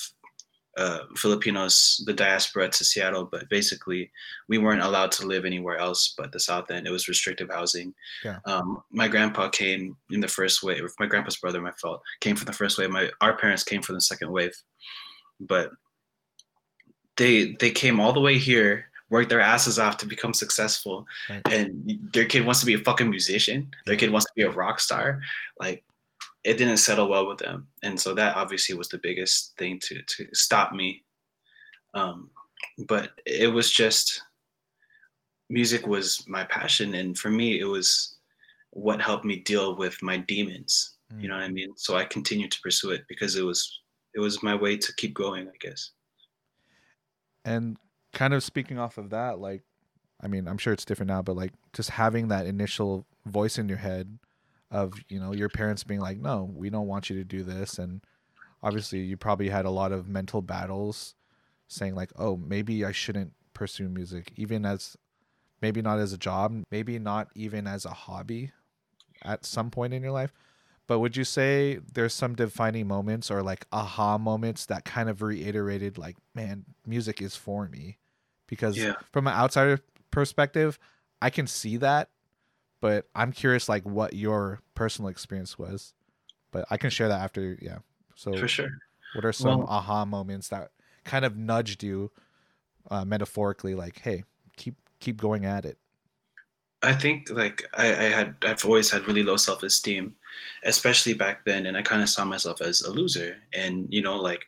uh, 0.76 0.98
Filipinos, 1.16 2.02
the 2.04 2.12
diaspora 2.12 2.68
to 2.68 2.84
Seattle, 2.84 3.24
but 3.30 3.48
basically 3.48 4.10
we 4.48 4.58
weren't 4.58 4.82
allowed 4.82 5.12
to 5.12 5.26
live 5.26 5.44
anywhere 5.46 5.78
else 5.78 6.14
but 6.18 6.30
the 6.32 6.40
South 6.40 6.70
End. 6.70 6.86
It 6.86 6.90
was 6.90 7.08
restrictive 7.08 7.48
housing. 7.48 7.94
Yeah. 8.24 8.38
Um, 8.44 8.82
my 8.90 9.08
grandpa 9.08 9.48
came 9.48 9.96
in 10.10 10.20
the 10.20 10.28
first 10.28 10.62
wave. 10.62 10.82
My 10.98 11.06
grandpa's 11.06 11.36
brother, 11.36 11.62
my 11.62 11.72
fault, 11.80 12.02
came 12.20 12.36
from 12.36 12.46
the 12.46 12.52
first 12.52 12.76
wave. 12.76 12.90
My 12.90 13.08
our 13.22 13.36
parents 13.38 13.64
came 13.64 13.80
from 13.82 13.94
the 13.94 14.00
second 14.02 14.30
wave, 14.30 14.54
but 15.40 15.70
they 17.16 17.52
they 17.60 17.70
came 17.70 18.00
all 18.00 18.12
the 18.12 18.20
way 18.20 18.38
here, 18.38 18.86
worked 19.10 19.28
their 19.30 19.40
asses 19.40 19.78
off 19.78 19.96
to 19.98 20.06
become 20.06 20.34
successful, 20.34 21.06
Right. 21.30 21.42
and 21.52 21.98
their 22.12 22.24
kid 22.26 22.44
wants 22.44 22.60
to 22.60 22.66
be 22.66 22.74
a 22.74 22.78
fucking 22.78 23.10
musician. 23.10 23.70
Their 23.86 23.96
kid 23.96 24.10
wants 24.10 24.26
to 24.26 24.32
be 24.34 24.42
a 24.42 24.50
rock 24.50 24.80
star. 24.80 25.20
Like 25.60 25.84
it 26.44 26.58
didn't 26.58 26.76
settle 26.78 27.08
well 27.08 27.26
with 27.26 27.38
them, 27.38 27.68
and 27.82 27.98
so 27.98 28.14
that 28.14 28.36
obviously 28.36 28.74
was 28.76 28.88
the 28.88 28.98
biggest 28.98 29.56
thing 29.58 29.78
to 29.80 30.02
to 30.02 30.26
stop 30.34 30.72
me. 30.72 31.04
Um, 31.94 32.30
but 32.88 33.12
it 33.24 33.48
was 33.52 33.70
just 33.70 34.20
music 35.50 35.86
was 35.86 36.24
my 36.28 36.44
passion, 36.44 36.94
and 36.94 37.16
for 37.18 37.30
me, 37.30 37.60
it 37.60 37.64
was 37.64 38.16
what 38.70 39.00
helped 39.00 39.24
me 39.24 39.36
deal 39.36 39.76
with 39.76 40.02
my 40.02 40.16
demons. 40.16 40.90
You 41.16 41.28
know 41.28 41.34
what 41.34 41.44
I 41.44 41.48
mean? 41.48 41.74
So 41.76 41.96
I 41.96 42.04
continued 42.06 42.50
to 42.50 42.60
pursue 42.60 42.90
it 42.90 43.04
because 43.08 43.36
it 43.36 43.44
was 43.44 43.80
it 44.14 44.20
was 44.20 44.42
my 44.42 44.54
way 44.54 44.76
to 44.76 44.94
keep 44.96 45.14
going, 45.14 45.46
I 45.46 45.52
guess. 45.60 45.90
And 47.44 47.76
kind 48.12 48.32
of 48.32 48.42
speaking 48.42 48.78
off 48.78 48.98
of 48.98 49.10
that, 49.10 49.38
like, 49.38 49.62
I 50.22 50.28
mean, 50.28 50.48
I'm 50.48 50.58
sure 50.58 50.72
it's 50.72 50.84
different 50.84 51.08
now, 51.08 51.22
but 51.22 51.36
like 51.36 51.52
just 51.72 51.90
having 51.90 52.28
that 52.28 52.46
initial 52.46 53.06
voice 53.26 53.58
in 53.58 53.68
your 53.68 53.78
head 53.78 54.18
of, 54.70 54.94
you 55.08 55.20
know, 55.20 55.32
your 55.32 55.48
parents 55.48 55.84
being 55.84 56.00
like, 56.00 56.18
no, 56.18 56.50
we 56.54 56.70
don't 56.70 56.86
want 56.86 57.10
you 57.10 57.16
to 57.16 57.24
do 57.24 57.42
this. 57.42 57.78
And 57.78 58.02
obviously, 58.62 59.00
you 59.00 59.16
probably 59.16 59.50
had 59.50 59.66
a 59.66 59.70
lot 59.70 59.92
of 59.92 60.08
mental 60.08 60.40
battles 60.40 61.14
saying, 61.68 61.94
like, 61.94 62.10
oh, 62.16 62.36
maybe 62.36 62.84
I 62.84 62.92
shouldn't 62.92 63.32
pursue 63.52 63.88
music, 63.88 64.32
even 64.36 64.64
as 64.64 64.96
maybe 65.60 65.82
not 65.82 65.98
as 65.98 66.12
a 66.12 66.18
job, 66.18 66.64
maybe 66.70 66.98
not 66.98 67.28
even 67.34 67.66
as 67.66 67.84
a 67.84 67.90
hobby 67.90 68.52
at 69.22 69.44
some 69.44 69.70
point 69.70 69.94
in 69.94 70.02
your 70.02 70.12
life. 70.12 70.32
But 70.86 70.98
would 70.98 71.16
you 71.16 71.24
say 71.24 71.78
there's 71.92 72.12
some 72.12 72.34
defining 72.34 72.86
moments 72.86 73.30
or 73.30 73.42
like 73.42 73.66
aha 73.72 74.18
moments 74.18 74.66
that 74.66 74.84
kind 74.84 75.08
of 75.08 75.22
reiterated, 75.22 75.96
like, 75.96 76.16
man, 76.34 76.64
music 76.86 77.22
is 77.22 77.36
for 77.36 77.68
me? 77.68 77.98
Because 78.46 78.76
Yeah. 78.76 78.92
from 79.12 79.26
an 79.26 79.32
outsider 79.34 79.80
perspective, 80.10 80.78
I 81.22 81.30
can 81.30 81.46
see 81.46 81.78
that, 81.78 82.10
but 82.82 83.08
I'm 83.14 83.32
curious, 83.32 83.66
like, 83.68 83.84
what 83.84 84.12
your 84.12 84.60
personal 84.74 85.08
experience 85.08 85.58
was. 85.58 85.94
But 86.50 86.66
I 86.70 86.76
can 86.76 86.90
share 86.90 87.08
that 87.08 87.20
after, 87.22 87.56
yeah. 87.62 87.78
So, 88.14 88.36
For 88.36 88.46
sure. 88.46 88.68
what 89.14 89.24
are 89.24 89.32
some 89.32 89.60
Well- 89.60 89.68
aha 89.68 90.04
moments 90.04 90.48
that 90.50 90.70
kind 91.04 91.24
of 91.24 91.34
nudged 91.36 91.82
you, 91.82 92.12
uh, 92.90 93.04
metaphorically, 93.06 93.74
like, 93.74 94.00
hey, 94.00 94.24
keep 94.56 94.76
keep 95.00 95.16
going 95.16 95.44
at 95.46 95.64
it? 95.64 95.78
I 96.84 96.92
think 96.92 97.30
like 97.30 97.64
I, 97.74 97.86
I 97.88 98.08
had 98.18 98.36
I've 98.44 98.64
always 98.64 98.90
had 98.90 99.06
really 99.06 99.22
low 99.22 99.36
self 99.36 99.62
esteem, 99.62 100.14
especially 100.64 101.14
back 101.14 101.44
then, 101.44 101.66
and 101.66 101.76
I 101.76 101.82
kind 101.82 102.02
of 102.02 102.08
saw 102.08 102.24
myself 102.24 102.60
as 102.60 102.82
a 102.82 102.90
loser. 102.90 103.36
And 103.52 103.86
you 103.90 104.02
know, 104.02 104.16
like 104.16 104.44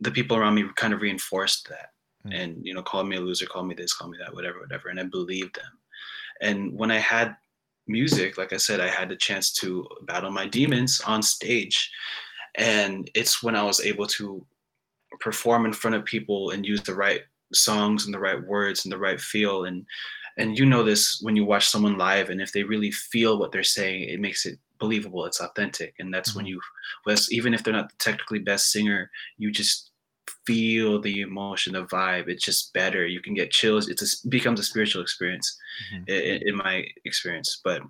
the 0.00 0.10
people 0.10 0.36
around 0.36 0.54
me 0.54 0.64
kind 0.76 0.92
of 0.94 1.00
reinforced 1.02 1.68
that, 1.68 1.90
Mm. 2.26 2.34
and 2.42 2.66
you 2.66 2.74
know, 2.74 2.82
called 2.82 3.08
me 3.08 3.16
a 3.16 3.20
loser, 3.20 3.46
called 3.46 3.68
me 3.68 3.74
this, 3.74 3.94
called 3.94 4.10
me 4.10 4.18
that, 4.18 4.34
whatever, 4.34 4.58
whatever. 4.60 4.88
And 4.88 4.98
I 4.98 5.04
believed 5.04 5.56
them. 5.56 5.78
And 6.40 6.72
when 6.72 6.90
I 6.90 6.98
had 6.98 7.36
music, 7.86 8.36
like 8.36 8.52
I 8.52 8.56
said, 8.56 8.80
I 8.80 8.88
had 8.88 9.08
the 9.08 9.16
chance 9.16 9.52
to 9.54 9.86
battle 10.02 10.30
my 10.30 10.46
demons 10.46 11.00
on 11.06 11.22
stage, 11.22 11.90
and 12.56 13.10
it's 13.14 13.42
when 13.42 13.54
I 13.54 13.62
was 13.62 13.80
able 13.80 14.06
to 14.18 14.44
perform 15.20 15.66
in 15.66 15.72
front 15.72 15.96
of 15.96 16.04
people 16.04 16.50
and 16.50 16.66
use 16.66 16.82
the 16.82 16.94
right 16.94 17.22
songs 17.52 18.04
and 18.04 18.14
the 18.14 18.18
right 18.18 18.42
words 18.44 18.84
and 18.84 18.92
the 18.92 18.98
right 18.98 19.20
feel 19.20 19.64
and 19.66 19.86
and 20.36 20.58
you 20.58 20.66
know 20.66 20.82
this 20.82 21.18
when 21.22 21.36
you 21.36 21.44
watch 21.44 21.68
someone 21.68 21.96
live 21.96 22.30
and 22.30 22.40
if 22.40 22.52
they 22.52 22.62
really 22.62 22.90
feel 22.90 23.38
what 23.38 23.52
they're 23.52 23.62
saying 23.62 24.08
it 24.08 24.20
makes 24.20 24.46
it 24.46 24.58
believable 24.78 25.24
it's 25.24 25.40
authentic 25.40 25.94
and 25.98 26.12
that's 26.12 26.34
when 26.34 26.44
Mhm. 26.44 26.50
you 26.50 26.60
was 27.06 27.32
even 27.32 27.54
if 27.54 27.62
they're 27.62 27.72
not 27.72 27.88
the 27.88 27.96
technically 27.98 28.38
best 28.38 28.70
singer 28.70 29.10
you 29.38 29.50
just 29.50 29.90
feel 30.44 31.00
the 31.00 31.22
emotion 31.22 31.72
the 31.72 31.84
vibe 31.86 32.28
it's 32.28 32.44
just 32.44 32.72
better 32.74 33.06
you 33.06 33.20
can 33.20 33.32
get 33.34 33.50
chills 33.50 33.88
it's 33.88 34.02
a, 34.02 34.26
it 34.26 34.30
becomes 34.30 34.60
a 34.60 34.64
spiritual 34.64 35.02
experience 35.02 35.58
Mhm. 35.92 36.08
in, 36.08 36.48
in 36.48 36.56
my 36.56 36.84
experience 37.04 37.60
but 37.64 37.82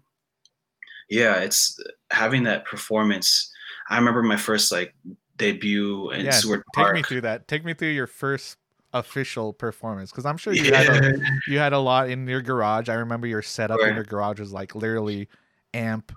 yeah 1.08 1.36
it's 1.36 1.78
having 2.10 2.44
that 2.44 2.64
performance 2.64 3.50
i 3.88 3.96
remember 3.96 4.22
my 4.22 4.36
first 4.36 4.70
like 4.70 4.94
debut 5.36 6.10
in 6.12 6.24
yeah, 6.24 6.30
Seward 6.30 6.62
take 6.74 6.92
me 6.92 7.02
through 7.02 7.20
that. 7.22 7.46
Take 7.46 7.64
me 7.64 7.74
through 7.74 7.90
your 7.90 8.06
first 8.06 8.56
official 8.98 9.52
performance, 9.52 10.10
because 10.10 10.26
I'm 10.26 10.36
sure 10.36 10.52
you 10.54 10.72
had 10.72 10.86
a, 10.86 11.12
you 11.46 11.58
had 11.58 11.72
a 11.72 11.78
lot 11.78 12.10
in 12.10 12.26
your 12.26 12.42
garage. 12.42 12.88
I 12.88 12.94
remember 12.94 13.26
your 13.26 13.42
setup 13.42 13.80
in 13.80 13.94
your 13.94 14.04
garage 14.04 14.40
was 14.40 14.52
like 14.52 14.74
literally 14.74 15.28
amp. 15.74 16.12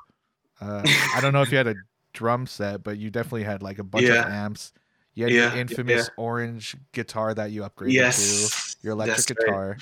Uh, 0.61 0.83
I 1.13 1.21
don't 1.21 1.33
know 1.33 1.41
if 1.41 1.51
you 1.51 1.57
had 1.57 1.67
a 1.67 1.75
drum 2.13 2.47
set, 2.47 2.83
but 2.83 2.97
you 2.97 3.09
definitely 3.09 3.43
had 3.43 3.61
like 3.61 3.79
a 3.79 3.83
bunch 3.83 4.09
of 4.09 4.25
amps. 4.27 4.73
You 5.13 5.25
had 5.25 5.33
Yeah, 5.33 5.49
your 5.49 5.55
yeah, 5.55 5.61
infamous 5.61 6.09
orange 6.17 6.75
guitar 6.91 7.33
that 7.33 7.51
you 7.51 7.61
upgraded 7.61 7.93
yes 7.93 8.17
to, 8.17 8.85
your 8.85 8.93
electric 8.93 9.17
that's 9.17 9.29
right. 9.31 9.45
guitar. 9.45 9.77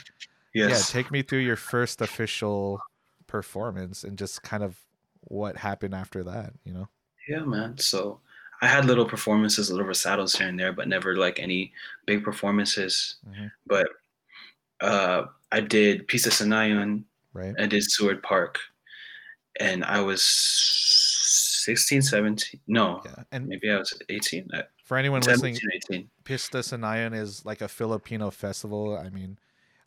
yes 0.53 0.89
Yeah, 0.89 1.01
take 1.01 1.11
me 1.11 1.21
through 1.21 1.39
your 1.39 1.55
first 1.55 2.01
official 2.01 2.81
performance 3.27 4.03
and 4.03 4.17
just 4.17 4.41
kind 4.43 4.63
of 4.63 4.77
what 5.21 5.57
happened 5.57 5.93
after 5.93 6.23
that. 6.23 6.53
You 6.63 6.73
know. 6.73 6.87
Yeah, 7.27 7.43
man. 7.43 7.77
So 7.77 8.21
I 8.61 8.67
had 8.67 8.85
little 8.85 9.05
performances, 9.05 9.69
little 9.69 9.85
recitals 9.85 10.35
here 10.35 10.47
and 10.47 10.59
there, 10.59 10.73
but 10.73 10.87
never 10.87 11.15
like 11.15 11.39
any 11.39 11.71
big 12.05 12.23
performances. 12.23 13.17
Mhm. 13.27 13.51
But 13.67 13.87
uh, 14.81 15.25
I 15.51 15.59
did 15.61 16.07
Pista 16.07 16.31
sa 16.31 16.45
Nayon, 16.45 17.03
Right. 17.33 17.53
I 17.59 17.67
did 17.67 17.83
Seward 17.83 18.23
Park, 18.23 18.57
and 19.59 19.83
I 19.85 20.01
was 20.01 20.23
16, 20.23 22.01
17. 22.01 22.59
No, 22.67 23.01
Yeah. 23.05 23.23
And 23.31 23.47
maybe 23.47 23.69
I 23.69 23.77
was 23.77 23.93
18. 24.09 24.47
uh, 24.53 24.63
for 24.85 24.97
anyone 24.97 25.21
17, 25.21 25.53
listening, 25.53 25.69
18. 25.91 26.09
Pista 26.23 26.63
sa 26.63 26.77
Nayon 26.77 27.13
is 27.13 27.45
like 27.45 27.61
a 27.61 27.67
Filipino 27.67 28.31
festival. 28.31 28.97
I 28.97 29.09
mean, 29.09 29.37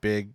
big 0.00 0.32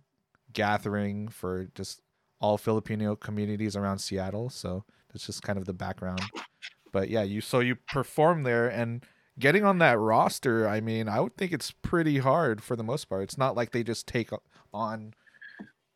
gathering 0.52 1.28
for 1.28 1.68
just 1.74 2.02
all 2.40 2.58
Filipino 2.58 3.16
communities 3.16 3.76
around 3.76 3.98
Seattle. 3.98 4.50
So 4.50 4.84
that's 5.12 5.24
just 5.26 5.42
kind 5.42 5.58
of 5.58 5.64
the 5.64 5.72
background. 5.72 6.20
But 6.92 7.10
yeah, 7.10 7.22
you 7.22 7.40
so 7.40 7.60
you 7.60 7.76
perform 7.76 8.42
there 8.42 8.68
and 8.68 9.04
getting 9.38 9.64
on 9.64 9.78
that 9.78 9.98
roster, 9.98 10.68
I 10.68 10.80
mean, 10.80 11.08
I 11.08 11.20
would 11.20 11.36
think 11.36 11.52
it's 11.52 11.70
pretty 11.70 12.18
hard 12.18 12.62
for 12.62 12.76
the 12.76 12.84
most 12.84 13.06
part. 13.06 13.24
It's 13.24 13.38
not 13.38 13.54
like 13.54 13.72
they 13.72 13.82
just 13.82 14.06
take 14.06 14.30
on 14.72 15.14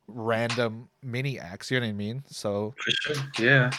random 0.07 0.89
mini 1.03 1.39
acts, 1.39 1.71
you 1.71 1.79
know 1.79 1.87
what 1.87 1.91
I 1.91 1.95
mean? 1.95 2.25
So 2.27 2.75
For 2.83 2.91
sure. 2.91 3.25
Yeah. 3.39 3.71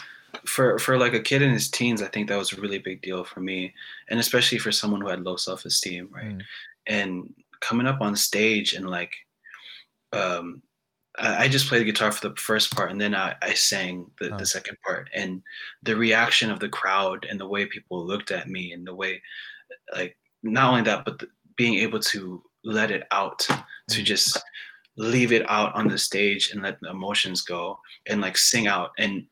For 0.46 0.78
for 0.78 0.96
like 0.96 1.12
a 1.12 1.20
kid 1.20 1.42
in 1.42 1.50
his 1.50 1.70
teens, 1.70 2.00
I 2.00 2.08
think 2.08 2.28
that 2.28 2.38
was 2.38 2.52
a 2.52 2.60
really 2.60 2.78
big 2.78 3.02
deal 3.02 3.22
for 3.22 3.40
me, 3.40 3.74
and 4.08 4.18
especially 4.18 4.58
for 4.58 4.72
someone 4.72 5.02
who 5.02 5.08
had 5.08 5.22
low 5.22 5.36
self 5.36 5.66
esteem, 5.66 6.08
right? 6.10 6.38
Mm. 6.38 6.42
And 6.86 7.34
coming 7.60 7.86
up 7.86 8.00
on 8.00 8.16
stage 8.16 8.72
and 8.72 8.88
like, 8.88 9.14
um, 10.14 10.62
I, 11.18 11.48
just 11.48 11.68
played 11.68 11.80
the 11.80 11.84
guitar 11.92 12.10
for 12.10 12.28
the 12.28 12.34
first 12.36 12.74
part, 12.74 12.90
and 12.90 13.00
then 13.00 13.14
I, 13.14 13.34
I 13.42 13.52
sang 13.54 14.10
the, 14.18 14.34
Oh. 14.34 14.38
the 14.38 14.46
second 14.46 14.78
part, 14.84 15.10
and 15.14 15.42
the 15.82 15.94
reaction 15.96 16.50
of 16.50 16.58
the 16.60 16.68
crowd 16.70 17.26
and 17.28 17.38
the 17.38 17.46
way 17.48 17.66
people 17.66 18.04
looked 18.06 18.30
at 18.30 18.48
me 18.48 18.72
and 18.72 18.86
the 18.86 18.94
way, 18.94 19.20
like, 19.94 20.16
not 20.42 20.70
only 20.70 20.82
that, 20.82 21.04
but 21.04 21.18
the, 21.18 21.28
being 21.56 21.74
able 21.74 22.00
to 22.00 22.42
let 22.64 22.90
it 22.90 23.04
out, 23.10 23.40
to 23.40 24.00
Mm. 24.00 24.04
just 24.04 24.40
leave 24.96 25.32
it 25.32 25.48
out 25.50 25.74
on 25.74 25.88
the 25.88 25.98
stage 25.98 26.50
and 26.50 26.62
let 26.62 26.78
the 26.80 26.90
emotions 26.90 27.40
go 27.42 27.78
and 28.08 28.20
like 28.20 28.36
sing 28.36 28.66
out 28.66 28.90
and 28.98 29.24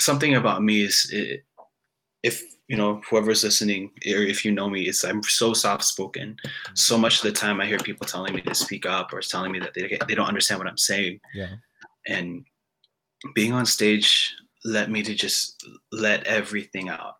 something 0.00 0.34
about 0.36 0.62
me 0.62 0.82
is 0.82 1.10
it, 1.12 1.44
if 2.22 2.42
you 2.72 2.78
know 2.78 3.02
whoever's 3.08 3.44
listening 3.44 3.90
or 4.06 4.22
if 4.22 4.46
you 4.46 4.50
know 4.50 4.68
me 4.70 4.88
is 4.88 5.04
i'm 5.04 5.22
so 5.22 5.52
soft 5.52 5.84
spoken 5.84 6.34
so 6.72 6.96
much 6.96 7.16
of 7.16 7.22
the 7.24 7.30
time 7.30 7.60
i 7.60 7.66
hear 7.66 7.76
people 7.78 8.06
telling 8.06 8.34
me 8.34 8.40
to 8.40 8.54
speak 8.54 8.86
up 8.86 9.12
or 9.12 9.20
telling 9.20 9.52
me 9.52 9.58
that 9.58 9.74
they, 9.74 9.98
they 10.08 10.14
don't 10.14 10.26
understand 10.26 10.58
what 10.58 10.66
i'm 10.66 10.78
saying 10.78 11.20
yeah. 11.34 11.50
and 12.06 12.46
being 13.34 13.52
on 13.52 13.66
stage 13.66 14.34
let 14.64 14.90
me 14.90 15.02
to 15.02 15.14
just 15.14 15.62
let 15.92 16.24
everything 16.24 16.88
out 16.88 17.16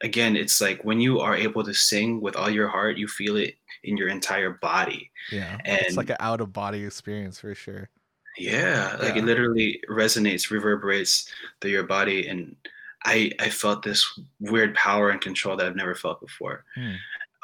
again 0.00 0.36
it's 0.36 0.58
like 0.62 0.82
when 0.84 0.98
you 0.98 1.20
are 1.20 1.36
able 1.36 1.62
to 1.62 1.74
sing 1.74 2.18
with 2.22 2.34
all 2.34 2.48
your 2.48 2.68
heart 2.68 2.96
you 2.96 3.06
feel 3.06 3.36
it 3.36 3.56
in 3.84 3.98
your 3.98 4.08
entire 4.08 4.58
body 4.62 5.10
Yeah. 5.30 5.58
and 5.66 5.80
it's 5.82 5.98
like 5.98 6.08
an 6.08 6.16
out 6.18 6.40
of 6.40 6.54
body 6.54 6.82
experience 6.82 7.38
for 7.40 7.54
sure. 7.54 7.90
Yeah, 8.38 8.96
like 8.98 9.14
Yeah. 9.14 9.22
it 9.22 9.26
literally 9.26 9.80
resonates, 9.88 10.50
reverberates 10.50 11.30
through 11.60 11.70
your 11.70 11.84
body, 11.84 12.26
and 12.26 12.56
I 13.04 13.30
I 13.40 13.50
felt 13.50 13.82
this 13.82 14.18
weird 14.40 14.74
power 14.74 15.10
and 15.10 15.20
control 15.20 15.56
that 15.56 15.66
I've 15.66 15.76
never 15.76 15.94
felt 15.94 16.20
before 16.20 16.64
Hmm. 16.74 16.94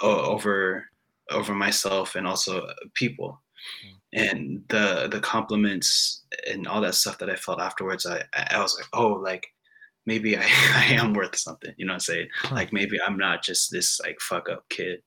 over 0.02 0.86
over 1.30 1.54
myself 1.54 2.16
and 2.16 2.26
also 2.26 2.66
people, 2.94 3.40
Hmm. 3.82 3.96
and 4.12 4.64
the 4.68 5.08
the 5.10 5.20
compliments 5.20 6.24
and 6.48 6.66
all 6.66 6.80
that 6.80 6.94
stuff 6.94 7.18
that 7.18 7.30
I 7.30 7.36
felt 7.36 7.60
afterwards. 7.60 8.06
I 8.06 8.24
I 8.34 8.48
I 8.56 8.60
was 8.62 8.76
like, 8.76 8.86
oh, 8.92 9.08
like 9.12 9.46
maybe 10.06 10.36
I, 10.36 10.42
I 10.74 10.84
am 10.94 11.12
worth 11.14 11.36
something. 11.36 11.74
You 11.76 11.86
know 11.86 11.92
what 11.92 11.96
I'm 11.96 12.00
saying? 12.00 12.28
Huh. 12.34 12.54
Like 12.54 12.72
maybe 12.72 13.00
I'm 13.00 13.16
not 13.18 13.42
just 13.42 13.70
this 13.70 14.00
like 14.00 14.20
fuck 14.20 14.48
up 14.48 14.68
kid. 14.70 15.02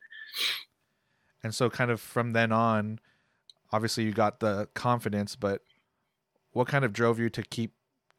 And 1.43 1.53
so 1.53 1.69
kind 1.69 1.91
of 1.91 1.99
from 1.99 2.31
then 2.31 2.51
on, 2.53 2.99
obviously 3.71 4.05
you 4.05 4.13
got 4.13 4.39
the 4.39 4.69
confidence, 4.75 5.35
but 5.35 5.61
what 6.51 6.67
kind 6.67 6.85
of 6.85 6.93
drove 6.93 7.19
you 7.19 7.29
to 7.31 7.43
keep 7.43 7.73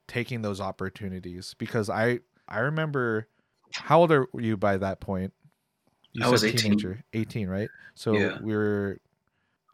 taking 0.08 0.42
those 0.42 0.60
opportunities? 0.60 1.54
Because 1.58 1.90
I 1.90 2.20
I 2.48 2.60
remember 2.60 3.28
how 3.74 4.00
old 4.00 4.12
are 4.12 4.26
you 4.34 4.56
by 4.56 4.76
that 4.76 5.00
point? 5.00 5.32
You 6.12 6.24
I 6.24 6.28
was 6.30 6.44
18. 6.44 7.02
18, 7.12 7.48
right? 7.48 7.70
So 7.94 8.14
Yeah. 8.18 8.38
we 8.40 8.54
were 8.54 8.98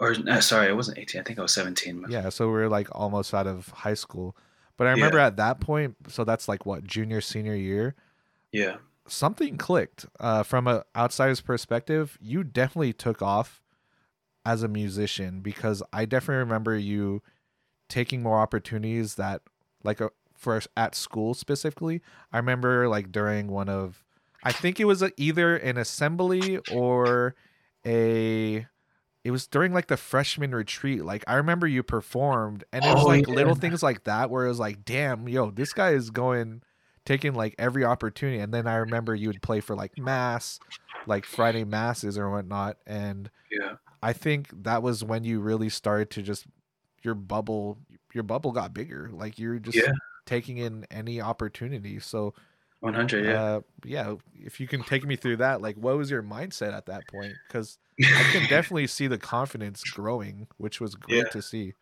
Or 0.01 0.15
no, 0.15 0.41
sorry, 0.41 0.69
I 0.69 0.73
wasn't 0.73 0.99
18. 0.99 1.21
I 1.21 1.25
think 1.25 1.39
I 1.39 1.43
was 1.43 1.53
17. 1.53 2.07
yeah, 2.09 2.29
so 2.31 2.47
we 2.47 2.53
were 2.55 2.69
like 2.69 2.89
almost 2.93 3.35
out 3.35 3.47
of 3.47 3.69
high 3.69 3.95
school. 3.95 4.37
But 4.77 4.87
I 4.87 4.93
remember 4.93 5.19
at 5.19 5.37
that 5.37 5.61
point, 5.61 5.97
so 6.09 6.25
that's 6.25 6.49
like 6.49 6.65
what, 6.65 6.85
junior, 6.85 7.21
senior 7.21 7.55
year, 7.55 7.95
Yeah. 8.53 8.79
something 9.07 9.59
clicked. 9.59 10.07
Uh, 10.19 10.43
from 10.43 10.67
an 10.67 10.83
outsider's 10.97 11.43
perspective, 11.43 12.17
you 12.21 12.45
definitely 12.45 12.95
took 12.95 13.21
off 13.21 13.63
as 14.47 14.63
a 14.63 14.69
musician 14.69 15.41
because 15.41 15.83
I 15.93 16.07
definitely 16.07 16.41
remember 16.41 16.77
you 16.79 17.23
taking 17.89 18.23
more 18.23 18.39
opportunities 18.41 19.17
that 19.17 19.43
like 19.85 20.01
a 20.01 20.11
for 20.41 20.61
at 20.77 20.95
school 20.95 21.35
specifically. 21.35 22.01
I 22.33 22.39
remember 22.39 22.89
like 22.89 23.13
during 23.13 23.47
one 23.49 23.69
of 23.69 24.03
I 24.43 24.53
think 24.53 24.81
it 24.81 24.87
was 24.87 25.03
a, 25.03 25.13
either 25.19 25.55
an 25.57 25.77
assembly 25.77 26.59
or 26.73 27.35
a 27.87 28.67
it 29.23 29.31
was 29.31 29.47
during 29.47 29.75
like 29.75 29.89
the 29.89 29.99
freshman 29.99 30.55
retreat. 30.55 31.05
Like 31.05 31.23
I 31.27 31.35
remember 31.35 31.67
you 31.67 31.83
performed 31.83 32.65
and 32.73 32.83
it 32.85 32.89
was 32.95 33.05
Oh, 33.05 33.09
like 33.09 33.29
yeah. 33.29 33.35
little 33.35 33.55
things 33.55 33.83
like 33.83 34.05
that 34.05 34.31
where 34.31 34.47
it 34.47 34.49
was 34.49 34.59
like, 34.59 34.85
damn, 34.85 35.29
yo, 35.29 35.51
this 35.51 35.75
guy 35.75 35.91
is 35.91 36.09
going 36.11 36.63
taking 37.05 37.35
like 37.35 37.55
every 37.59 37.85
opportunity. 37.85 38.39
And 38.39 38.53
then 38.53 38.67
I 38.67 38.77
remember 38.77 39.15
you 39.15 39.29
would 39.29 39.43
play 39.43 39.61
for 39.61 39.77
like 39.77 39.99
mass, 39.99 40.59
like 41.07 41.27
Friday 41.27 41.65
masses 41.65 42.17
or 42.17 42.31
whatnot. 42.31 42.79
And 42.87 43.31
Yeah. 43.51 43.75
I 44.03 44.15
think 44.15 44.49
that 44.63 44.83
was 44.83 45.05
when 45.05 45.25
you 45.25 45.41
really 45.41 45.69
started 45.69 46.09
to 46.13 46.23
just 46.23 46.47
your 47.03 47.15
bubble 47.15 47.77
your 48.15 48.25
bubble 48.25 48.53
got 48.53 48.73
bigger. 48.73 49.11
Like 49.13 49.39
you're 49.39 49.59
just 49.59 49.77
Yeah. 49.77 49.93
Taking 50.27 50.59
in 50.59 50.87
any 50.91 51.21
opportunity. 51.21 51.99
So 52.01 52.35
100. 52.81 53.25
Yeah. 53.27 53.43
uh 53.43 53.61
yeah, 53.85 54.15
if 54.35 54.59
you 54.61 54.67
can 54.67 54.83
take 54.83 55.05
me 55.05 55.17
through 55.17 55.37
that, 55.39 55.61
like 55.61 55.77
what 55.77 55.97
was 55.97 56.11
your 56.11 56.23
mindset 56.23 56.73
at 56.73 56.87
that 56.87 57.03
point? 57.09 57.35
Because 57.47 57.79
I 58.03 58.23
can 58.33 58.43
definitely 58.49 58.87
see 58.87 59.07
the 59.07 59.19
confidence 59.19 59.83
growing, 59.85 60.47
which 60.57 60.81
was 60.81 60.95
great 60.95 61.19
Yeah. 61.25 61.29
to 61.31 61.43
see. 61.43 61.75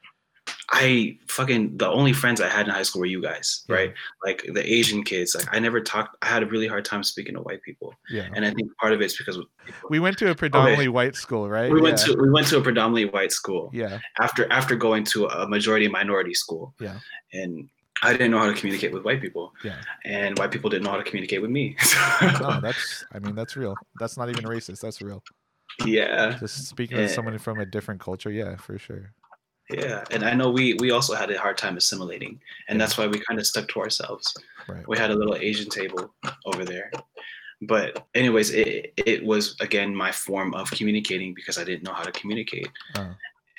I 0.70 1.16
fucking 1.28 1.78
the 1.78 1.88
only 1.88 2.12
friends 2.12 2.40
I 2.40 2.48
had 2.48 2.66
in 2.66 2.72
high 2.74 2.82
school 2.82 3.00
were 3.00 3.06
you 3.06 3.22
guys, 3.22 3.64
Yeah. 3.68 3.74
right? 3.76 3.94
Like 4.24 4.44
the 4.52 4.70
Asian 4.70 5.02
kids. 5.02 5.34
Like 5.34 5.46
I 5.54 5.58
never 5.58 5.80
talked. 5.80 6.16
I 6.22 6.26
had 6.26 6.42
a 6.42 6.46
really 6.46 6.66
hard 6.66 6.84
time 6.84 7.02
speaking 7.02 7.34
to 7.34 7.40
white 7.40 7.62
people, 7.62 7.94
Yeah. 8.10 8.28
and 8.34 8.44
I 8.44 8.50
think 8.50 8.76
part 8.78 8.92
of 8.92 9.00
it's 9.00 9.16
because 9.16 9.38
We 9.88 9.98
went 10.00 10.18
to 10.18 10.30
a 10.30 10.34
predominantly 10.34 10.88
white 10.88 11.14
school, 11.16 11.48
right? 11.48 11.70
we 11.72 11.80
went 11.80 11.98
to 11.98 12.16
we 12.20 12.30
went 12.30 12.48
to 12.48 12.58
a 12.58 12.60
predominantly 12.62 13.06
white 13.06 13.32
school 13.32 13.70
yeah. 13.72 13.98
after 14.20 14.50
after 14.52 14.74
going 14.76 15.04
to 15.04 15.26
a 15.26 15.48
majority 15.48 15.88
minority 15.88 16.34
school. 16.34 16.74
Yeah. 16.80 16.98
and 17.32 17.68
I 18.02 18.12
didn't 18.12 18.30
know 18.30 18.38
how 18.38 18.46
to 18.46 18.54
communicate 18.54 18.92
with 18.92 19.04
white 19.04 19.20
people, 19.20 19.52
Yeah. 19.64 19.76
and 20.04 20.38
white 20.38 20.50
people 20.50 20.70
didn't 20.70 20.84
know 20.84 20.90
how 20.92 20.98
to 20.98 21.04
communicate 21.04 21.42
with 21.42 21.50
me. 21.50 21.76
No, 22.40 22.60
that's 22.60 23.04
I 23.12 23.18
mean 23.18 23.34
that's 23.34 23.56
real. 23.56 23.74
That's 24.00 24.16
not 24.16 24.28
even 24.28 24.44
racist. 24.44 24.80
That's 24.80 25.00
real. 25.02 25.22
yeah, 25.84 26.36
Just 26.40 26.68
speaking 26.68 26.96
Yeah. 26.96 27.06
to 27.06 27.12
someone 27.12 27.38
from 27.38 27.60
a 27.60 27.66
different 27.66 28.00
culture, 28.00 28.30
yeah, 28.30 28.56
for 28.56 28.78
sure. 28.78 29.12
yeah, 29.70 30.02
and 30.10 30.22
I 30.24 30.32
know 30.34 30.48
we 30.50 30.74
we 30.74 30.90
also 30.92 31.14
had 31.14 31.30
a 31.30 31.38
hard 31.38 31.58
time 31.58 31.76
assimilating, 31.76 32.40
and 32.68 32.80
that's 32.80 32.96
why 32.98 33.06
we 33.06 33.18
kind 33.28 33.38
of 33.40 33.46
stuck 33.46 33.68
to 33.68 33.80
ourselves. 33.80 34.34
Right. 34.68 34.86
we 34.88 34.96
had 34.98 35.10
a 35.10 35.14
little 35.14 35.36
Asian 35.36 35.68
table 35.70 36.14
over 36.46 36.64
there. 36.64 36.90
But 37.62 38.06
anyways, 38.14 38.50
it 38.50 38.92
it 39.12 39.24
was 39.24 39.56
again 39.60 39.90
my 39.94 40.12
form 40.12 40.54
of 40.54 40.70
communicating 40.70 41.34
because 41.34 41.58
I 41.58 41.64
didn't 41.64 41.82
know 41.82 41.92
how 41.92 42.04
to 42.04 42.12
communicate. 42.12 42.68
Uh, 42.94 43.12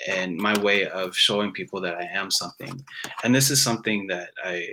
And 0.07 0.37
my 0.37 0.57
way 0.59 0.85
of 0.87 1.15
showing 1.15 1.51
people 1.51 1.81
that 1.81 1.95
I 1.95 2.05
am 2.05 2.31
something. 2.31 2.83
And 3.23 3.33
this 3.33 3.49
is 3.49 3.61
something 3.61 4.07
that 4.07 4.31
I 4.43 4.67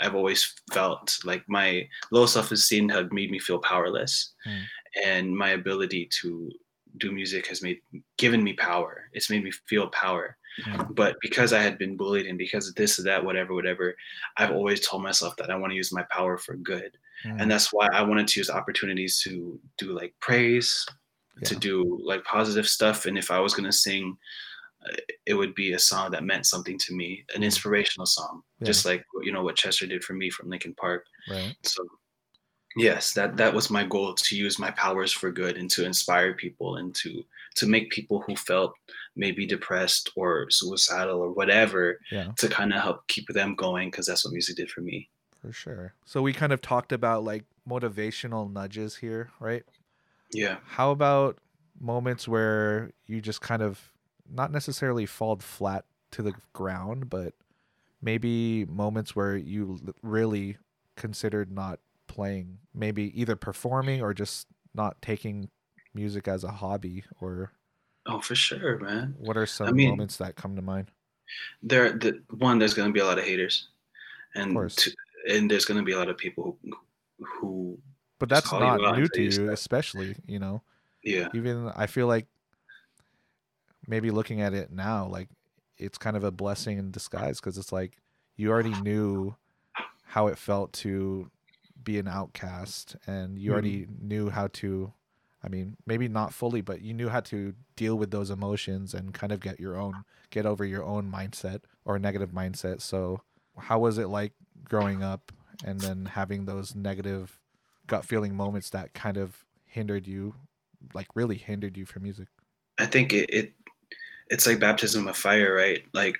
I've 0.00 0.16
always 0.16 0.54
felt 0.72 1.16
like 1.24 1.44
my 1.48 1.88
low 2.10 2.26
self-esteem 2.26 2.88
had 2.88 3.12
made 3.12 3.30
me 3.30 3.38
feel 3.38 3.60
powerless. 3.60 4.32
Hmm. 4.44 4.62
And 5.04 5.36
my 5.36 5.50
ability 5.50 6.08
to 6.20 6.50
do 6.98 7.12
music 7.12 7.46
has 7.46 7.62
made 7.62 7.80
given 8.18 8.42
me 8.42 8.54
power. 8.54 9.08
It's 9.12 9.30
made 9.30 9.44
me 9.44 9.52
feel 9.68 9.88
power 9.88 10.36
mm, 10.64 10.94
but 10.94 11.16
because 11.20 11.52
I 11.52 11.62
had 11.62 11.78
been 11.78 11.96
bullied 11.96 12.26
and 12.26 12.38
because 12.38 12.68
of 12.68 12.74
this 12.74 12.98
or 12.98 13.02
that, 13.04 13.24
whatever, 13.24 13.54
whatever, 13.54 13.96
I've 14.36 14.52
always 14.52 14.86
told 14.86 15.02
myself 15.02 15.36
that 15.36 15.50
I 15.50 15.56
want 15.56 15.72
to 15.72 15.76
use 15.76 15.92
my 15.92 16.04
power 16.10 16.38
for 16.38 16.54
good. 16.56 16.96
mm, 17.24 17.40
And 17.40 17.50
that's 17.50 17.72
why 17.72 17.88
I 17.92 18.02
wanted 18.02 18.28
to 18.28 18.40
use 18.40 18.50
opportunities 18.50 19.20
to 19.22 19.58
do 19.78 19.92
like 19.92 20.14
praise, 20.20 20.86
to 21.44 21.56
do 21.56 22.00
like 22.04 22.22
positive 22.24 22.68
stuff. 22.68 23.06
And 23.06 23.18
if 23.18 23.30
I 23.30 23.40
was 23.40 23.54
going 23.54 23.64
to 23.64 23.72
sing, 23.72 24.16
uh, 24.86 24.94
it 25.26 25.34
would 25.34 25.54
be 25.54 25.72
a 25.72 25.78
song 25.78 26.10
that 26.12 26.24
meant 26.24 26.46
something 26.46 26.78
to 26.78 26.94
me, 26.94 27.24
an 27.34 27.42
inspirational 27.42 28.06
song, 28.06 28.42
Mm. 28.42 28.60
Yeah. 28.60 28.66
just 28.66 28.84
like, 28.84 29.04
you 29.22 29.32
know, 29.32 29.42
what 29.42 29.56
Chester 29.56 29.86
did 29.86 30.04
for 30.04 30.12
me 30.14 30.30
from 30.30 30.48
Linkin 30.48 30.74
Park. 30.74 31.04
right. 31.28 31.56
So 31.62 31.82
yes, 32.76 33.12
that, 33.14 33.36
that 33.36 33.54
was 33.54 33.70
my 33.70 33.84
goal 33.84 34.14
to 34.14 34.36
use 34.36 34.58
my 34.58 34.70
powers 34.72 35.12
for 35.12 35.30
good 35.30 35.56
and 35.56 35.70
to 35.70 35.84
inspire 35.84 36.34
people 36.34 36.76
and 36.76 36.94
to, 36.96 37.22
to 37.56 37.66
make 37.66 37.90
people 37.90 38.20
who 38.26 38.34
felt 38.36 38.74
maybe 39.16 39.46
depressed 39.46 40.10
or 40.16 40.50
suicidal 40.50 41.20
or 41.20 41.30
whatever 41.30 41.98
Yeah, 42.10 42.32
to 42.38 42.48
kind 42.48 42.72
of 42.72 42.80
help 42.82 43.06
keep 43.06 43.26
them 43.28 43.54
going 43.54 43.90
because 43.90 44.06
that's 44.06 44.24
what 44.24 44.32
music 44.32 44.56
did 44.56 44.70
for 44.70 44.80
me. 44.80 45.08
for 45.40 45.52
sure. 45.52 45.94
So 46.04 46.20
we 46.22 46.32
kind 46.32 46.52
of 46.52 46.60
talked 46.60 46.92
about 46.92 47.22
like 47.24 47.44
motivational 47.68 48.52
nudges 48.52 48.96
here, 48.96 49.30
right? 49.40 49.62
Yeah. 50.34 50.56
How 50.66 50.90
about 50.90 51.38
moments 51.80 52.26
where 52.28 52.90
you 53.06 53.20
just 53.20 53.40
kind 53.40 53.62
of 53.62 53.92
not 54.30 54.50
necessarily 54.52 55.06
fall 55.06 55.36
flat 55.36 55.84
to 56.12 56.22
the 56.22 56.34
ground, 56.52 57.08
but 57.10 57.34
maybe 58.02 58.64
moments 58.66 59.14
where 59.16 59.36
you 59.36 59.80
really 60.02 60.56
considered 60.96 61.50
not 61.50 61.80
playing, 62.06 62.58
maybe 62.74 63.18
either 63.20 63.36
performing 63.36 64.00
or 64.02 64.14
just 64.14 64.46
not 64.74 65.00
taking 65.02 65.48
music 65.94 66.28
as 66.28 66.44
a 66.44 66.50
hobby 66.50 67.04
or 67.20 67.52
Oh, 68.06 68.20
for 68.20 68.34
sure, 68.34 68.78
man. 68.78 69.14
what 69.18 69.36
are 69.36 69.46
some 69.46 69.74
mean- 69.74 69.90
moments 69.90 70.18
that 70.18 70.36
come 70.36 70.56
to 70.56 70.62
mind? 70.62 70.90
There, 71.62 71.92
the 71.92 72.22
one, 72.30 72.58
there's 72.58 72.74
gonna 72.74 72.92
be 72.92 73.00
a 73.00 73.04
lot 73.06 73.18
of 73.18 73.24
haters, 73.24 73.68
and 74.34 74.54
two, 74.76 74.90
and 75.28 75.50
there's 75.50 75.64
gonna 75.64 75.82
be 75.82 75.92
a 75.92 75.98
lot 75.98 76.10
of 76.10 76.18
people 76.18 76.58
who, 76.62 76.76
who 77.24 77.78
But 78.18 78.28
that's 78.28 78.50
not 78.52 78.96
new 78.96 79.08
to 79.08 79.22
you, 79.22 79.50
especially, 79.50 80.16
you 80.26 80.38
know. 80.38 80.62
yeah, 81.02 81.28
even 81.34 81.70
I 81.74 81.86
feel 81.86 82.06
like 82.06 82.26
maybe 83.86 84.10
looking 84.10 84.40
at 84.40 84.54
it 84.54 84.70
now, 84.70 85.06
like 85.06 85.28
it's 85.76 85.98
kind 85.98 86.16
of 86.16 86.24
a 86.24 86.30
blessing 86.30 86.78
in 86.78 86.90
disguise 86.90 87.40
because 87.40 87.58
it's 87.58 87.72
like 87.72 87.98
you 88.36 88.50
already 88.50 88.74
knew 88.82 89.34
how 90.04 90.28
it 90.28 90.38
felt 90.38 90.72
to 90.72 91.30
be 91.82 91.98
an 91.98 92.08
outcast 92.08 92.96
and 93.06 93.38
you 93.38 93.52
already 93.52 93.86
knew 94.00 94.30
how 94.30 94.48
to 94.48 94.92
I 95.44 95.48
mean, 95.48 95.76
maybe 95.86 96.08
not 96.08 96.32
fully, 96.32 96.62
but 96.62 96.80
you 96.80 96.94
knew 96.94 97.10
how 97.10 97.20
to 97.20 97.54
deal 97.76 97.98
with 97.98 98.10
those 98.10 98.30
emotions 98.30 98.94
and 98.94 99.12
kind 99.12 99.30
of 99.30 99.40
get 99.40 99.60
your 99.60 99.76
own 99.76 100.04
get 100.30 100.46
over 100.46 100.64
your 100.64 100.82
own 100.82 101.12
mindset 101.12 101.60
or 101.84 101.98
negative 101.98 102.30
mindset. 102.30 102.80
So, 102.80 103.20
how 103.58 103.78
was 103.78 103.98
it 103.98 104.08
like 104.08 104.32
growing 104.64 105.02
up 105.02 105.32
and 105.62 105.80
then 105.80 106.06
having 106.06 106.46
those 106.46 106.74
negative 106.74 107.38
gut 107.86 108.04
feeling 108.04 108.34
moments 108.34 108.70
that 108.70 108.94
kind 108.94 109.16
of 109.16 109.44
hindered 109.64 110.06
you 110.06 110.34
like 110.92 111.08
really 111.14 111.36
hindered 111.36 111.76
you 111.76 111.86
from 111.86 112.02
music? 112.02 112.28
I 112.78 112.86
think 112.86 113.12
it, 113.12 113.30
it 113.30 113.52
it's 114.30 114.46
like 114.46 114.60
baptism 114.60 115.08
of 115.08 115.16
fire, 115.16 115.54
right? 115.54 115.82
Like 115.92 116.16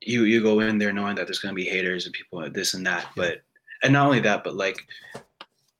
you 0.00 0.24
you 0.24 0.42
go 0.42 0.60
in 0.60 0.78
there 0.78 0.92
knowing 0.92 1.16
that 1.16 1.26
there's 1.26 1.38
gonna 1.38 1.54
be 1.54 1.64
haters 1.64 2.06
and 2.06 2.14
people 2.14 2.48
this 2.50 2.74
and 2.74 2.86
that, 2.86 3.06
but 3.16 3.42
and 3.82 3.92
not 3.92 4.06
only 4.06 4.20
that, 4.20 4.44
but 4.44 4.54
like 4.54 4.86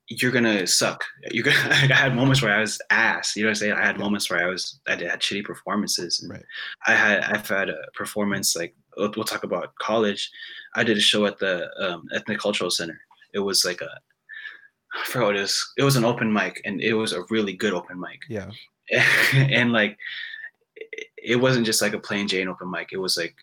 you're 0.09 0.31
gonna 0.31 0.67
suck. 0.67 1.05
You're 1.31 1.45
gonna. 1.45 1.57
Like, 1.69 1.91
I 1.91 1.95
had 1.95 2.15
moments 2.15 2.41
where 2.43 2.55
I 2.55 2.61
was 2.61 2.81
ass. 2.91 3.35
You 3.35 3.43
know 3.43 3.49
what 3.49 3.51
I'm 3.51 3.55
saying? 3.57 3.73
I 3.73 3.85
had 3.85 3.99
moments 3.99 4.31
where 4.31 4.43
I 4.43 4.47
was. 4.47 4.79
I 4.87 4.95
did, 4.95 5.11
had 5.11 5.21
shitty 5.21 5.45
performances. 5.45 6.21
And 6.21 6.31
Right. 6.31 6.45
I 6.87 6.93
had. 6.93 7.25
I've 7.25 7.49
had 7.49 7.71
a 7.71 7.79
performance 7.95 8.55
like 8.55 8.75
we'll, 8.97 9.13
we'll 9.17 9.25
talk 9.25 9.45
about 9.45 9.75
college. 9.77 10.31
I 10.75 10.85
did 10.85 10.97
a 10.97 11.01
show 11.01 11.27
at 11.27 11.39
the 11.39 11.69
um, 11.83 12.05
ethnic 12.15 12.39
cultural 12.39 12.71
center. 12.71 13.01
It 13.35 13.41
was 13.41 13.65
like 13.65 13.81
a. 13.81 13.91
I 14.97 15.05
forgot 15.05 15.27
what 15.27 15.37
it 15.37 15.41
was. 15.43 15.73
It 15.77 15.85
was 15.85 15.97
an 15.97 16.05
open 16.05 16.33
mic, 16.33 16.61
and 16.65 16.81
it 16.81 16.95
was 16.95 17.13
a 17.13 17.23
really 17.31 17.53
good 17.53 17.75
open 17.75 18.01
mic. 18.01 18.21
Yeah. 18.29 18.51
and 19.35 19.73
like, 19.73 19.99
it- 20.77 21.07
it 21.23 21.37
wasn't 21.37 21.67
just 21.67 21.83
like 21.83 21.93
a 21.93 21.99
plain 21.99 22.29
Jane 22.29 22.47
open 22.49 22.71
mic. 22.71 22.91
It 22.93 22.99
was 22.99 23.17
like 23.17 23.35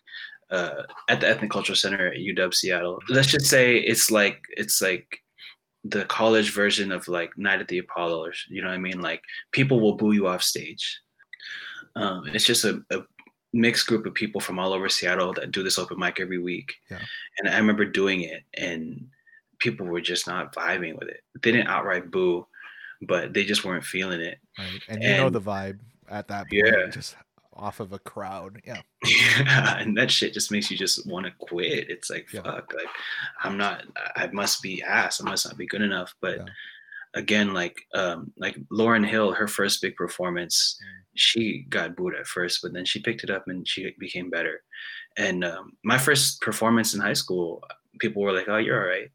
uh, 0.50 0.84
at 1.10 1.20
the 1.20 1.28
ethnic 1.28 1.50
cultural 1.50 1.76
center 1.76 2.06
at 2.08 2.18
UW 2.18 2.54
Seattle. 2.54 2.98
Let's 3.10 3.28
just 3.28 3.46
say 3.46 3.76
it's 3.76 4.10
like 4.10 4.42
it's 4.56 4.80
like 4.80 5.18
the 5.84 6.04
college 6.06 6.54
version 6.54 6.90
of 6.92 7.06
like 7.08 7.36
Night 7.36 7.60
at 7.60 7.68
the 7.68 7.78
Apollo, 7.78 8.24
or 8.24 8.32
you 8.48 8.62
know 8.62 8.68
what 8.68 8.74
I 8.74 8.78
mean? 8.78 9.00
Like 9.02 9.22
people 9.52 9.80
will 9.80 9.96
boo 9.96 10.12
you 10.12 10.26
off 10.28 10.42
stage. 10.42 10.98
Um, 11.94 12.26
it's 12.32 12.46
just 12.46 12.64
a, 12.64 12.82
a 12.90 13.02
mixed 13.52 13.86
group 13.86 14.06
of 14.06 14.14
people 14.14 14.40
from 14.40 14.58
all 14.58 14.72
over 14.72 14.88
Seattle 14.88 15.32
that 15.34 15.52
do 15.52 15.62
this 15.62 15.78
open 15.78 15.98
mic 15.98 16.18
every 16.20 16.38
week. 16.38 16.72
Yeah. 16.90 17.00
And 17.38 17.48
I 17.50 17.58
remember 17.58 17.84
doing 17.84 18.22
it, 18.22 18.42
and 18.54 19.06
people 19.58 19.86
were 19.86 20.00
just 20.00 20.26
not 20.26 20.54
vibing 20.54 20.98
with 20.98 21.08
it. 21.08 21.20
They 21.42 21.52
didn't 21.52 21.68
outright 21.68 22.10
boo, 22.10 22.46
but 23.02 23.32
they 23.32 23.44
just 23.44 23.64
weren't 23.64 23.84
feeling 23.84 24.20
it. 24.20 24.38
Right. 24.58 24.80
And 24.88 25.02
you 25.02 25.10
know 25.16 25.30
the 25.30 25.40
vibe 25.40 25.78
at 26.08 26.28
that 26.28 26.48
point, 26.50 26.66
Yeah. 26.66 26.86
just 26.90 27.16
off 27.52 27.78
of 27.80 27.92
a 27.92 27.98
crowd. 27.98 28.60
Yeah. 28.66 28.82
Yeah, 29.06 29.78
and 29.78 29.96
that 29.96 30.10
shit 30.10 30.32
just 30.34 30.50
makes 30.50 30.70
you 30.70 30.76
just 30.76 31.06
want 31.06 31.26
to 31.26 31.32
quit. 31.38 31.88
It's 31.90 32.10
like 32.10 32.32
Yeah. 32.32 32.42
fuck, 32.42 32.72
like 32.74 32.86
I'm 33.42 33.56
not. 33.56 33.84
I 34.16 34.26
must 34.28 34.62
be 34.62 34.82
ass. 34.82 35.20
I 35.20 35.24
must 35.24 35.46
not 35.46 35.56
be 35.56 35.66
good 35.66 35.82
enough. 35.82 36.14
But 36.20 36.38
Yeah. 36.38 36.44
again, 37.14 37.52
like 37.54 37.76
um, 37.94 38.32
like 38.36 38.56
Lauryn 38.72 39.06
Hill, 39.06 39.32
her 39.32 39.46
first 39.48 39.80
big 39.82 39.94
performance, 39.96 40.78
Mm. 40.82 41.02
she 41.14 41.66
got 41.68 41.94
booed 41.96 42.14
at 42.16 42.26
first, 42.26 42.60
but 42.62 42.72
then 42.72 42.84
she 42.84 43.00
picked 43.00 43.22
it 43.24 43.30
up 43.30 43.44
and 43.46 43.66
she 43.68 43.94
became 44.00 44.30
better. 44.30 44.62
And 45.16 45.44
um, 45.44 45.76
my 45.84 45.96
first 45.98 46.40
performance 46.40 46.92
in 46.94 47.00
high 47.00 47.12
school, 47.12 47.62
people 48.00 48.22
were 48.22 48.32
like, 48.32 48.48
"Oh, 48.48 48.58
you're 48.58 48.80
all 48.80 48.88
right." 48.88 49.10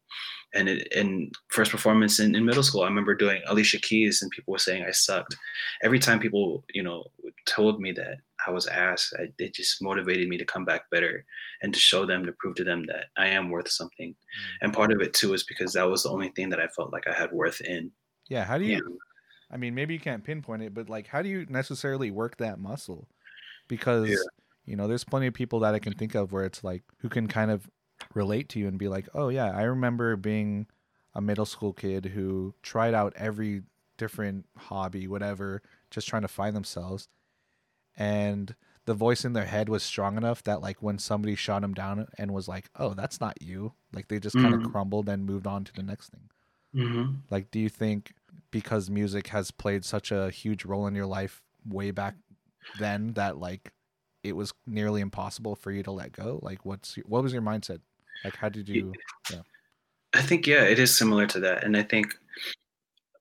And 0.52 0.68
it, 0.68 0.88
and 0.96 1.32
first 1.48 1.70
performance 1.70 2.18
in, 2.18 2.34
in 2.34 2.44
middle 2.44 2.64
school, 2.64 2.82
I 2.82 2.88
remember 2.88 3.14
doing 3.14 3.40
Alicia 3.46 3.78
Keys, 3.78 4.20
and 4.20 4.30
people 4.32 4.50
were 4.52 4.58
saying 4.58 4.84
I 4.84 4.90
sucked. 4.90 5.36
Every 5.82 6.00
time 6.00 6.18
people, 6.18 6.64
you 6.74 6.82
know, 6.82 7.04
told 7.46 7.80
me 7.80 7.92
that 7.92 8.16
I 8.46 8.50
was 8.50 8.66
ass, 8.66 9.12
I, 9.18 9.28
it 9.38 9.54
just 9.54 9.82
motivated 9.82 10.28
me 10.28 10.38
to 10.38 10.44
come 10.44 10.64
back 10.64 10.90
better 10.90 11.24
and 11.62 11.72
to 11.72 11.78
show 11.78 12.04
them, 12.06 12.24
to 12.26 12.32
prove 12.32 12.56
to 12.56 12.64
them 12.64 12.84
that 12.86 13.06
I 13.16 13.28
am 13.28 13.50
worth 13.50 13.70
something. 13.70 14.10
Mm. 14.10 14.56
And 14.62 14.72
part 14.72 14.92
of 14.92 15.00
it 15.00 15.14
too 15.14 15.34
is 15.34 15.44
because 15.44 15.72
that 15.74 15.88
was 15.88 16.02
the 16.02 16.10
only 16.10 16.30
thing 16.30 16.48
that 16.50 16.60
I 16.60 16.66
felt 16.68 16.92
like 16.92 17.06
I 17.06 17.12
had 17.12 17.32
worth 17.32 17.60
in. 17.60 17.92
Yeah. 18.28 18.44
How 18.44 18.58
do 18.58 18.64
you, 18.64 18.76
Yeah. 18.76 18.96
I 19.52 19.56
mean, 19.56 19.74
maybe 19.74 19.94
you 19.94 20.00
can't 20.00 20.24
pinpoint 20.24 20.62
it, 20.62 20.74
but 20.74 20.88
like, 20.88 21.06
how 21.06 21.22
do 21.22 21.28
you 21.28 21.44
necessarily 21.48 22.10
work 22.10 22.36
that 22.38 22.58
muscle? 22.58 23.08
Because, 23.68 24.08
Yeah. 24.08 24.16
you 24.64 24.76
know, 24.76 24.86
there's 24.88 25.04
plenty 25.04 25.26
of 25.26 25.34
people 25.34 25.60
that 25.60 25.74
I 25.74 25.78
can 25.80 25.92
think 25.94 26.14
of 26.14 26.32
where 26.32 26.44
it's 26.44 26.62
like, 26.64 26.82
who 26.98 27.08
can 27.08 27.26
kind 27.26 27.50
of 27.50 27.68
relate 28.14 28.48
to 28.50 28.58
you 28.58 28.68
and 28.68 28.78
be 28.78 28.88
like, 28.88 29.08
oh, 29.14 29.28
yeah, 29.28 29.50
I 29.50 29.62
remember 29.62 30.16
being 30.16 30.66
a 31.14 31.20
middle 31.20 31.46
school 31.46 31.72
kid 31.72 32.06
who 32.06 32.54
tried 32.62 32.94
out 32.94 33.12
every 33.16 33.62
different 33.98 34.46
hobby, 34.56 35.06
whatever, 35.06 35.62
just 35.90 36.08
trying 36.08 36.22
to 36.22 36.28
find 36.28 36.54
themselves. 36.54 37.08
And 37.96 38.54
the 38.86 38.94
voice 38.94 39.24
in 39.24 39.32
their 39.32 39.46
head 39.46 39.68
was 39.68 39.82
strong 39.82 40.16
enough 40.16 40.42
that, 40.44 40.62
like, 40.62 40.82
when 40.82 40.98
somebody 40.98 41.34
shot 41.34 41.62
them 41.62 41.74
down 41.74 42.06
and 42.16 42.32
was 42.32 42.48
like, 42.48 42.70
oh, 42.76 42.94
that's 42.94 43.20
not 43.20 43.42
you, 43.42 43.74
like, 43.92 44.08
they 44.08 44.18
just 44.18 44.36
kind 44.36 44.54
of 44.54 44.70
crumbled 44.72 45.08
and 45.08 45.26
moved 45.26 45.46
on 45.46 45.64
to 45.64 45.72
the 45.72 45.82
next 45.82 46.10
thing. 46.10 46.30
Mm-hmm. 46.74 47.14
Like, 47.30 47.50
do 47.50 47.58
you 47.58 47.68
think 47.68 48.14
because 48.50 48.90
music 48.90 49.28
has 49.28 49.50
played 49.50 49.84
such 49.84 50.10
a 50.10 50.30
huge 50.30 50.64
role 50.64 50.86
in 50.86 50.94
your 50.94 51.06
life 51.06 51.42
way 51.68 51.90
back 51.90 52.14
then 52.78 53.12
that 53.14 53.38
like 53.38 53.72
it 54.22 54.36
was 54.36 54.52
nearly 54.66 55.00
impossible 55.00 55.54
for 55.54 55.70
you 55.70 55.82
to 55.82 55.90
let 55.90 56.12
go? 56.12 56.38
Like, 56.42 56.64
what's 56.64 56.96
your, 56.96 57.04
what 57.06 57.22
was 57.22 57.32
your 57.32 57.42
mindset? 57.42 57.80
Like, 58.24 58.36
how 58.36 58.48
did 58.48 58.68
you? 58.68 58.92
I 60.12 60.22
think 60.22 60.46
yeah, 60.46 60.64
it 60.64 60.78
is 60.78 60.96
similar 60.96 61.26
to 61.28 61.40
that, 61.40 61.64
and 61.64 61.76
I 61.76 61.82
think 61.82 62.14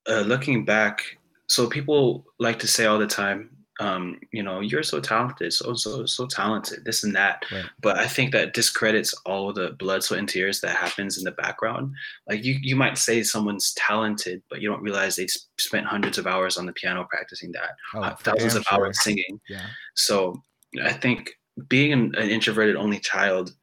uh, 0.07 0.21
looking 0.21 0.65
back, 0.65 1.01
so 1.47 1.67
people 1.67 2.25
like 2.39 2.57
to 2.59 2.67
say 2.67 2.85
all 2.85 2.97
the 2.97 3.05
time, 3.05 3.51
um, 3.79 4.19
you 4.33 4.43
know, 4.43 4.59
you're 4.59 4.83
so 4.83 4.99
talented, 4.99 5.53
so 5.53 5.73
so 5.73 6.05
so 6.05 6.25
talented, 6.25 6.83
this 6.85 7.03
and 7.03 7.15
that. 7.15 7.45
Right. 7.51 7.65
But 7.81 7.97
I 7.97 8.07
think 8.07 8.31
that 8.31 8.53
discredits 8.53 9.13
all 9.25 9.53
the 9.53 9.71
blood, 9.79 10.03
sweat, 10.03 10.19
and 10.19 10.27
tears 10.27 10.61
that 10.61 10.75
happens 10.75 11.17
in 11.17 11.23
the 11.23 11.31
background. 11.31 11.93
Like 12.27 12.43
you, 12.43 12.57
you 12.61 12.75
might 12.75 12.97
say 12.97 13.23
someone's 13.23 13.73
talented, 13.75 14.41
but 14.49 14.59
you 14.59 14.67
don't 14.69 14.81
realize 14.81 15.15
they 15.15 15.27
spent 15.59 15.85
hundreds 15.85 16.17
of 16.17 16.27
hours 16.27 16.57
on 16.57 16.65
the 16.65 16.73
piano 16.73 17.07
practicing 17.09 17.51
that, 17.53 17.75
Oh, 17.93 18.01
uh, 18.01 18.15
thousands 18.15 18.55
of 18.55 18.63
sure. 18.63 18.79
hours 18.79 19.01
singing. 19.01 19.39
Yeah. 19.47 19.67
So 19.95 20.43
I 20.83 20.91
think 20.91 21.31
being 21.67 21.93
an, 21.93 22.15
an 22.15 22.29
introverted 22.29 22.75
only 22.75 22.99
child, 22.99 23.53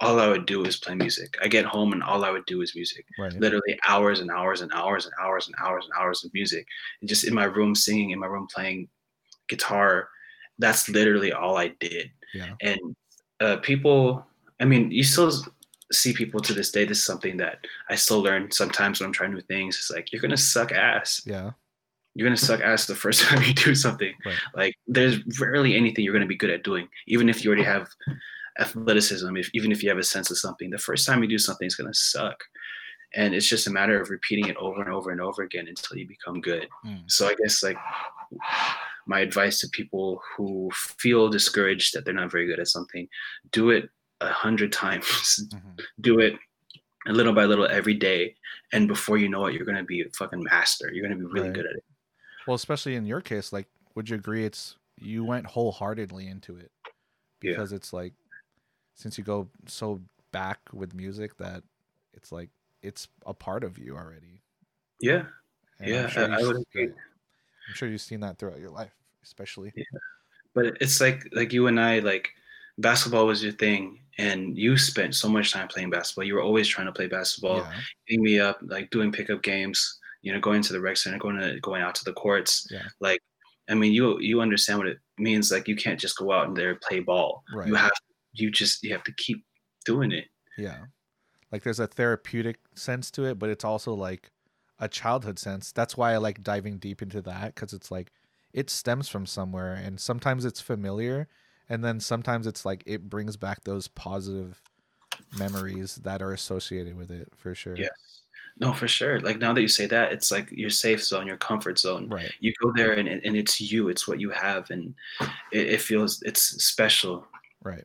all 0.00 0.20
I 0.20 0.28
would 0.28 0.44
do 0.46 0.62
is 0.64 0.76
play 0.76 0.94
music. 0.94 1.36
I 1.42 1.48
get 1.48 1.64
home 1.64 1.92
and 1.92 2.02
all 2.02 2.24
I 2.24 2.30
would 2.30 2.44
do 2.46 2.60
is 2.60 2.74
music. 2.74 3.06
Right. 3.18 3.32
Literally 3.32 3.78
hours 3.88 4.20
and 4.20 4.30
hours 4.30 4.60
and 4.60 4.70
hours 4.72 5.06
and 5.06 5.14
hours 5.20 5.46
and 5.46 5.54
hours 5.58 5.84
and 5.84 5.92
hours 5.98 6.24
of 6.24 6.34
music. 6.34 6.66
And 7.00 7.08
just 7.08 7.24
in 7.24 7.32
my 7.34 7.44
room 7.44 7.74
singing, 7.74 8.10
in 8.10 8.18
my 8.18 8.26
room 8.26 8.46
playing 8.54 8.88
guitar. 9.48 10.08
That's 10.58 10.88
literally 10.88 11.32
all 11.32 11.56
I 11.56 11.68
did. 11.80 12.10
Yeah. 12.34 12.52
And 12.62 12.80
uh, 13.40 13.56
people, 13.58 14.26
I 14.60 14.64
mean, 14.64 14.90
you 14.90 15.02
still 15.04 15.32
see 15.92 16.12
people 16.12 16.40
to 16.40 16.52
this 16.52 16.70
day. 16.72 16.84
This 16.84 16.98
is 16.98 17.04
something 17.04 17.36
that 17.38 17.58
I 17.88 17.94
still 17.94 18.20
learn 18.22 18.50
sometimes 18.50 19.00
when 19.00 19.06
I'm 19.06 19.12
trying 19.12 19.32
new 19.32 19.40
things. 19.42 19.76
It's 19.76 19.90
like 19.90 20.12
you're 20.12 20.22
gonna 20.22 20.36
suck 20.36 20.72
ass 20.72 21.22
Yeah. 21.26 21.52
you're 22.14 22.26
gonna 22.26 22.36
suck 22.36 22.60
ass 22.60 22.86
the 22.86 22.94
first 22.94 23.20
time 23.26 23.42
you 23.44 23.54
do 23.54 23.74
something. 23.74 24.12
Right. 24.24 24.34
Like 24.54 24.74
there's 24.86 25.20
rarely 25.40 25.76
anything 25.76 26.04
you're 26.04 26.12
gonna 26.14 26.26
be 26.26 26.36
good 26.36 26.50
at 26.50 26.64
doing, 26.64 26.88
even 27.06 27.28
if 27.28 27.44
you 27.44 27.50
already 27.50 27.64
have 27.64 27.88
athleticism. 28.58 29.36
If 29.36 29.50
even 29.54 29.72
if 29.72 29.82
you 29.82 29.88
have 29.88 29.98
a 29.98 30.02
sense 30.02 30.30
of 30.30 30.38
something, 30.38 30.70
the 30.70 30.78
first 30.78 31.06
time 31.06 31.22
you 31.22 31.28
do 31.28 31.38
something 31.38 31.66
is 31.66 31.74
gonna 31.76 31.94
suck, 31.94 32.42
and 33.14 33.34
it's 33.34 33.46
just 33.48 33.66
a 33.66 33.70
matter 33.70 34.00
of 34.00 34.10
repeating 34.10 34.46
it 34.48 34.56
over 34.56 34.82
and 34.82 34.92
over 34.92 35.10
and 35.10 35.20
over 35.20 35.42
again 35.42 35.66
until 35.68 35.96
you 35.96 36.06
become 36.06 36.40
good. 36.40 36.68
Mm. 36.84 37.10
So 37.10 37.28
I 37.28 37.34
guess 37.34 37.62
like 37.62 37.76
my 39.06 39.20
advice 39.20 39.60
to 39.60 39.68
people 39.68 40.20
who 40.36 40.70
feel 40.98 41.28
discouraged 41.28 41.94
that 41.94 42.04
they're 42.04 42.14
not 42.14 42.30
very 42.32 42.46
good 42.46 42.58
at 42.58 42.68
something, 42.68 43.08
do 43.52 43.70
it 43.70 43.88
a 44.20 44.28
hundred 44.28 44.72
times. 44.72 45.04
Mhm. 45.54 45.80
do 46.00 46.20
it 46.20 46.34
a 47.06 47.12
little 47.12 47.32
by 47.32 47.44
little 47.44 47.66
every 47.68 47.94
day, 47.94 48.34
and 48.72 48.88
before 48.88 49.16
you 49.16 49.28
know 49.28 49.46
it, 49.46 49.54
you're 49.54 49.64
gonna 49.66 49.84
be 49.84 50.00
a 50.00 50.08
fucking 50.18 50.42
master. 50.42 50.90
You're 50.92 51.04
gonna 51.06 51.20
be 51.20 51.24
really 51.26 51.48
Right. 51.48 51.54
good 51.54 51.66
at 51.66 51.76
it. 51.76 51.84
Well, 52.48 52.54
especially 52.56 52.94
in 52.96 53.06
your 53.06 53.20
case, 53.20 53.52
like, 53.52 53.68
would 53.94 54.08
you 54.08 54.16
agree 54.16 54.44
it's 54.44 54.76
you 54.98 55.24
went 55.24 55.46
wholeheartedly 55.46 56.26
into 56.26 56.56
it 56.56 56.70
Yeah. 57.42 57.52
because 57.52 57.72
it's 57.72 57.92
like 57.92 58.12
since 58.96 59.16
you 59.16 59.22
go 59.24 59.48
so 59.66 60.00
back 60.32 60.58
with 60.72 60.92
music 60.94 61.36
that 61.38 61.62
it's 62.12 62.32
like 62.32 62.50
it's 62.82 63.06
a 63.24 63.32
part 63.32 63.62
of 63.62 63.78
you 63.78 63.96
already. 63.96 64.42
Yeah. 65.00 65.24
And 65.78 65.88
Yeah, 65.88 66.08
sure 66.08 66.30
I, 66.32 66.40
I 66.40 66.42
would 66.42 66.56
agree. 66.56 66.88
I'm 66.88 67.74
sure 67.74 67.88
you've 67.88 68.00
seen 68.00 68.20
that 68.20 68.38
throughout 68.38 68.58
your 68.58 68.70
life, 68.70 68.94
especially. 69.22 69.72
Yeah. 69.76 69.84
but 70.54 70.76
it's 70.80 71.00
like 71.00 71.28
like 71.32 71.52
you 71.52 71.66
and 71.68 71.78
I 71.80 72.00
like 72.00 72.30
basketball 72.78 73.26
was 73.26 73.42
your 73.42 73.52
thing 73.52 74.00
and 74.18 74.56
you 74.56 74.76
spent 74.78 75.14
so 75.14 75.28
much 75.28 75.52
time 75.52 75.68
playing 75.68 75.90
basketball 75.90 76.24
you 76.24 76.34
were 76.34 76.42
always 76.42 76.66
trying 76.68 76.86
to 76.86 76.92
play 76.92 77.06
basketball 77.06 77.58
Yeah. 77.58 77.72
hitting 78.06 78.24
me 78.24 78.40
up 78.40 78.58
like 78.62 78.90
doing 78.90 79.10
pickup 79.12 79.42
games 79.42 79.98
you 80.22 80.32
know 80.32 80.40
going 80.40 80.60
to 80.62 80.72
the 80.74 80.80
rec 80.80 80.96
center 80.98 81.18
going 81.18 81.38
to 81.38 81.58
going 81.60 81.82
out 81.82 81.94
to 81.96 82.04
the 82.04 82.12
courts 82.12 82.66
Yeah. 82.70 82.82
like 83.00 83.20
I 83.68 83.74
mean 83.74 83.92
you 83.92 84.18
you 84.20 84.40
understand 84.42 84.78
what 84.78 84.88
it 84.88 84.98
means 85.18 85.50
like 85.50 85.68
you 85.68 85.76
can't 85.76 85.98
just 86.00 86.16
go 86.18 86.32
out 86.32 86.48
and 86.48 86.56
there 86.56 86.74
play 86.76 87.00
ball 87.00 87.42
Right. 87.52 87.66
you 87.68 87.74
have 87.74 87.92
you 88.36 88.50
just 88.50 88.82
you 88.82 88.92
have 88.92 89.04
to 89.04 89.12
keep 89.12 89.44
doing 89.84 90.12
it 90.12 90.26
Yeah. 90.58 90.84
Like 91.52 91.62
there's 91.62 91.80
a 91.80 91.86
therapeutic 91.86 92.58
sense 92.74 93.10
to 93.12 93.24
it, 93.24 93.38
but 93.38 93.50
it's 93.50 93.64
also 93.64 93.94
like 93.94 94.30
a 94.78 94.88
childhood 94.88 95.38
sense. 95.38 95.72
That's 95.72 95.96
why 95.96 96.12
I 96.12 96.16
like 96.18 96.42
diving 96.42 96.78
deep 96.78 97.02
into 97.02 97.22
that 97.22 97.54
because 97.54 97.72
it's 97.72 97.90
like 97.90 98.10
it 98.52 98.68
stems 98.70 99.08
from 99.08 99.26
somewhere 99.26 99.74
and 99.74 100.00
sometimes 100.00 100.44
it's 100.44 100.60
familiar 100.60 101.28
and 101.68 101.84
then 101.84 102.00
sometimes 102.00 102.46
it's 102.46 102.64
like 102.64 102.82
it 102.86 103.08
brings 103.08 103.36
back 103.36 103.64
those 103.64 103.88
positive 103.88 104.60
memories 105.36 105.96
that 105.96 106.22
are 106.22 106.32
associated 106.32 106.96
with 106.96 107.10
it 107.10 107.28
for 107.36 107.54
sure. 107.54 107.76
yes 107.76 107.90
no 108.58 108.72
for 108.72 108.88
sure 108.88 109.20
like 109.20 109.38
now 109.38 109.52
that 109.52 109.60
you 109.60 109.68
say 109.68 109.86
that 109.86 110.12
it's 110.12 110.30
like 110.30 110.50
your 110.52 110.70
safe 110.70 111.02
zone 111.02 111.26
your 111.26 111.36
comfort 111.36 111.78
zone 111.78 112.08
Right. 112.08 112.32
you 112.40 112.52
go 112.62 112.72
there 112.74 112.92
and, 112.92 113.08
and 113.08 113.36
it's 113.36 113.60
you 113.60 113.88
it's 113.88 114.06
what 114.08 114.20
you 114.20 114.30
have 114.30 114.70
and 114.70 114.94
it, 115.52 115.66
it 115.68 115.80
feels 115.80 116.22
it's 116.22 116.42
special 116.64 117.26
Right. 117.62 117.84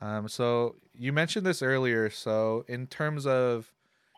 Um, 0.00 0.28
so 0.28 0.76
you 0.94 1.12
mentioned 1.12 1.46
this 1.46 1.62
earlier. 1.62 2.10
So 2.10 2.64
in 2.68 2.86
terms 2.86 3.26
of 3.26 3.72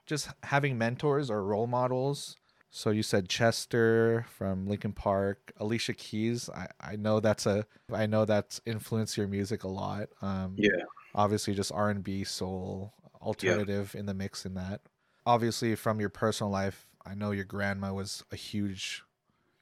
just 0.06 0.28
having 0.42 0.78
mentors 0.78 1.30
or 1.30 1.44
role 1.44 1.66
models, 1.66 2.36
so 2.70 2.90
you 2.90 3.02
said 3.02 3.28
Chester 3.28 4.26
from 4.36 4.66
Linkin 4.66 4.92
Park, 4.92 5.52
Alicia 5.58 5.94
Keys. 5.94 6.50
I, 6.50 6.66
I 6.80 6.96
know 6.96 7.20
that's 7.20 7.46
a 7.46 7.66
I 7.92 8.06
know 8.06 8.24
that's 8.24 8.60
influenced 8.66 9.16
your 9.16 9.28
music 9.28 9.64
a 9.64 9.68
lot. 9.68 10.08
Um, 10.20 10.54
yeah 10.58 10.82
obviously 11.16 11.54
just 11.54 11.72
R 11.72 11.90
and 11.90 12.04
B, 12.04 12.22
soul, 12.22 12.92
alternative 13.20 13.96
in 13.96 14.06
the 14.06 14.14
mix 14.14 14.46
in 14.46 14.54
that. 14.54 14.82
Obviously 15.24 15.74
from 15.74 15.98
your 15.98 16.10
personal 16.10 16.52
life, 16.52 16.86
I 17.04 17.14
know 17.14 17.32
your 17.32 17.44
grandma 17.44 17.92
was 17.92 18.22
a 18.30 18.36
huge, 18.36 19.02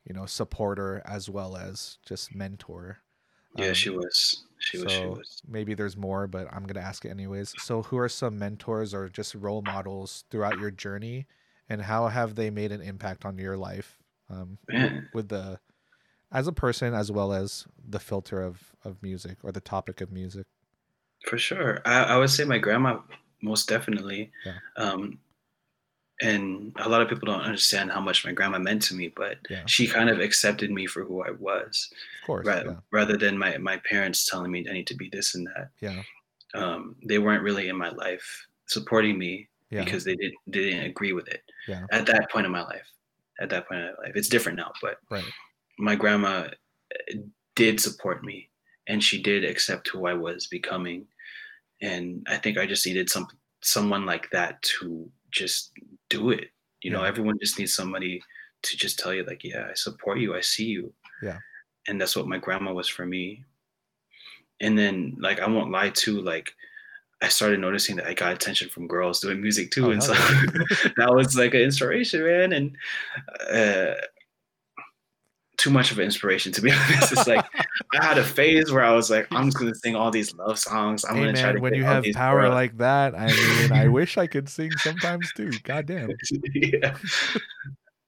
you 0.05 0.15
know, 0.15 0.27
supporter 0.27 1.01
as 1.07 1.31
well 1.31 1.57
as 1.57 1.99
just 2.05 2.35
mentor. 2.35 2.99
Yeah, 3.57 3.69
Um, 3.69 3.75
she 3.75 3.91
was. 3.91 4.45
She 4.65 4.79
was. 4.79 4.93
She 4.93 5.07
so 5.07 5.11
was. 5.11 5.43
maybe 5.47 5.75
there's 5.75 5.97
more, 5.97 6.27
but 6.27 6.49
I'm 6.53 6.65
gonna 6.67 6.81
ask 6.85 7.05
it 7.05 7.11
anyways. 7.11 7.55
So 7.59 7.83
who 7.83 7.99
are 7.99 8.09
some 8.09 8.39
mentors 8.39 8.95
or 8.95 9.09
just 9.09 9.35
role 9.35 9.63
models 9.63 10.25
throughout 10.31 10.59
your 10.59 10.71
journey, 10.71 11.27
and 11.69 11.83
how 11.83 12.09
have 12.09 12.35
they 12.35 12.51
made 12.51 12.73
an 12.73 12.81
impact 12.81 13.25
on 13.25 13.39
your 13.39 13.57
life? 13.57 13.99
Um, 14.31 14.59
with 15.13 15.29
the 15.29 15.61
as 16.33 16.47
a 16.49 16.53
person 16.53 16.95
as 16.95 17.13
well 17.13 17.33
as 17.33 17.67
the 17.89 18.01
filter 18.01 18.43
of 18.43 18.75
of 18.85 19.03
music 19.03 19.39
or 19.43 19.53
the 19.53 19.61
topic 19.61 20.01
of 20.01 20.13
music. 20.13 20.47
for 21.27 21.39
sure. 21.39 21.81
I, 21.85 22.05
I 22.05 22.17
would 22.19 22.31
say 22.31 22.45
my 22.45 22.59
grandma, 22.59 23.01
most 23.43 23.69
definitely. 23.69 24.33
Yeah. 24.45 24.59
Um, 24.77 25.19
and 26.23 26.73
a 26.77 26.89
lot 26.89 27.03
of 27.03 27.09
people 27.09 27.27
don't 27.27 27.41
understand 27.43 27.91
how 27.91 28.01
much 28.01 28.25
my 28.25 28.33
grandma 28.33 28.59
meant 28.59 28.83
to 28.83 28.95
me, 28.95 29.09
but 29.09 29.39
Yeah, 29.51 29.65
she 29.67 29.87
kind 29.87 30.09
of 30.09 30.21
accepted 30.21 30.71
me 30.71 30.87
for 30.87 31.05
who 31.05 31.23
I 31.23 31.31
was, 31.33 31.91
of 32.23 32.27
course. 32.27 32.47
rather, 32.47 32.71
Yeah, 32.71 32.77
rather 32.93 33.17
than 33.17 33.37
my, 33.39 33.59
my 33.59 33.79
parents 33.79 34.29
telling 34.29 34.51
me 34.53 34.67
I 34.69 34.73
need 34.73 34.87
to 34.89 34.95
be 34.97 35.09
this 35.11 35.35
and 35.35 35.47
that. 35.49 35.71
yeah, 35.81 36.03
Um, 36.55 36.97
they 37.05 37.19
weren't 37.19 37.43
really 37.43 37.69
in 37.69 37.77
my 37.77 37.91
life 37.91 38.47
supporting 38.67 39.19
me 39.19 39.49
yeah. 39.71 39.85
because 39.85 40.05
they 40.05 40.15
didn't 40.15 40.39
they 40.47 40.61
didn't 40.71 40.87
agree 40.87 41.13
with 41.13 41.29
it 41.29 41.43
Yeah. 41.69 41.85
at 41.91 42.07
that 42.07 42.31
point 42.31 42.47
in 42.47 42.53
my 42.53 42.63
life. 42.63 42.89
at 43.41 43.51
that 43.51 43.67
point 43.67 43.81
in 43.81 43.87
my 43.87 44.05
life. 44.05 44.13
It's 44.15 44.29
different 44.29 44.57
now, 44.59 44.73
but 44.81 44.99
Right. 45.11 45.25
my 45.79 45.97
grandma 45.97 46.35
uh, 47.11 47.15
did 47.57 47.81
support 47.81 48.23
me 48.23 48.49
and 48.87 49.03
she 49.03 49.21
did 49.21 49.45
accept 49.45 49.89
who 49.89 50.07
I 50.07 50.15
was 50.15 50.47
becoming. 50.47 51.09
And 51.83 52.25
I 52.31 52.37
think 52.37 52.57
I 52.59 52.67
just 52.67 52.87
needed 52.87 53.11
some 53.11 53.27
someone 53.63 54.07
like 54.07 54.31
that 54.31 54.63
to 54.63 55.11
just 55.33 55.73
do 56.17 56.31
it. 56.31 56.51
You 56.83 56.91
know, 56.91 57.03
Yeah. 57.03 57.09
everyone 57.09 57.39
just 57.41 57.59
needs 57.59 57.75
somebody 57.75 58.23
to 58.63 58.77
just 58.77 58.99
tell 58.99 59.13
you 59.15 59.25
like, 59.25 59.43
yeah, 59.45 59.69
I 59.71 59.75
support 59.75 60.19
you, 60.19 60.35
I 60.35 60.41
see 60.41 60.67
you. 60.67 60.93
Yeah. 61.23 61.39
And 61.89 62.01
that's 62.01 62.17
what 62.17 62.29
my 62.29 62.39
grandma 62.39 62.73
was 62.73 62.89
for 62.89 63.05
me. 63.07 63.45
And 64.61 64.79
then 64.79 65.17
like 65.19 65.41
I 65.41 65.49
won't 65.49 65.71
lie 65.73 65.91
too, 65.91 66.21
like 66.21 66.53
I 67.23 67.29
started 67.29 67.61
noticing 67.61 67.97
that 67.97 68.07
I 68.07 68.15
got 68.15 68.33
attention 68.33 68.69
from 68.69 68.87
girls 68.87 69.21
doing 69.21 69.41
music 69.41 69.71
too. 69.71 69.87
Oh, 69.87 69.91
and 69.91 70.03
so 70.03 70.13
that 70.99 71.13
was 71.15 71.37
like 71.37 71.55
an 71.55 71.61
inspiration, 71.63 72.23
man. 72.25 72.53
And 72.53 72.77
uh 73.51 73.95
too 75.65 75.71
much 75.71 75.91
of 75.91 75.99
an 75.99 76.05
inspiration 76.05 76.53
to 76.53 76.61
be 76.61 76.71
honest. 76.73 77.13
It's 77.13 77.27
like 77.27 77.43
I 77.99 78.05
had 78.05 78.19
a 78.19 78.25
phase 78.25 78.71
where 78.71 78.85
I 78.85 78.93
was 78.93 79.09
like, 79.11 79.27
I'm 79.31 79.47
just 79.47 79.59
gonna 79.59 79.75
sing 79.75 79.97
all 79.97 80.11
these 80.11 80.35
love 80.35 80.59
songs. 80.59 81.07
I'm 81.07 81.17
hey 81.17 81.25
gonna 81.25 81.41
try 81.41 81.53
to 81.53 81.59
when 81.59 81.73
you 81.75 81.85
have 81.85 82.05
power 82.15 82.43
girls. 82.43 82.55
like 82.55 82.77
that, 82.79 83.15
I 83.15 83.29
mean, 83.29 83.73
I 83.73 83.89
wish 83.99 84.19
I 84.19 84.27
could 84.27 84.51
sing 84.51 84.77
sometimes 84.77 85.33
too. 85.33 85.59
Goddamn. 85.63 86.11
yeah. 86.55 86.99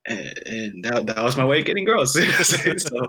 And, 0.09 0.39
and 0.47 0.85
that, 0.85 1.07
that 1.07 1.25
was 1.25 1.37
my 1.37 1.45
way 1.47 1.61
of 1.61 1.65
getting 1.65 1.85
girls. 1.87 2.13
so 2.13 3.09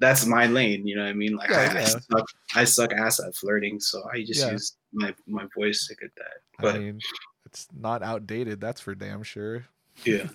that's 0.00 0.26
my 0.26 0.46
lane, 0.46 0.86
you 0.88 0.96
know 0.96 1.04
what 1.04 1.10
I 1.10 1.14
mean? 1.14 1.36
Like 1.36 1.50
Yeah, 1.50 1.72
I, 1.72 1.78
I 1.78 1.84
suck 1.84 2.26
I 2.56 2.64
suck 2.64 2.92
ass 2.92 3.20
at 3.20 3.34
flirting, 3.36 3.78
so 3.78 4.02
I 4.12 4.24
just 4.24 4.40
Yeah. 4.40 4.50
use 4.50 4.76
my, 4.92 5.14
my 5.28 5.46
voice 5.56 5.86
to 5.86 5.94
get 5.94 6.10
that. 6.16 6.38
I 6.58 6.62
But 6.62 6.80
mean, 6.80 6.98
it's 7.46 7.68
not 7.72 8.02
outdated, 8.02 8.60
that's 8.60 8.80
for 8.80 8.94
damn 8.96 9.22
sure. 9.22 9.66
yeah. 10.04 10.26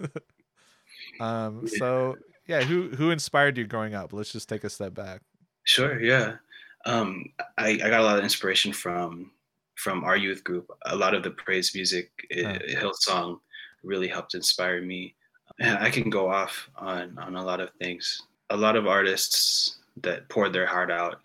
Um, 1.20 1.68
so 1.68 2.16
yeah, 2.50 2.62
who 2.64 2.90
who 2.90 3.12
inspired 3.12 3.58
you 3.58 3.66
growing 3.68 3.94
up? 3.94 4.12
Let's 4.12 4.32
just 4.32 4.50
take 4.50 4.64
a 4.64 4.70
step 4.70 4.94
back. 4.96 5.22
Sure, 5.66 6.02
yeah. 6.02 6.38
Um, 6.86 7.26
I, 7.58 7.70
I 7.70 7.78
got 7.94 8.00
a 8.02 8.04
lot 8.04 8.18
of 8.18 8.24
inspiration 8.24 8.74
from 8.74 9.32
from 9.76 10.04
our 10.04 10.18
youth 10.18 10.44
group. 10.44 10.70
A 10.88 10.96
lot 10.96 11.14
of 11.14 11.22
the 11.24 11.30
praise 11.30 11.74
music, 11.76 12.10
uh, 12.34 12.58
Hillsong, 12.68 13.40
really 13.84 14.08
helped 14.08 14.34
inspire 14.34 14.82
me. 14.82 15.14
And 15.60 15.78
I 15.78 15.90
can 15.92 16.10
go 16.10 16.30
off 16.30 16.70
on 16.76 17.18
on 17.20 17.36
a 17.36 17.44
lot 17.44 17.60
of 17.60 17.70
things. 17.80 18.24
A 18.50 18.58
lot 18.58 18.76
of 18.76 18.88
artists 18.88 19.78
that 20.02 20.28
poured 20.30 20.52
their 20.54 20.66
heart 20.66 20.90
out. 20.92 21.22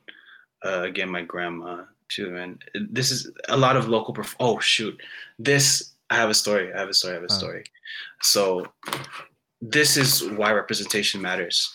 Uh, 0.64 0.82
again, 0.82 1.08
my 1.08 1.22
grandma. 1.22 1.84
Shoot, 2.08 2.32
man, 2.32 2.58
this 2.90 3.10
is 3.10 3.30
a 3.48 3.56
lot 3.56 3.76
of 3.76 3.88
local. 3.88 4.12
Perf- 4.14 4.36
oh 4.38 4.60
shoot, 4.60 5.00
this 5.38 5.94
I 6.10 6.16
have 6.16 6.28
a 6.28 6.34
story. 6.34 6.72
I 6.74 6.78
have 6.78 6.90
a 6.90 6.94
story. 6.94 7.14
I 7.14 7.20
have 7.20 7.30
a 7.30 7.32
Oh. 7.32 7.38
story. 7.38 7.64
So 8.20 8.66
this 9.70 9.96
is 9.96 10.24
why 10.30 10.52
representation 10.52 11.20
matters 11.20 11.74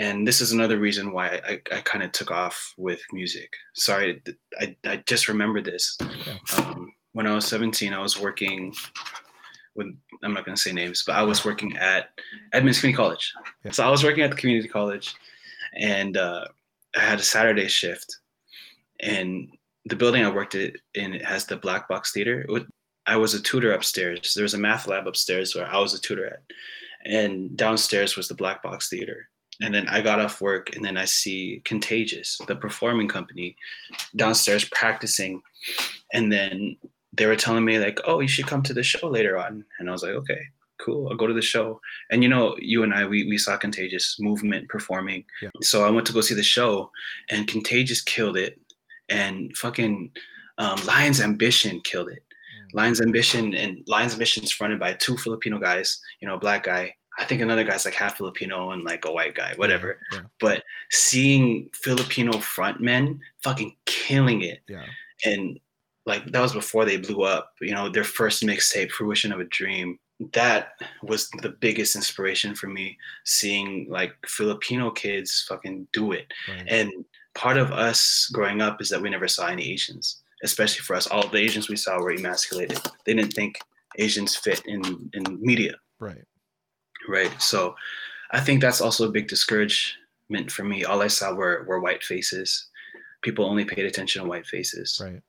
and 0.00 0.26
this 0.26 0.40
is 0.40 0.52
another 0.52 0.78
reason 0.78 1.12
why 1.12 1.40
I, 1.46 1.60
I 1.70 1.80
kind 1.82 2.02
of 2.02 2.10
took 2.12 2.30
off 2.30 2.72
with 2.78 3.02
music. 3.12 3.52
Sorry, 3.74 4.22
I, 4.58 4.74
I 4.86 5.02
just 5.06 5.28
remembered 5.28 5.66
this. 5.66 5.98
Um, 6.56 6.90
when 7.12 7.26
I 7.26 7.34
was 7.34 7.44
17, 7.46 7.92
I 7.92 7.98
was 7.98 8.18
working 8.18 8.72
with, 9.74 9.88
I'm 10.22 10.32
not 10.32 10.46
going 10.46 10.56
to 10.56 10.60
say 10.60 10.72
names, 10.72 11.04
but 11.06 11.16
I 11.16 11.22
was 11.22 11.44
working 11.44 11.76
at 11.76 12.10
Edmonds 12.54 12.80
Community 12.80 12.96
College. 12.96 13.34
Yeah. 13.62 13.72
So 13.72 13.84
I 13.86 13.90
was 13.90 14.02
working 14.02 14.24
at 14.24 14.30
the 14.30 14.36
community 14.36 14.68
college 14.68 15.14
and 15.76 16.16
uh, 16.16 16.46
I 16.96 17.00
had 17.00 17.20
a 17.20 17.22
Saturday 17.22 17.68
shift. 17.68 18.16
And 19.00 19.50
the 19.84 19.96
building 19.96 20.24
I 20.24 20.30
worked 20.30 20.54
in 20.54 20.74
it 20.94 21.24
has 21.26 21.44
the 21.44 21.56
black 21.56 21.88
box 21.88 22.12
theater. 22.12 22.46
I 23.06 23.16
was 23.16 23.34
a 23.34 23.42
tutor 23.42 23.72
upstairs. 23.72 24.32
There 24.32 24.44
was 24.44 24.54
a 24.54 24.58
math 24.58 24.86
lab 24.86 25.06
upstairs 25.06 25.54
where 25.54 25.66
I 25.66 25.78
was 25.78 25.92
a 25.92 26.00
tutor 26.00 26.26
at. 26.26 26.42
And 27.04 27.56
downstairs 27.56 28.16
was 28.16 28.28
the 28.28 28.34
black 28.34 28.62
box 28.62 28.88
theater 28.88 29.28
and 29.62 29.74
then 29.74 29.86
I 29.88 30.00
got 30.00 30.20
off 30.20 30.40
work, 30.40 30.74
and 30.74 30.82
then 30.84 30.96
I 30.96 31.04
see 31.04 31.60
Contagious, 31.64 32.40
the 32.46 32.56
performing 32.56 33.08
company, 33.08 33.56
downstairs 34.16 34.64
practicing, 34.64 35.42
and 36.14 36.32
then 36.32 36.76
they 37.12 37.26
were 37.26 37.36
telling 37.36 37.64
me 37.64 37.78
like, 37.78 38.00
"Oh, 38.06 38.20
you 38.20 38.28
should 38.28 38.46
come 38.46 38.62
to 38.62 38.72
the 38.72 38.82
show 38.82 39.06
later 39.08 39.36
on," 39.38 39.64
and 39.78 39.88
I 39.88 39.92
was 39.92 40.02
like, 40.02 40.12
"Okay, 40.12 40.40
cool, 40.80 41.08
I'll 41.08 41.16
go 41.16 41.26
to 41.26 41.34
the 41.34 41.42
show." 41.42 41.78
And 42.10 42.22
you 42.22 42.28
know, 42.30 42.56
you 42.58 42.82
and 42.84 42.94
I, 42.94 43.04
we 43.04 43.28
we 43.28 43.36
saw 43.36 43.56
Contagious 43.58 44.16
movement 44.18 44.68
performing, 44.70 45.24
Yeah. 45.42 45.50
so 45.60 45.84
I 45.86 45.90
went 45.90 46.06
to 46.06 46.12
go 46.14 46.22
see 46.22 46.34
the 46.34 46.42
show, 46.42 46.90
and 47.28 47.46
Contagious 47.46 48.00
killed 48.00 48.38
it, 48.38 48.58
and 49.10 49.54
fucking 49.58 50.10
um, 50.56 50.80
Lions 50.86 51.20
Ambition 51.20 51.80
killed 51.82 52.08
it. 52.08 52.24
Lions 52.74 53.00
Ambition 53.00 53.54
and 53.54 53.82
Lions 53.86 54.12
Ambition 54.12 54.44
is 54.44 54.52
fronted 54.52 54.78
by 54.78 54.94
two 54.94 55.16
Filipino 55.16 55.58
guys, 55.58 56.00
you 56.20 56.28
know, 56.28 56.34
a 56.34 56.38
black 56.38 56.64
guy. 56.64 56.94
I 57.18 57.24
think 57.24 57.42
another 57.42 57.64
guy's 57.64 57.84
like 57.84 57.94
half 57.94 58.16
Filipino 58.16 58.70
and 58.70 58.84
like 58.84 59.04
a 59.04 59.12
white 59.12 59.34
guy, 59.34 59.52
whatever. 59.56 59.98
Yeah, 60.12 60.20
But 60.38 60.62
seeing 60.90 61.68
Filipino 61.74 62.32
frontmen 62.34 63.18
fucking 63.42 63.76
killing 63.84 64.42
it, 64.42 64.60
yeah, 64.68 64.86
and 65.24 65.58
like 66.06 66.24
that 66.32 66.40
was 66.40 66.52
before 66.54 66.84
they 66.84 66.96
blew 66.96 67.22
up. 67.22 67.52
You 67.60 67.74
know, 67.74 67.88
their 67.88 68.04
first 68.04 68.42
mixtape, 68.42 68.90
"Fruition 68.90 69.32
of 69.32 69.40
a 69.40 69.44
Dream." 69.44 69.98
That 70.32 70.72
was 71.02 71.30
the 71.42 71.48
biggest 71.48 71.96
inspiration 71.96 72.54
for 72.54 72.68
me. 72.68 72.96
Seeing 73.24 73.86
like 73.88 74.14
Filipino 74.26 74.90
kids 74.90 75.44
fucking 75.48 75.88
do 75.92 76.12
it. 76.12 76.32
Right. 76.48 76.66
and 76.68 77.04
part 77.34 77.56
of 77.58 77.70
us 77.70 78.28
growing 78.32 78.60
up 78.60 78.80
is 78.80 78.88
that 78.90 79.00
we 79.00 79.08
never 79.10 79.28
saw 79.28 79.46
any 79.46 79.70
Asians, 79.72 80.22
especially 80.42 80.82
for 80.82 80.96
us. 80.96 81.06
All 81.06 81.26
the 81.28 81.38
Asians 81.38 81.68
we 81.68 81.76
saw 81.76 82.00
were 82.00 82.12
emasculated. 82.12 82.80
They 83.04 83.14
didn't 83.14 83.32
think 83.32 83.58
Asians 83.98 84.36
fit 84.36 84.62
in 84.66 85.10
in 85.12 85.38
media, 85.40 85.74
right. 85.98 86.24
right? 87.08 87.30
So, 87.40 87.74
I 88.30 88.40
think 88.40 88.60
that's 88.60 88.80
also 88.80 89.08
a 89.08 89.12
big 89.12 89.28
discouragement 89.28 90.50
for 90.50 90.64
me. 90.64 90.84
All 90.84 91.02
I 91.02 91.08
saw 91.08 91.34
were 91.34 91.64
were 91.66 91.80
white 91.80 92.02
faces. 92.02 92.68
People 93.22 93.44
only 93.44 93.64
paid 93.64 93.84
attention 93.84 94.22
to 94.22 94.28
white 94.28 94.46
faces. 94.46 95.00
Right. 95.02 95.22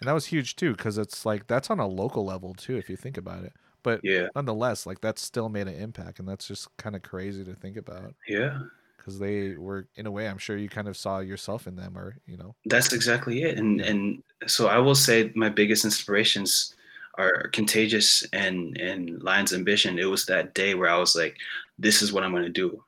And 0.00 0.08
that 0.08 0.14
was 0.14 0.26
huge 0.26 0.56
too, 0.56 0.72
because 0.72 0.96
it's 0.96 1.26
like 1.26 1.46
that's 1.46 1.70
on 1.70 1.78
a 1.78 1.86
local 1.86 2.24
level 2.24 2.54
too, 2.54 2.76
if 2.76 2.88
you 2.88 2.96
think 2.96 3.18
about 3.18 3.44
it. 3.44 3.52
But 3.82 4.00
Yeah, 4.02 4.28
nonetheless, 4.34 4.86
like 4.86 5.00
that 5.02 5.18
still 5.18 5.48
made 5.48 5.68
an 5.68 5.74
impact, 5.74 6.18
and 6.18 6.28
that's 6.28 6.46
just 6.46 6.74
kind 6.76 6.96
of 6.96 7.02
crazy 7.02 7.44
to 7.44 7.54
think 7.54 7.76
about. 7.76 8.14
yeah. 8.28 8.60
Because 9.00 9.18
they 9.18 9.56
were, 9.56 9.88
in 9.96 10.04
a 10.04 10.10
way, 10.10 10.28
I'm 10.28 10.36
sure 10.36 10.58
you 10.58 10.68
kind 10.68 10.86
of 10.86 10.96
saw 10.96 11.20
yourself 11.20 11.66
in 11.66 11.74
them, 11.74 11.96
or 11.96 12.18
you 12.26 12.36
know, 12.36 12.54
That's 12.66 12.92
exactly 12.92 13.42
it. 13.42 13.56
And 13.58 13.80
Yeah. 13.80 13.86
and 13.86 14.22
so 14.46 14.68
I 14.68 14.78
will 14.78 14.94
say 14.94 15.32
my 15.34 15.48
biggest 15.48 15.86
inspirations 15.86 16.74
are 17.16 17.48
Contagious 17.48 18.22
and 18.34 18.76
and 18.76 19.22
Lions 19.22 19.54
Ambition. 19.54 19.98
It 19.98 20.04
was 20.04 20.26
that 20.26 20.54
day 20.54 20.74
where 20.74 20.90
I 20.90 20.98
was 20.98 21.16
like, 21.16 21.36
this 21.78 22.02
is 22.02 22.12
what 22.12 22.24
I'm 22.24 22.32
gonna 22.34 22.50
do. 22.50 22.84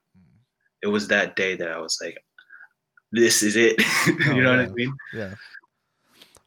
It 0.82 0.88
was 0.88 1.08
that 1.08 1.34
day 1.34 1.56
that 1.56 1.70
I 1.70 1.78
was 1.78 1.98
like, 2.02 2.22
this 3.10 3.42
is 3.42 3.56
it. 3.56 3.76
Oh, 4.26 4.36
you 4.36 4.42
know 4.42 4.50
what 4.50 4.60
I 4.60 4.68
mean? 4.68 4.94
yeah. 5.14 5.34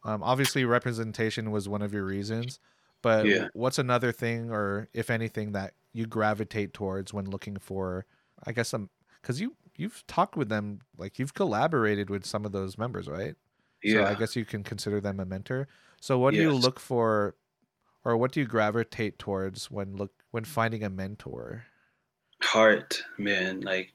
Um, 0.04 0.22
obviously, 0.22 0.66
representation 0.66 1.50
was 1.50 1.68
one 1.68 1.82
of 1.82 1.92
your 1.92 2.06
reasons, 2.06 2.60
but 3.02 3.26
Yeah. 3.26 3.48
what's 3.54 3.80
another 3.80 4.12
thing, 4.12 4.52
or 4.52 4.88
if 4.94 5.10
anything, 5.10 5.54
that 5.54 5.74
you 5.94 6.06
gravitate 6.06 6.74
towards 6.74 7.12
when 7.14 7.26
looking 7.26 7.58
for? 7.58 8.06
I 8.46 8.52
guess 8.52 8.70
some 8.70 8.90
because 9.26 9.42
you 9.42 9.56
you've 9.76 10.06
talked 10.06 10.38
with 10.38 10.50
them, 10.50 10.80
like 10.98 11.18
you've 11.18 11.34
collaborated 11.34 12.10
with 12.10 12.26
some 12.26 12.46
of 12.46 12.52
those 12.52 12.78
members, 12.78 13.08
right? 13.08 13.36
Yeah. 13.84 14.06
So 14.06 14.06
I 14.06 14.14
guess 14.14 14.36
you 14.36 14.46
can 14.46 14.64
consider 14.64 15.02
them 15.02 15.20
a 15.20 15.26
mentor. 15.26 15.68
So 16.00 16.20
what 16.20 16.34
do 16.34 16.40
you 16.40 16.54
look 16.54 16.80
for, 16.80 17.36
or 18.04 18.18
what 18.18 18.32
do 18.32 18.40
you 18.40 18.46
gravitate 18.46 19.18
towards 19.18 19.72
when 19.72 19.96
look 19.96 20.12
when 20.32 20.44
finding 20.44 20.84
a 20.84 20.90
mentor? 20.90 21.66
Heart, 22.44 23.02
man. 23.18 23.62
Like, 23.62 23.94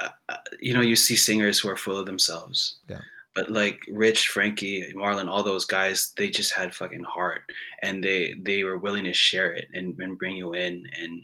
uh, 0.00 0.08
uh, 0.28 0.36
you 0.60 0.74
know, 0.74 0.80
you 0.80 0.96
see 0.96 1.14
singers 1.14 1.60
who 1.60 1.68
are 1.68 1.76
full 1.76 1.96
of 1.96 2.06
themselves. 2.06 2.78
Yeah. 2.88 3.00
But 3.36 3.50
like 3.50 3.80
Rich, 3.88 4.28
Frankie, 4.28 4.92
Marlon, 4.94 5.28
all 5.28 5.42
those 5.42 5.64
guys, 5.64 6.12
they 6.16 6.30
just 6.30 6.52
had 6.52 6.74
fucking 6.74 7.04
heart, 7.04 7.42
and 7.82 8.02
they 8.02 8.34
they 8.42 8.64
were 8.64 8.78
willing 8.78 9.04
to 9.04 9.12
share 9.12 9.52
it 9.52 9.68
and, 9.72 9.96
and 10.00 10.18
bring 10.18 10.36
you 10.36 10.54
in, 10.54 10.84
and 11.00 11.22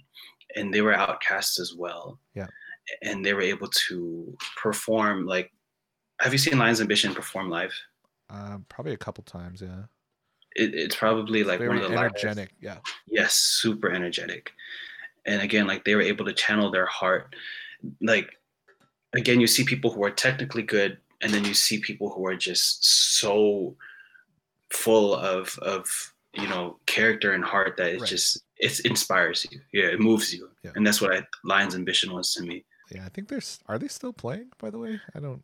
and 0.55 0.73
they 0.73 0.81
were 0.81 0.95
outcasts 0.95 1.59
as 1.59 1.75
well. 1.75 2.21
Yeah. 2.35 2.47
And 3.03 3.24
they 3.24 3.34
were 3.34 3.43
able 3.43 3.68
to 3.88 4.36
perform. 4.57 5.26
Like, 5.26 5.53
have 6.20 6.32
you 6.32 6.38
seen 6.38 6.59
Lions 6.59 6.80
Ambition 6.80 7.14
perform 7.14 7.49
live? 7.51 7.72
Um, 8.28 8.64
probably 8.68 8.93
a 8.93 8.97
couple 8.99 9.24
times, 9.24 9.61
yeah. 9.62 9.82
It, 10.57 10.74
it's 10.74 10.97
probably 10.97 11.45
like 11.45 11.59
Very 11.59 11.68
one 11.68 11.78
of 11.78 11.91
the 11.91 11.97
energetic, 11.97 12.51
yeah. 12.61 12.78
yes 13.07 13.34
super 13.34 13.88
energetic 13.91 14.51
and 15.24 15.41
again 15.43 15.66
like 15.68 15.84
they 15.84 15.95
were 15.95 16.03
able 16.03 16.24
to 16.24 16.32
channel 16.32 16.72
their 16.72 16.86
heart 16.86 17.36
like 18.01 18.30
again 19.12 19.38
you 19.41 19.47
see 19.47 19.62
people 19.62 19.93
who 19.93 20.03
are 20.03 20.11
technically 20.11 20.62
good 20.64 20.99
and 21.20 21.32
then 21.32 21.45
you 21.45 21.55
see 21.55 21.78
people 21.78 22.11
who 22.11 22.26
are 22.26 22.34
just 22.34 22.84
so 23.18 23.76
full 24.72 25.14
of 25.14 25.57
of 25.62 25.86
you 26.34 26.49
know 26.49 26.78
character 26.86 27.32
and 27.34 27.45
heart 27.45 27.76
that 27.76 27.93
it 27.95 28.01
Right. 28.01 28.09
just 28.09 28.43
it 28.57 28.80
inspires 28.80 29.47
you 29.53 29.61
yeah 29.72 29.86
it 29.86 30.01
moves 30.01 30.34
you 30.34 30.49
Yeah. 30.64 30.72
and 30.74 30.84
that's 30.84 31.01
what 31.01 31.14
I, 31.14 31.22
lion's 31.45 31.76
ambition 31.76 32.12
was 32.12 32.32
to 32.34 32.43
me 32.43 32.64
Yeah, 32.91 33.05
I 33.05 33.09
think 33.09 33.28
there's. 33.28 33.61
Are 33.66 33.78
they 33.78 33.88
still 33.88 34.12
playing? 34.12 34.51
By 34.59 34.70
the 34.70 34.78
way, 34.78 35.01
I 35.14 35.20
don't. 35.20 35.43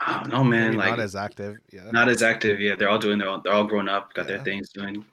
i 0.00 0.20
don't 0.20 0.30
know 0.30 0.44
man 0.44 0.76
like 0.76 0.90
not 0.90 1.00
as 1.00 1.16
active. 1.16 1.56
Yeah, 1.72 1.90
not 1.90 2.08
as 2.08 2.22
active 2.22 2.60
yeah 2.60 2.76
they're 2.76 2.88
all 2.88 3.00
doing 3.00 3.18
their 3.18 3.28
own 3.28 3.40
they're 3.42 3.52
all 3.52 3.64
grown 3.64 3.88
up 3.88 4.14
got 4.14 4.28
their 4.28 4.38
things 4.44 4.70
doing 4.70 5.04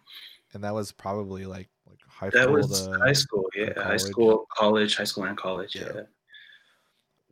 and 0.54 0.64
that 0.64 0.76
was 0.76 0.92
probably 0.92 1.46
like 1.46 1.70
like 1.90 2.00
high 2.08 2.30
That 2.30 2.44
school 2.44 2.54
was 2.54 2.88
to 2.88 3.00
high 3.00 3.14
school, 3.14 3.46
yeah, 3.56 3.74
high 3.82 3.98
school, 3.98 4.48
college, 4.56 4.96
high 4.96 5.04
school, 5.04 5.24
and 5.26 5.38
college. 5.38 5.76
Yeah. 5.76 5.92
Yeah. 5.96 6.02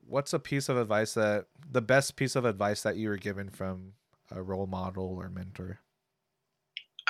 what's 0.08 0.34
a 0.34 0.40
piece 0.40 0.68
of 0.68 0.78
advice 0.78 1.14
that 1.14 1.46
the 1.72 1.82
best 1.82 2.16
piece 2.16 2.36
of 2.36 2.44
advice 2.46 2.82
that 2.84 2.98
you 2.98 3.10
were 3.10 3.18
given 3.18 3.50
from 3.50 3.94
a 4.32 4.42
role 4.42 4.68
model 4.68 5.16
or 5.20 5.30
mentor 5.30 5.80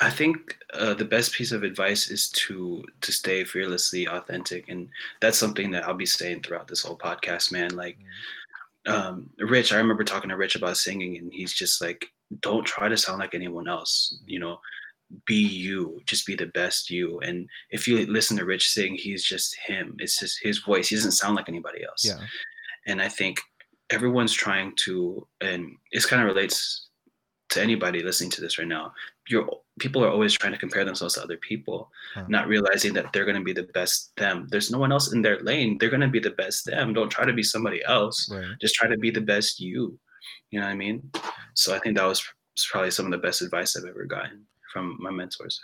I 0.02 0.10
think 0.10 0.58
uh, 0.74 0.94
the 0.96 1.06
best 1.06 1.34
piece 1.34 1.52
of 1.52 1.64
advice 1.64 2.10
is 2.10 2.30
to 2.30 2.84
to 3.02 3.12
stay 3.12 3.44
fearlessly 3.44 4.08
authentic, 4.08 4.70
and 4.70 4.90
that's 5.22 5.38
something 5.38 5.72
that 5.72 5.86
I'll 5.86 5.94
be 5.94 6.06
saying 6.06 6.42
throughout 6.42 6.68
this 6.68 6.82
whole 6.82 6.98
podcast, 6.98 7.52
man. 7.52 7.76
Like, 7.76 7.98
um, 8.86 9.30
Rich, 9.38 9.72
I 9.72 9.78
remember 9.78 10.04
talking 10.04 10.30
to 10.30 10.38
Rich 10.38 10.56
about 10.56 10.78
singing, 10.78 11.18
and 11.18 11.32
he's 11.32 11.54
just 11.54 11.82
like, 11.82 12.08
"Don't 12.42 12.66
try 12.66 12.90
to 12.90 12.98
sound 12.98 13.20
like 13.20 13.36
anyone 13.36 13.68
else. 13.68 14.18
You 14.26 14.40
know, 14.40 14.60
be 15.28 15.36
you. 15.36 16.02
Just 16.06 16.26
be 16.26 16.36
the 16.36 16.48
best 16.48 16.90
you." 16.90 17.20
And 17.20 17.48
if 17.70 17.88
you 17.88 18.06
listen 18.08 18.36
to 18.38 18.46
Rich 18.46 18.70
sing, 18.70 18.96
he's 18.96 19.24
just 19.24 19.56
him. 19.56 19.96
It's 20.00 20.20
just 20.20 20.42
his 20.42 20.60
voice. 20.60 20.88
He 20.88 20.96
doesn't 20.96 21.12
sound 21.12 21.36
like 21.36 21.50
anybody 21.50 21.84
else. 21.86 22.04
yeah 22.04 22.20
and 22.86 23.02
I 23.02 23.10
think 23.10 23.40
everyone's 23.90 24.34
trying 24.34 24.74
to, 24.86 25.26
and 25.42 25.76
this 25.92 26.06
kind 26.06 26.22
of 26.22 26.28
relates 26.28 26.88
to 27.50 27.62
anybody 27.62 28.02
listening 28.02 28.32
to 28.32 28.42
this 28.42 28.58
right 28.58 28.68
now. 28.68 28.94
You're 29.28 29.50
people 29.80 30.04
are 30.04 30.10
always 30.10 30.34
trying 30.34 30.54
to 30.54 30.60
compare 30.60 30.86
themselves 30.86 31.16
to 31.16 31.24
other 31.24 31.38
people, 31.38 31.90
Huh. 32.14 32.26
not 32.28 32.48
realizing 32.48 32.94
that 32.94 33.12
they're 33.12 33.26
going 33.26 33.38
to 33.38 33.44
be 33.44 33.54
the 33.54 33.70
best 33.74 34.16
them. 34.18 34.48
There's 34.52 34.70
no 34.70 34.78
one 34.78 34.92
else 34.92 35.14
in 35.14 35.22
their 35.22 35.40
lane. 35.40 35.78
They're 35.80 35.90
going 35.90 36.02
to 36.02 36.08
be 36.08 36.20
the 36.20 36.32
best 36.32 36.66
them. 36.66 36.94
Don't 36.94 37.10
try 37.10 37.26
to 37.26 37.34
be 37.34 37.44
somebody 37.44 37.84
else. 37.86 38.30
right 38.32 38.46
Just 38.62 38.76
try 38.76 38.88
to 38.88 38.98
be 38.98 39.10
the 39.10 39.22
best 39.22 39.60
you. 39.60 39.98
You 40.52 40.60
know 40.60 40.68
what 40.68 40.74
I 40.74 40.76
mean? 40.76 41.12
So 41.56 41.76
I 41.76 41.80
think 41.80 41.98
that 41.98 42.06
was 42.06 42.24
probably 42.70 42.92
some 42.92 43.06
of 43.06 43.12
the 43.12 43.18
best 43.18 43.42
advice 43.42 43.76
I've 43.76 43.86
ever 43.86 44.06
gotten 44.06 44.46
from 44.72 44.98
my 45.00 45.12
mentors. 45.12 45.60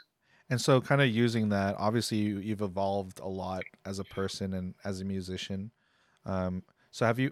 And 0.49 0.59
so, 0.59 0.81
kind 0.81 1.01
of 1.01 1.09
using 1.09 1.49
that, 1.49 1.75
obviously, 1.77 2.17
you, 2.17 2.39
you've 2.39 2.61
evolved 2.61 3.19
a 3.19 3.27
lot 3.27 3.63
as 3.85 3.99
a 3.99 4.03
person 4.03 4.55
and 4.55 4.73
as 4.83 4.99
a 4.99 5.05
musician. 5.05 5.71
Um, 6.25 6.63
so, 6.89 7.05
have 7.05 7.19
you? 7.19 7.31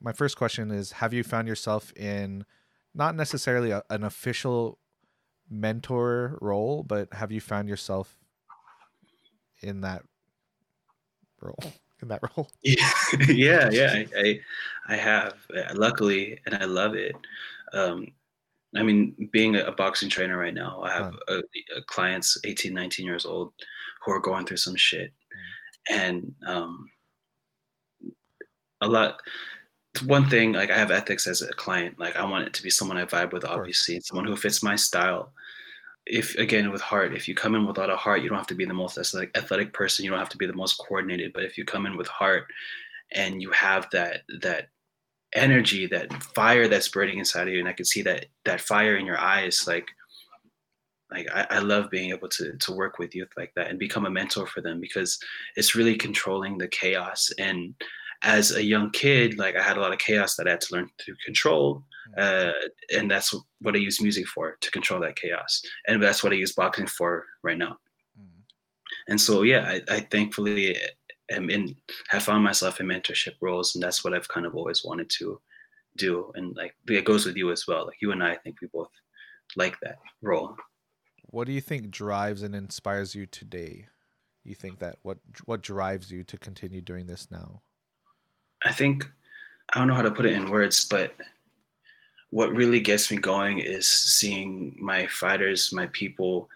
My 0.00 0.12
first 0.12 0.36
question 0.36 0.70
is: 0.70 0.92
Have 0.92 1.14
you 1.14 1.24
found 1.24 1.48
yourself 1.48 1.92
in 1.96 2.44
not 2.94 3.16
necessarily 3.16 3.70
a, 3.70 3.82
an 3.88 4.04
official 4.04 4.78
mentor 5.52 6.38
role, 6.40 6.82
but 6.82 7.12
have 7.12 7.30
you 7.30 7.40
found 7.40 7.68
yourself 7.68 8.16
in 9.62 9.82
that 9.82 10.02
role? 11.40 11.58
In 12.02 12.08
that 12.08 12.20
role? 12.36 12.50
Yeah, 12.64 12.90
yeah, 13.28 13.70
yeah. 13.70 13.92
I, 13.94 14.08
I, 14.18 14.40
I 14.88 14.96
have. 14.96 15.34
uh, 15.56 15.72
Luckily, 15.74 16.36
and 16.46 16.54
I 16.56 16.64
love 16.64 16.96
it. 16.96 17.14
Um, 17.72 18.08
I 18.74 18.82
mean, 18.82 19.28
being 19.32 19.54
a, 19.54 19.70
boxing 19.70 20.08
trainer 20.08 20.36
right 20.36 20.52
now, 20.52 20.82
I 20.82 20.90
have 20.90 21.14
a, 21.28 21.38
a 21.76 21.82
clients 21.86 22.38
18, 22.44 22.74
19 22.74 23.06
years 23.06 23.24
old 23.24 23.52
who 24.04 24.10
are 24.10 24.18
going 24.18 24.46
through 24.46 24.56
some 24.56 24.74
shit, 24.74 25.12
and 25.90 26.34
um, 26.44 26.90
a 28.80 28.88
lot. 28.88 29.18
One 30.06 30.28
thing, 30.28 30.54
like 30.54 30.70
I 30.70 30.78
have 30.78 30.90
ethics 30.90 31.26
as 31.26 31.42
a 31.42 31.52
client. 31.52 32.00
Like 32.00 32.16
I 32.16 32.24
want 32.24 32.46
it 32.46 32.54
to 32.54 32.62
be 32.62 32.70
someone 32.70 32.96
I 32.96 33.04
vibe 33.04 33.32
with, 33.32 33.44
obviously, 33.44 34.00
someone 34.00 34.26
who 34.26 34.36
fits 34.36 34.62
my 34.62 34.74
style. 34.74 35.32
If 36.06 36.34
again 36.36 36.70
with 36.72 36.80
heart, 36.80 37.14
if 37.14 37.28
you 37.28 37.34
come 37.34 37.54
in 37.54 37.66
without 37.66 37.90
a 37.90 37.96
heart, 37.96 38.22
you 38.22 38.28
don't 38.28 38.38
have 38.38 38.46
to 38.48 38.54
be 38.54 38.64
the 38.64 38.74
most 38.74 38.98
athletic, 38.98 39.36
athletic 39.36 39.72
person. 39.72 40.04
You 40.04 40.10
don't 40.10 40.18
have 40.18 40.28
to 40.30 40.36
be 40.38 40.46
the 40.46 40.52
most 40.52 40.78
coordinated. 40.78 41.32
But 41.32 41.44
if 41.44 41.56
you 41.56 41.64
come 41.64 41.86
in 41.86 41.96
with 41.96 42.08
heart, 42.08 42.46
and 43.12 43.40
you 43.40 43.50
have 43.52 43.88
that 43.92 44.22
that 44.40 44.68
energy, 45.34 45.86
that 45.86 46.12
fire 46.22 46.68
that's 46.68 46.88
burning 46.88 47.18
inside 47.18 47.48
of 47.48 47.54
you, 47.54 47.60
and 47.60 47.68
I 47.68 47.72
can 47.72 47.84
see 47.84 48.02
that 48.02 48.26
that 48.44 48.60
fire 48.60 48.96
in 48.96 49.06
your 49.06 49.18
eyes, 49.18 49.66
like 49.66 49.86
like 51.12 51.28
I, 51.32 51.46
I 51.50 51.58
love 51.58 51.90
being 51.90 52.10
able 52.10 52.28
to 52.30 52.56
to 52.56 52.72
work 52.72 52.98
with 52.98 53.14
youth 53.14 53.30
like 53.36 53.52
that 53.54 53.68
and 53.68 53.78
become 53.78 54.06
a 54.06 54.10
mentor 54.10 54.46
for 54.46 54.60
them 54.60 54.80
because 54.80 55.18
it's 55.56 55.74
really 55.74 55.96
controlling 55.96 56.58
the 56.58 56.68
chaos 56.68 57.30
and 57.38 57.74
as 58.22 58.52
a 58.52 58.64
young 58.64 58.90
kid 58.90 59.38
like 59.38 59.56
i 59.56 59.62
had 59.62 59.76
a 59.76 59.80
lot 59.80 59.92
of 59.92 59.98
chaos 59.98 60.36
that 60.36 60.46
i 60.46 60.50
had 60.50 60.60
to 60.60 60.74
learn 60.74 60.88
to 60.98 61.14
control 61.24 61.84
uh, 62.16 62.52
and 62.94 63.10
that's 63.10 63.34
what 63.60 63.74
i 63.74 63.78
use 63.78 64.00
music 64.00 64.26
for 64.26 64.56
to 64.60 64.70
control 64.70 65.00
that 65.00 65.16
chaos. 65.16 65.62
And 65.86 66.02
that's 66.02 66.22
what 66.22 66.32
i 66.32 66.36
use 66.36 66.52
boxing 66.52 66.86
for 66.86 67.26
right 67.42 67.58
now. 67.58 67.78
And 69.08 69.20
so 69.20 69.42
yeah 69.42 69.64
i, 69.68 69.94
I 69.96 70.00
thankfully 70.00 70.76
am 71.30 71.50
in 71.50 71.74
have 72.08 72.24
found 72.24 72.44
myself 72.44 72.80
in 72.80 72.86
mentorship 72.86 73.34
roles 73.40 73.74
and 73.74 73.82
that's 73.82 74.04
what 74.04 74.14
i've 74.14 74.28
kind 74.28 74.46
of 74.46 74.54
always 74.54 74.84
wanted 74.84 75.10
to 75.18 75.40
do. 75.96 76.32
And 76.34 76.56
like 76.56 76.74
it 76.88 77.04
goes 77.04 77.26
with 77.26 77.36
you 77.36 77.50
as 77.52 77.66
well. 77.66 77.86
Like 77.86 78.00
you 78.00 78.12
and 78.12 78.22
i, 78.22 78.32
I 78.32 78.36
think 78.36 78.56
we 78.60 78.68
both 78.72 78.90
like 79.56 79.78
that 79.80 79.98
role. 80.22 80.56
What 81.26 81.46
do 81.46 81.52
you 81.52 81.60
think 81.60 81.90
drives 81.90 82.42
and 82.42 82.54
inspires 82.54 83.14
you 83.14 83.26
today? 83.26 83.86
You 84.44 84.54
think 84.54 84.80
that 84.80 84.96
what 85.02 85.18
what 85.44 85.62
drives 85.62 86.10
you 86.10 86.24
to 86.24 86.36
continue 86.38 86.80
doing 86.80 87.06
this 87.06 87.30
now? 87.30 87.62
I 88.64 88.72
think 88.72 89.08
I 89.72 89.78
don't 89.78 89.88
know 89.88 89.94
how 89.94 90.02
to 90.02 90.10
put 90.10 90.26
it 90.26 90.34
in 90.34 90.50
words, 90.50 90.84
but 90.84 91.14
what 92.32 92.50
really 92.54 92.80
gets 92.80 93.10
me 93.10 93.18
going 93.18 93.58
is 93.58 93.86
seeing 93.86 94.74
my 94.80 95.06
fighters, 95.06 95.70
my 95.70 95.86
people, 95.88 96.48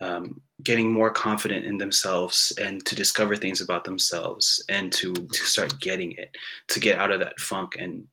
um, 0.00 0.40
getting 0.64 0.92
more 0.92 1.08
confident 1.08 1.64
in 1.64 1.78
themselves 1.78 2.52
and 2.60 2.84
to 2.84 2.96
discover 2.96 3.36
things 3.36 3.60
about 3.60 3.84
themselves 3.84 4.60
and 4.68 4.92
to, 4.92 5.14
to 5.14 5.44
start 5.44 5.78
getting 5.78 6.10
it, 6.12 6.36
to 6.66 6.80
get 6.80 6.98
out 6.98 7.12
of 7.12 7.20
that 7.20 7.38
funk. 7.38 7.76
And 7.78 8.08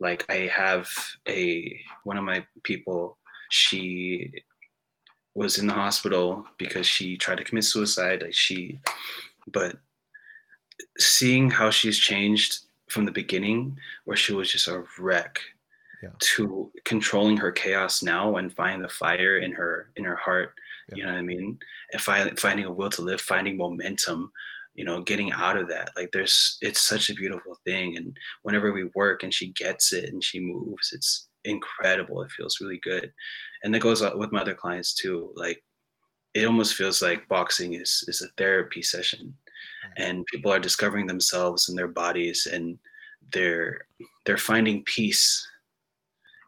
like 0.00 0.24
I 0.30 0.50
have 0.50 0.88
a 1.28 1.78
one 2.04 2.16
of 2.16 2.24
my 2.24 2.42
people, 2.62 3.18
she 3.50 4.32
was 5.34 5.58
in 5.58 5.66
the 5.66 5.74
hospital 5.74 6.46
because 6.56 6.86
she 6.86 7.18
tried 7.18 7.36
to 7.36 7.44
commit 7.44 7.64
suicide. 7.64 8.22
Like 8.22 8.32
she, 8.32 8.80
but 9.46 9.76
seeing 10.98 11.50
how 11.50 11.68
she's 11.68 11.98
changed 11.98 12.60
from 12.88 13.04
the 13.04 13.12
beginning, 13.12 13.76
where 14.06 14.16
she 14.16 14.32
was 14.32 14.50
just 14.50 14.68
a 14.68 14.84
wreck, 14.98 15.38
Yeah. 16.02 16.10
to 16.18 16.72
controlling 16.84 17.36
her 17.36 17.52
chaos 17.52 18.02
now 18.02 18.36
and 18.36 18.52
finding 18.52 18.82
the 18.82 18.88
fire 18.88 19.38
in 19.38 19.52
her 19.52 19.90
in 19.96 20.04
her 20.04 20.16
heart. 20.16 20.54
You 20.94 21.04
know 21.04 21.12
what 21.12 21.18
I 21.18 21.22
mean? 21.22 21.58
And 21.92 22.02
fi- 22.02 22.28
finding 22.36 22.66
a 22.66 22.72
will 22.72 22.90
to 22.90 23.02
live, 23.02 23.20
finding 23.20 23.56
momentum. 23.56 24.32
You 24.74 24.84
know, 24.86 25.02
getting 25.02 25.30
out 25.32 25.58
of 25.58 25.68
that. 25.68 25.90
Like 25.96 26.10
there's, 26.12 26.56
it's 26.62 26.80
such 26.80 27.10
a 27.10 27.14
beautiful 27.14 27.58
thing. 27.66 27.98
And 27.98 28.16
whenever 28.42 28.72
we 28.72 28.84
work 28.94 29.22
and 29.22 29.32
she 29.32 29.52
gets 29.52 29.92
it 29.92 30.10
and 30.10 30.24
she 30.24 30.40
moves, 30.40 30.94
it's 30.94 31.28
incredible. 31.44 32.22
It 32.22 32.30
feels 32.30 32.58
really 32.58 32.78
good. 32.78 33.12
And 33.62 33.74
that 33.74 33.80
goes 33.80 34.02
with 34.14 34.32
my 34.32 34.40
other 34.40 34.54
clients 34.54 34.94
too. 34.94 35.30
Like 35.36 35.62
it 36.34 36.46
almost 36.46 36.74
feels 36.74 37.02
like 37.02 37.28
boxing 37.28 37.74
is 37.74 38.04
is 38.08 38.22
a 38.22 38.28
therapy 38.38 38.82
session 38.82 39.34
and 39.96 40.26
people 40.26 40.52
are 40.52 40.58
discovering 40.58 41.06
themselves 41.06 41.68
and 41.68 41.76
their 41.76 41.88
bodies 41.88 42.46
and 42.50 42.78
they're 43.32 43.86
they're 44.24 44.38
finding 44.38 44.82
peace 44.84 45.46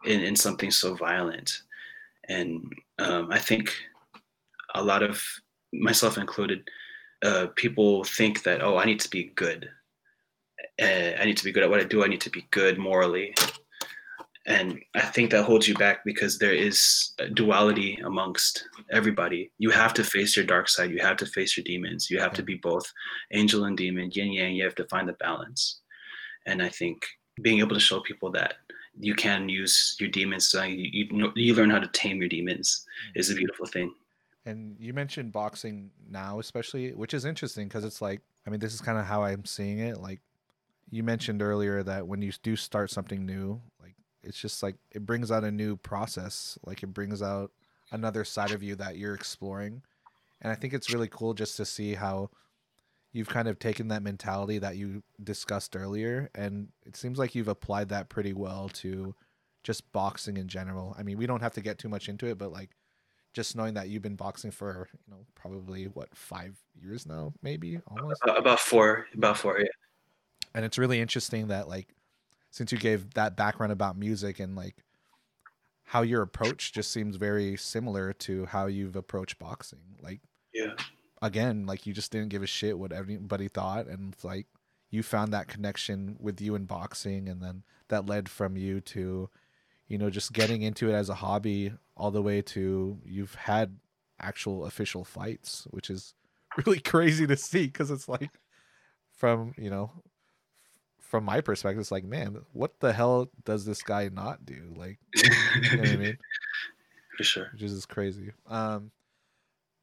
in 0.06 0.20
in 0.20 0.36
something 0.36 0.70
so 0.70 0.94
violent. 0.94 1.62
And 2.28 2.72
um, 2.98 3.28
i 3.30 3.38
think 3.38 3.74
a 4.74 4.82
lot 4.82 5.02
of 5.02 5.22
myself 5.72 6.18
included 6.18 6.68
uh, 7.22 7.46
people 7.56 8.04
think 8.04 8.42
that 8.42 8.62
oh 8.62 8.76
i 8.78 8.84
need 8.84 9.00
to 9.00 9.10
be 9.10 9.32
good. 9.34 9.68
Uh, 10.80 11.12
i 11.20 11.24
need 11.24 11.36
to 11.36 11.44
be 11.44 11.52
good 11.52 11.62
at 11.62 11.70
what 11.70 11.80
i 11.80 11.84
do. 11.84 12.04
I 12.04 12.08
need 12.08 12.20
to 12.22 12.30
be 12.30 12.46
good 12.50 12.78
morally. 12.78 13.34
And 14.46 14.78
i 14.94 15.00
think 15.00 15.30
that 15.30 15.44
holds 15.44 15.66
you 15.68 15.74
back 15.74 16.04
because 16.04 16.38
there 16.38 16.54
is 16.54 17.12
duality 17.34 17.98
amongst 18.04 18.68
everybody. 18.90 19.50
You 19.58 19.70
have 19.70 19.94
to 19.94 20.04
face 20.04 20.36
your 20.36 20.46
dark 20.46 20.68
side. 20.68 20.90
You 20.90 21.00
have 21.00 21.16
to 21.18 21.26
face 21.26 21.56
your 21.56 21.64
demons. 21.64 22.10
You 22.10 22.20
have 22.20 22.34
to 22.34 22.42
be 22.42 22.56
both 22.56 22.86
angel 23.32 23.64
and 23.64 23.76
demon. 23.76 24.10
Yin 24.12 24.32
yang 24.32 24.54
you 24.54 24.64
have 24.64 24.74
to 24.76 24.86
find 24.88 25.08
the 25.08 25.14
balance. 25.14 25.80
And 26.46 26.62
i 26.62 26.68
think 26.68 26.98
being 27.42 27.58
able 27.58 27.74
to 27.74 27.80
show 27.88 28.00
people 28.00 28.30
that 28.32 28.54
you 28.98 29.14
can 29.14 29.48
use 29.48 29.96
your 29.98 30.08
demons 30.10 30.48
so 30.48 30.62
you, 30.62 30.88
you, 30.92 31.12
know, 31.12 31.32
you 31.34 31.54
learn 31.54 31.70
how 31.70 31.78
to 31.78 31.88
tame 31.88 32.18
your 32.18 32.28
demons 32.28 32.86
is 33.14 33.28
a 33.28 33.32
mm-hmm. 33.32 33.38
beautiful 33.38 33.66
thing 33.66 33.92
And 34.46 34.76
you 34.78 34.92
mentioned 34.92 35.32
boxing 35.32 35.90
now, 36.10 36.38
especially, 36.38 36.92
which 36.92 37.14
is 37.14 37.24
interesting 37.24 37.66
because 37.66 37.84
it's 37.84 38.02
like, 38.02 38.20
I 38.46 38.50
mean, 38.50 38.60
this 38.60 38.74
is 38.74 38.80
kind 38.80 38.98
of 38.98 39.06
how 39.06 39.24
I'm 39.24 39.44
seeing 39.44 39.78
it. 39.78 40.00
Like, 40.00 40.20
you 40.90 41.02
mentioned 41.02 41.40
earlier 41.42 41.82
that 41.82 42.06
when 42.06 42.20
you 42.20 42.30
do 42.42 42.56
start 42.56 42.90
something 42.90 43.24
new, 43.24 43.60
like, 43.80 43.94
it's 44.22 44.38
just 44.38 44.62
like 44.62 44.76
it 44.92 45.06
brings 45.06 45.30
out 45.30 45.44
a 45.44 45.50
new 45.50 45.76
process. 45.76 46.58
Like, 46.64 46.82
it 46.82 46.88
brings 46.88 47.22
out 47.22 47.52
another 47.90 48.24
side 48.24 48.50
of 48.50 48.62
you 48.62 48.76
that 48.76 48.98
you're 48.98 49.14
exploring. 49.14 49.82
And 50.42 50.52
I 50.52 50.56
think 50.56 50.74
it's 50.74 50.92
really 50.92 51.08
cool 51.08 51.32
just 51.32 51.56
to 51.56 51.64
see 51.64 51.94
how 51.94 52.28
you've 53.14 53.28
kind 53.28 53.46
of 53.46 53.58
taken 53.60 53.88
that 53.88 54.02
mentality 54.02 54.58
that 54.58 54.76
you 54.76 55.02
discussed 55.22 55.76
earlier. 55.76 56.28
And 56.34 56.68
it 56.84 56.96
seems 56.96 57.16
like 57.16 57.34
you've 57.34 57.48
applied 57.48 57.88
that 57.90 58.08
pretty 58.08 58.32
well 58.32 58.68
to 58.74 59.14
just 59.62 59.90
boxing 59.92 60.36
in 60.36 60.48
general. 60.48 60.94
I 60.98 61.04
mean, 61.04 61.16
we 61.16 61.26
don't 61.26 61.40
have 61.40 61.54
to 61.54 61.60
get 61.62 61.78
too 61.78 61.88
much 61.88 62.08
into 62.08 62.26
it, 62.26 62.36
but 62.36 62.52
like, 62.52 62.70
just 63.32 63.56
knowing 63.56 63.74
that 63.74 63.88
you've 63.88 64.02
been 64.02 64.14
boxing 64.14 64.52
for 64.52 64.88
you 64.92 65.12
know 65.12 65.26
probably 65.34 65.86
what 65.86 66.08
five 66.14 66.56
years 66.80 67.04
now 67.04 67.32
maybe 67.42 67.80
almost 67.88 68.22
about 68.28 68.60
four 68.60 69.08
about 69.12 69.36
four 69.36 69.58
yeah 69.58 69.66
and 70.54 70.64
it's 70.64 70.78
really 70.78 71.00
interesting 71.00 71.48
that 71.48 71.68
like 71.68 71.88
since 72.52 72.70
you 72.70 72.78
gave 72.78 73.12
that 73.14 73.36
background 73.36 73.72
about 73.72 73.98
music 73.98 74.38
and 74.38 74.54
like 74.54 74.76
how 75.82 76.02
your 76.02 76.22
approach 76.22 76.72
just 76.72 76.92
seems 76.92 77.16
very 77.16 77.56
similar 77.56 78.12
to 78.12 78.46
how 78.46 78.66
you've 78.66 78.94
approached 78.94 79.36
boxing 79.40 79.96
like 80.00 80.20
yeah 80.54 80.74
again, 81.24 81.66
like 81.66 81.86
you 81.86 81.92
just 81.92 82.12
didn't 82.12 82.28
give 82.28 82.42
a 82.42 82.46
shit 82.46 82.78
what 82.78 82.92
anybody 82.92 83.48
thought, 83.48 83.86
and 83.86 84.14
like 84.22 84.46
you 84.90 85.02
found 85.02 85.32
that 85.32 85.48
connection 85.48 86.16
with 86.20 86.40
you 86.40 86.54
in 86.54 86.66
boxing, 86.66 87.28
and 87.28 87.42
then 87.42 87.64
that 87.88 88.06
led 88.06 88.28
from 88.28 88.56
you 88.56 88.80
to, 88.80 89.28
you 89.88 89.98
know, 89.98 90.10
just 90.10 90.32
getting 90.32 90.62
into 90.62 90.90
it 90.90 90.92
as 90.92 91.08
a 91.08 91.14
hobby, 91.14 91.72
all 91.96 92.10
the 92.10 92.22
way 92.22 92.42
to 92.42 92.98
you've 93.04 93.34
had 93.34 93.76
actual 94.20 94.66
official 94.66 95.04
fights, 95.04 95.66
which 95.70 95.90
is 95.90 96.14
really 96.66 96.80
crazy 96.80 97.26
to 97.26 97.36
see 97.36 97.66
because 97.66 97.90
it's 97.90 98.08
like 98.08 98.30
from 99.16 99.54
you 99.56 99.70
know 99.70 99.90
from 101.00 101.24
my 101.24 101.40
perspective 101.40 101.80
it's 101.80 101.92
like 101.92 102.04
man 102.04 102.38
what 102.52 102.80
the 102.80 102.92
hell 102.92 103.28
does 103.44 103.64
this 103.64 103.82
guy 103.82 104.08
not 104.12 104.44
do 104.44 104.74
like 104.76 104.98
you 105.14 105.30
know 105.30 105.78
what 105.78 105.88
i 105.88 105.96
mean 105.96 106.18
For 107.16 107.24
sure. 107.24 107.50
which 107.52 107.62
is 107.62 107.86
crazy. 107.86 108.32
Um, 108.48 108.90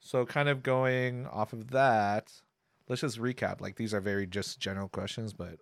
so 0.02 0.26
kind 0.26 0.50
of 0.50 0.64
going 0.64 1.28
off 1.28 1.54
of 1.54 1.70
that, 1.72 2.34
let's 2.90 3.02
just 3.02 3.20
recap. 3.20 3.62
Like 3.62 3.76
these 3.76 3.94
are 3.94 4.02
very 4.02 4.28
just 4.28 4.60
general 4.60 4.90
questions, 4.90 5.32
but 5.32 5.60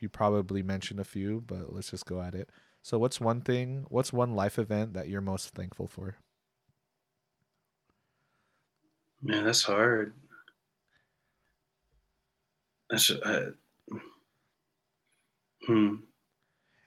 you 0.00 0.08
probably 0.08 0.62
mentioned 0.62 1.00
a 1.00 1.04
few, 1.04 1.42
but 1.46 1.74
let's 1.74 1.90
just 1.90 2.06
go 2.06 2.22
at 2.22 2.34
it. 2.34 2.48
So 2.80 2.98
what's 2.98 3.20
one 3.20 3.40
thing? 3.40 3.84
What's 3.88 4.12
one 4.12 4.34
life 4.34 4.58
event 4.58 4.94
that 4.94 5.08
you're 5.08 5.20
most 5.20 5.50
thankful 5.50 5.88
for? 5.88 6.16
Man, 9.20 9.44
that's 9.44 9.62
hard. 9.62 10.14
That's 12.90 13.10
uh, 13.10 13.50
hmm. 15.66 15.94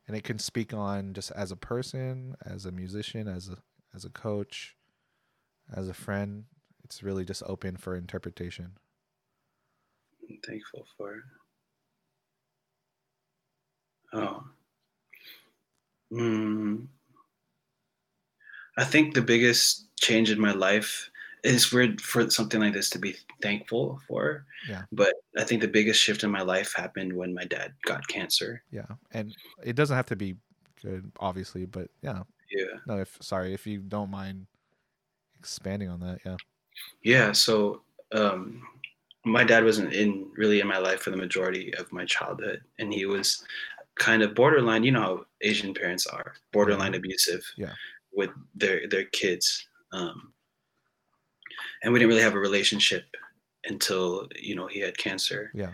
And 0.07 0.15
it 0.15 0.23
can 0.23 0.37
speak 0.37 0.73
on 0.73 1.13
just 1.13 1.31
as 1.31 1.51
a 1.51 1.55
person, 1.55 2.35
as 2.45 2.65
a 2.65 2.71
musician, 2.71 3.27
as 3.27 3.49
a 3.49 3.57
as 3.93 4.03
a 4.03 4.09
coach, 4.09 4.75
as 5.73 5.87
a 5.87 5.93
friend. 5.93 6.45
It's 6.85 7.01
really 7.01 7.25
just 7.25 7.41
open 7.47 7.77
for 7.77 7.95
interpretation. 7.95 8.77
I'm 10.29 10.37
thankful 10.45 10.85
for. 10.95 11.15
it. 11.15 11.23
Oh. 14.13 14.43
Hmm. 16.11 16.85
I 18.77 18.83
think 18.83 19.15
the 19.15 19.21
biggest 19.23 19.87
change 19.99 20.29
in 20.29 20.39
my 20.39 20.51
life 20.51 21.09
is 21.43 21.71
weird 21.73 21.99
for 21.99 22.29
something 22.29 22.61
like 22.61 22.73
this 22.73 22.91
to 22.91 22.99
be 22.99 23.15
thankful 23.41 23.99
for. 24.07 24.45
Yeah. 24.69 24.83
But 24.91 25.15
I 25.39 25.43
think 25.43 25.61
the 25.61 25.67
biggest 25.67 25.99
shift 25.99 26.23
in 26.23 26.29
my 26.29 26.41
life 26.41 26.71
happened 26.75 27.13
when 27.13 27.33
my 27.33 27.45
dad 27.45 27.73
got 27.83 28.07
cancer. 28.07 28.61
Yeah, 28.69 28.85
and 29.11 29.35
it 29.63 29.75
doesn't 29.75 29.95
have 29.95 30.07
to 30.07 30.15
be 30.15 30.35
good, 30.83 31.11
obviously, 31.19 31.65
but 31.65 31.89
yeah, 32.03 32.21
Yeah. 32.51 32.77
No, 32.85 32.99
if 32.99 33.17
sorry, 33.21 33.53
if 33.55 33.65
you 33.65 33.79
don't 33.79 34.11
mind 34.11 34.45
expanding 35.39 35.89
on 35.89 35.99
that, 36.01 36.19
yeah. 36.23 36.37
Yeah. 37.03 37.31
So 37.31 37.81
um, 38.11 38.61
my 39.25 39.43
dad 39.43 39.63
wasn't 39.63 39.93
in 39.93 40.27
really 40.35 40.61
in 40.61 40.67
my 40.67 40.77
life 40.77 41.01
for 41.01 41.11
the 41.11 41.17
majority 41.17 41.73
of 41.75 41.91
my 41.91 42.05
childhood, 42.05 42.61
and 42.79 42.93
he 42.93 43.05
was 43.05 43.43
kind 43.95 44.21
of 44.21 44.35
borderline. 44.35 44.83
You 44.83 44.91
know 44.91 45.01
how 45.01 45.25
Asian 45.41 45.73
parents 45.73 46.07
are, 46.07 46.33
borderline 46.53 46.93
abusive. 46.95 47.43
Yeah. 47.57 47.73
With 48.13 48.29
their 48.53 48.87
their 48.87 49.05
kids, 49.05 49.67
um, 49.91 50.31
and 51.83 51.91
we 51.91 51.99
didn't 51.99 52.09
really 52.09 52.21
have 52.21 52.35
a 52.35 52.39
relationship 52.39 53.03
until 53.65 54.27
you 54.39 54.55
know 54.55 54.67
he 54.67 54.79
had 54.79 54.97
cancer. 54.97 55.51
Yeah. 55.53 55.71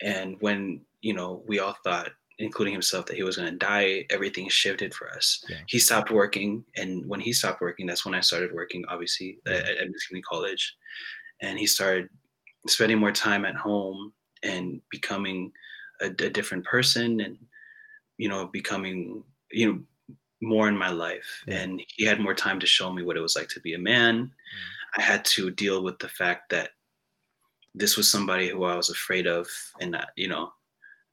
And 0.00 0.36
when 0.40 0.80
you 1.02 1.12
know 1.12 1.42
we 1.46 1.58
all 1.58 1.76
thought, 1.84 2.12
including 2.38 2.72
himself, 2.72 3.06
that 3.06 3.16
he 3.16 3.22
was 3.22 3.36
going 3.36 3.50
to 3.50 3.58
die, 3.58 4.04
everything 4.10 4.48
shifted 4.48 4.94
for 4.94 5.10
us. 5.10 5.44
Yeah. 5.48 5.56
He 5.66 5.78
stopped 5.78 6.10
working, 6.10 6.64
and 6.76 7.06
when 7.06 7.20
he 7.20 7.32
stopped 7.32 7.60
working, 7.60 7.86
that's 7.86 8.04
when 8.04 8.14
I 8.14 8.20
started 8.20 8.52
working. 8.52 8.84
Obviously, 8.88 9.38
Yeah. 9.46 9.54
at, 9.54 9.68
at 9.78 9.90
Michigan 9.90 10.22
College, 10.28 10.76
and 11.40 11.58
he 11.58 11.66
started 11.66 12.08
spending 12.66 12.98
more 12.98 13.12
time 13.12 13.44
at 13.44 13.54
home 13.54 14.12
and 14.42 14.80
becoming 14.90 15.52
a, 16.00 16.06
a 16.06 16.30
different 16.30 16.64
person, 16.64 17.20
and 17.20 17.38
you 18.18 18.28
know, 18.28 18.46
becoming 18.46 19.22
you 19.50 19.72
know 19.72 19.80
more 20.42 20.68
in 20.68 20.76
my 20.76 20.90
life. 20.90 21.42
Yeah. 21.46 21.60
And 21.60 21.82
he 21.88 22.04
had 22.04 22.20
more 22.20 22.34
time 22.34 22.60
to 22.60 22.66
show 22.66 22.92
me 22.92 23.02
what 23.02 23.16
it 23.16 23.20
was 23.22 23.36
like 23.36 23.48
to 23.50 23.60
be 23.60 23.74
a 23.74 23.78
man. 23.78 24.30
I 24.98 25.02
had 25.02 25.24
to 25.26 25.50
deal 25.50 25.82
with 25.82 25.98
the 25.98 26.08
fact 26.08 26.50
that 26.50 26.70
this 27.74 27.96
was 27.96 28.10
somebody 28.10 28.48
who 28.48 28.64
I 28.64 28.76
was 28.76 28.90
afraid 28.90 29.26
of 29.26 29.46
and 29.80 29.94
uh, 29.96 30.04
you 30.16 30.28
know 30.28 30.52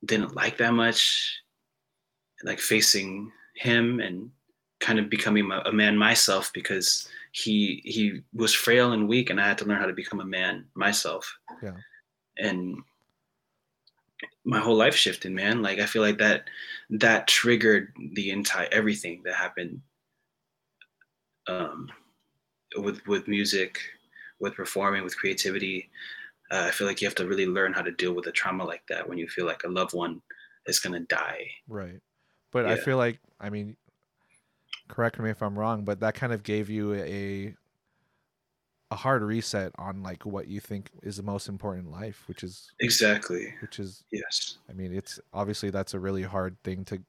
didn't 0.05 0.35
like 0.35 0.57
that 0.57 0.73
much 0.73 1.39
like 2.43 2.59
facing 2.59 3.31
him 3.55 3.99
and 3.99 4.29
kind 4.79 4.99
of 4.99 5.09
becoming 5.09 5.49
a, 5.65 5.71
man 5.71 5.97
myself 5.97 6.51
because 6.53 7.07
he 7.31 7.81
he 7.85 8.21
was 8.33 8.53
frail 8.53 8.91
and 8.91 9.07
weak 9.07 9.29
and 9.29 9.39
I 9.39 9.47
had 9.47 9.57
to 9.59 9.65
learn 9.65 9.79
how 9.79 9.85
to 9.85 9.93
become 9.93 10.19
a 10.19 10.25
man 10.25 10.65
myself. 10.75 11.37
Yeah. 11.61 11.75
and 12.37 12.77
my 14.45 14.59
whole 14.59 14.75
life 14.75 14.95
shifted 14.95 15.31
man. 15.31 15.61
Like 15.61 15.79
I 15.79 15.85
feel 15.85 16.01
like 16.01 16.17
that 16.17 16.45
that 16.89 17.27
triggered 17.27 17.93
the 18.13 18.31
entire 18.31 18.67
everything 18.71 19.21
that 19.23 19.35
happened 19.35 19.81
um 21.47 21.89
with 22.77 23.05
with 23.07 23.27
music 23.27 23.79
with 24.39 24.55
performing 24.55 25.03
with 25.03 25.17
creativity 25.17 25.89
uh, 26.53 26.65
i 26.67 26.71
feel 26.71 26.87
like 26.87 27.01
you 27.01 27.07
have 27.07 27.15
to 27.15 27.27
really 27.27 27.47
learn 27.47 27.73
how 27.73 27.81
to 27.81 27.91
deal 27.91 28.13
with 28.13 28.27
a 28.27 28.31
trauma 28.31 28.63
like 28.63 28.83
that 28.87 29.07
when 29.07 29.17
you 29.17 29.27
feel 29.27 29.45
like 29.45 29.63
a 29.63 29.67
loved 29.67 29.93
one 29.93 30.21
is 30.67 30.79
going 30.79 30.93
to 30.93 31.05
die 31.07 31.45
Right. 31.67 31.99
But 32.51 32.67
I 32.67 32.75
feel 32.75 32.97
like 32.97 33.19
I 33.39 33.49
mean 33.49 33.75
correct 34.87 35.19
me 35.19 35.31
if 35.31 35.41
I'm 35.41 35.57
wrong, 35.57 35.83
but 35.83 35.99
that 36.01 36.13
kind 36.13 36.31
of 36.31 36.43
gave 36.43 36.69
you 36.69 36.93
a 36.93 37.55
a 38.91 38.95
hard 38.95 39.23
reset 39.23 39.71
on 39.79 40.03
like 40.03 40.23
what 40.23 40.47
you 40.47 40.59
think 40.59 40.91
is 41.01 41.17
the 41.17 41.23
most 41.23 41.49
important 41.49 41.87
in 41.87 41.91
life, 41.91 42.25
which 42.27 42.43
is 42.43 42.71
exactly 42.79 43.55
which 43.61 43.79
is 43.79 44.03
yes 44.11 44.57
I 44.69 44.73
mean, 44.73 44.93
it's 44.93 45.19
obviously 45.33 45.71
that's 45.71 45.95
a 45.95 45.99
really 45.99 46.21
hard 46.21 46.61
thing 46.63 46.85
to 46.85 47.01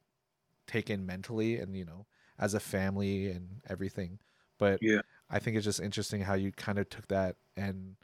take 0.66 0.88
in 0.88 1.04
mentally 1.04 1.58
and 1.58 1.76
you 1.76 1.84
know, 1.84 2.06
as 2.38 2.54
a 2.54 2.60
family 2.60 3.30
and 3.30 3.60
everything. 3.68 4.18
But 4.58 4.78
Yeah. 4.82 5.02
I 5.28 5.38
think 5.40 5.56
it's 5.56 5.64
just 5.64 5.80
interesting 5.80 6.22
how 6.22 6.34
you 6.34 6.52
kind 6.52 6.78
of 6.78 6.88
took 6.88 7.06
that 7.08 7.36
and 7.56 7.96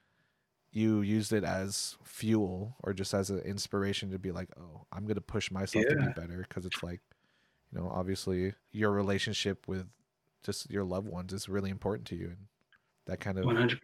you 0.73 1.01
used 1.01 1.33
it 1.33 1.45
as 1.45 1.97
fuel 2.05 2.77
or 2.83 2.93
just 2.93 3.13
as 3.13 3.31
an 3.31 3.41
inspiration 3.41 4.11
to 4.11 4.19
be 4.19 4.33
like, 4.33 4.49
oh, 4.59 4.87
I'm 4.93 5.07
gonna 5.07 5.21
push 5.21 5.51
myself 5.51 5.85
to 5.89 5.97
be 5.97 6.21
better 6.21 6.47
because 6.49 6.65
it's 6.65 6.83
like, 6.83 7.01
you 7.73 7.81
know, 7.81 7.91
obviously 7.93 8.55
your 8.73 8.91
relationship 8.91 9.67
with 9.67 9.87
just 10.45 10.71
your 10.71 10.85
loved 10.85 11.09
ones 11.09 11.33
is 11.33 11.49
really 11.49 11.71
important 11.71 12.07
to 12.09 12.17
you, 12.17 12.27
and 12.27 12.47
that 13.07 13.21
kind 13.21 13.39
of 13.39 13.45
100% 13.45 13.79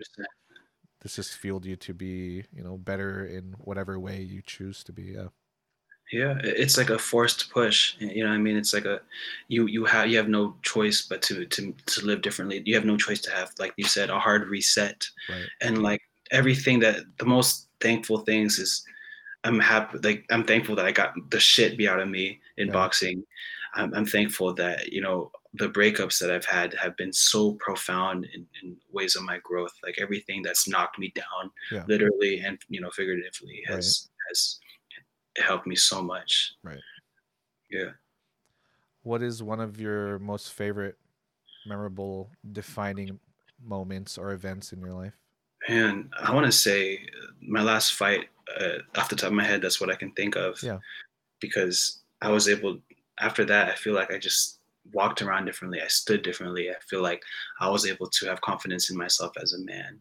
this 1.03 1.17
just 1.17 1.37
fueled 1.37 1.67
you 1.67 1.77
to 1.77 1.95
be, 1.95 2.45
you 2.53 2.63
know, 2.63 2.77
better 2.77 3.27
in 3.27 3.55
whatever 3.59 3.99
way 3.99 4.23
you 4.23 4.43
choose 4.45 4.83
to 4.85 4.93
be. 4.93 5.15
Yeah, 5.15 5.29
yeah 6.13 6.37
it's 6.43 6.79
like 6.79 6.91
a 6.91 6.99
forced 6.99 7.51
push 7.51 7.95
you 7.99 8.23
know 8.23 8.31
what 8.31 8.37
i 8.37 8.39
mean 8.39 8.57
it's 8.57 8.73
like 8.73 8.85
a 8.85 9.01
you 9.49 9.67
you 9.67 9.85
have 9.85 10.07
you 10.07 10.17
have 10.17 10.29
no 10.29 10.55
choice 10.63 11.03
but 11.03 11.21
to 11.21 11.45
to 11.47 11.75
to 11.87 12.05
live 12.07 12.23
differently 12.23 12.63
you 12.65 12.75
have 12.75 12.85
no 12.85 12.97
choice 12.97 13.21
to 13.21 13.31
have 13.31 13.51
like 13.59 13.73
you 13.77 13.85
said 13.85 14.09
a 14.09 14.19
hard 14.19 14.49
reset 14.49 15.05
right. 15.29 15.47
and 15.63 15.83
like 15.83 16.01
everything 16.31 16.81
that 16.81 17.05
the 17.19 17.27
most 17.27 17.69
thankful 17.81 18.19
things 18.19 18.59
is 18.59 18.85
i'm 19.45 19.61
happy 19.61 19.99
like 19.99 20.25
i'm 20.31 20.45
thankful 20.45 20.75
that 20.77 20.87
i 20.87 20.93
got 20.93 21.15
the 21.31 21.41
shit 21.41 21.77
beat 21.79 21.89
out 21.89 22.01
of 22.01 22.09
me 22.09 22.41
in 22.57 22.69
Yeah. 22.69 22.73
boxing 22.75 23.25
I'm, 23.75 23.93
I'm 23.95 24.07
thankful 24.07 24.55
that 24.55 24.93
you 24.93 25.01
know 25.03 25.31
the 25.55 25.69
breakups 25.69 26.19
that 26.21 26.31
i've 26.31 26.45
had 26.45 26.75
have 26.75 26.97
been 26.97 27.13
so 27.13 27.55
profound 27.55 28.27
in, 28.35 28.47
in 28.63 28.77
ways 28.91 29.17
of 29.17 29.23
my 29.23 29.39
growth 29.39 29.73
like 29.83 29.97
everything 30.01 30.43
that's 30.43 30.69
knocked 30.69 30.99
me 30.99 31.13
down 31.15 31.51
Yeah. 31.73 31.85
literally 31.89 32.41
and 32.41 32.59
you 32.69 32.81
know 32.81 32.91
figuratively 32.91 33.63
has 33.69 34.09
has 34.29 34.61
helped 35.39 35.67
me 35.67 35.77
so 35.77 36.03
much 36.03 36.55
Right. 36.63 36.81
yeah 37.71 37.93
What 39.03 39.23
is 39.23 39.43
one 39.43 39.61
of 39.61 39.81
your 39.81 40.19
most 40.19 40.53
favorite, 40.53 40.99
memorable, 41.65 42.31
defining 42.53 43.21
moments 43.63 44.19
or 44.19 44.33
events 44.33 44.73
in 44.73 44.81
your 44.81 44.95
life? 44.95 45.15
Man, 45.69 46.11
I 46.21 46.33
want 46.35 46.47
to 46.47 46.53
say 46.53 47.07
my 47.41 47.63
last 47.63 47.95
fight, 47.95 48.29
uh, 48.61 48.79
off 48.97 49.09
the 49.09 49.17
top 49.17 49.29
of 49.29 49.35
my 49.35 49.45
head, 49.45 49.63
that's 49.63 49.81
what 49.81 49.91
I 49.91 49.97
can 49.97 50.13
think 50.13 50.37
of. 50.37 50.63
Yeah. 50.63 50.79
Because 51.41 52.03
I 52.23 52.31
was 52.31 52.49
able, 52.49 52.79
after 53.21 53.45
that, 53.45 53.69
I 53.69 53.75
feel 53.75 53.95
like 53.95 54.13
I 54.13 54.19
just 54.19 54.61
walked 54.93 55.23
around 55.23 55.45
differently. 55.45 55.81
I 55.83 55.89
stood 55.89 56.23
differently. 56.23 56.71
I 56.71 56.75
feel 56.89 57.03
like 57.03 57.23
I 57.61 57.69
was 57.69 57.87
able 57.87 58.09
to 58.09 58.27
have 58.27 58.41
confidence 58.41 58.91
in 58.91 58.97
myself 58.97 59.33
as 59.43 59.53
a 59.53 59.65
man 59.65 59.99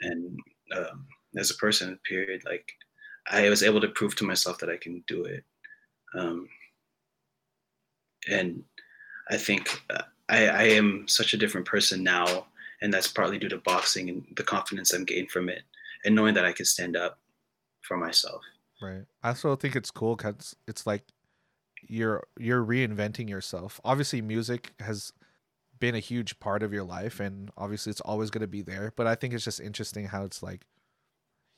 and 0.00 0.38
um, 0.76 1.06
as 1.36 1.50
a 1.50 1.56
person, 1.56 1.98
period. 2.08 2.42
Like, 2.44 2.72
I 3.30 3.48
was 3.48 3.62
able 3.62 3.80
to 3.80 3.88
prove 3.88 4.14
to 4.16 4.24
myself 4.24 4.58
that 4.58 4.70
I 4.70 4.76
can 4.76 5.02
do 5.06 5.24
it. 5.24 5.44
Um, 6.14 6.48
and 8.28 8.62
I 9.30 9.36
think 9.36 9.80
uh, 9.90 10.02
I, 10.28 10.46
I 10.46 10.62
am 10.64 11.06
such 11.08 11.34
a 11.34 11.38
different 11.38 11.66
person 11.66 12.02
now 12.02 12.46
and 12.82 12.92
that's 12.92 13.08
partly 13.08 13.38
due 13.38 13.48
to 13.48 13.58
boxing 13.58 14.10
and 14.10 14.24
the 14.36 14.42
confidence 14.42 14.92
I'm 14.92 15.04
gained 15.04 15.30
from 15.30 15.48
it, 15.48 15.62
and 16.04 16.14
knowing 16.14 16.34
that 16.34 16.44
I 16.44 16.52
can 16.52 16.66
stand 16.66 16.96
up 16.96 17.18
for 17.80 17.96
myself. 17.96 18.42
Right. 18.82 19.04
I 19.22 19.28
also 19.28 19.56
think 19.56 19.76
it's 19.76 19.90
cool 19.90 20.16
because 20.16 20.56
it's 20.66 20.86
like 20.86 21.04
you're 21.88 22.24
you're 22.38 22.64
reinventing 22.64 23.30
yourself. 23.30 23.80
Obviously, 23.84 24.20
music 24.20 24.72
has 24.80 25.12
been 25.78 25.94
a 25.94 26.00
huge 26.00 26.38
part 26.40 26.62
of 26.62 26.72
your 26.72 26.84
life, 26.84 27.20
and 27.20 27.50
obviously, 27.56 27.90
it's 27.90 28.00
always 28.00 28.30
going 28.30 28.42
to 28.42 28.48
be 28.48 28.62
there. 28.62 28.92
But 28.96 29.06
I 29.06 29.14
think 29.14 29.32
it's 29.32 29.44
just 29.44 29.60
interesting 29.60 30.06
how 30.06 30.24
it's 30.24 30.42
like 30.42 30.66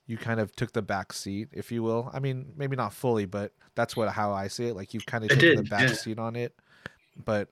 you 0.06 0.18
kind 0.18 0.40
of 0.40 0.54
took 0.54 0.72
the 0.72 0.82
back 0.82 1.14
seat, 1.14 1.48
if 1.52 1.72
you 1.72 1.82
will. 1.82 2.10
I 2.12 2.20
mean, 2.20 2.52
maybe 2.56 2.76
not 2.76 2.92
fully, 2.92 3.24
but 3.24 3.52
that's 3.74 3.96
what 3.96 4.10
how 4.10 4.32
I 4.32 4.48
see 4.48 4.66
it. 4.66 4.76
Like 4.76 4.92
you've 4.92 5.06
kind 5.06 5.24
of 5.24 5.32
I 5.32 5.34
taken 5.40 5.64
the 5.64 5.70
back 5.70 5.88
yeah. 5.88 5.94
seat 5.94 6.18
on 6.18 6.36
it, 6.36 6.54
but 7.16 7.48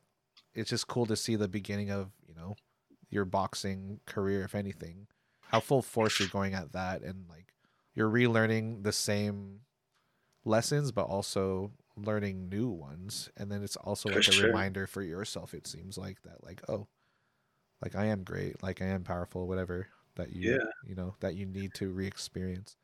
it's 0.55 0.69
just 0.69 0.87
cool 0.87 1.07
to 1.07 1.17
see 1.17 1.37
the 1.37 1.49
beginning 1.49 1.91
of 1.91 2.11
your 3.13 3.25
boxing 3.25 4.01
career, 4.07 4.45
if 4.45 4.55
anything, 4.55 5.09
how 5.47 5.61
full 5.61 5.83
force 5.83 6.19
you're 6.19 6.29
going 6.29 6.55
at 6.55 6.73
that, 6.73 7.03
and 7.03 7.29
like 7.29 7.55
you're 7.95 8.11
relearning 8.11 8.85
the 8.85 8.93
same 8.93 9.63
lessons, 10.45 10.93
but 10.93 11.05
also 11.07 11.73
learning 11.97 12.49
new 12.49 12.69
ones, 12.71 13.31
and 13.37 13.51
then 13.53 13.63
it's 13.63 13.77
also 13.77 14.11
For 14.11 14.23
like 14.23 14.29
a 14.29 14.33
sure. 14.33 14.55
reminder 14.55 14.87
for 14.87 15.03
yourself. 15.03 15.55
It 15.55 15.67
seems 15.67 15.99
like 15.99 16.23
that, 16.23 16.45
like 16.45 16.63
oh, 16.69 16.89
like 17.83 17.95
I 17.97 18.07
am 18.07 18.25
great, 18.25 18.63
like 18.63 18.81
I 18.83 18.87
am 18.87 19.05
powerful, 19.05 19.47
whatever 19.49 19.89
that 20.17 20.31
you 20.33 20.59
Yeah. 20.59 20.73
you 20.83 20.95
know 20.95 21.17
that 21.21 21.35
you 21.35 21.47
need 21.47 21.75
to 21.75 21.91
re-experience. 21.91 22.77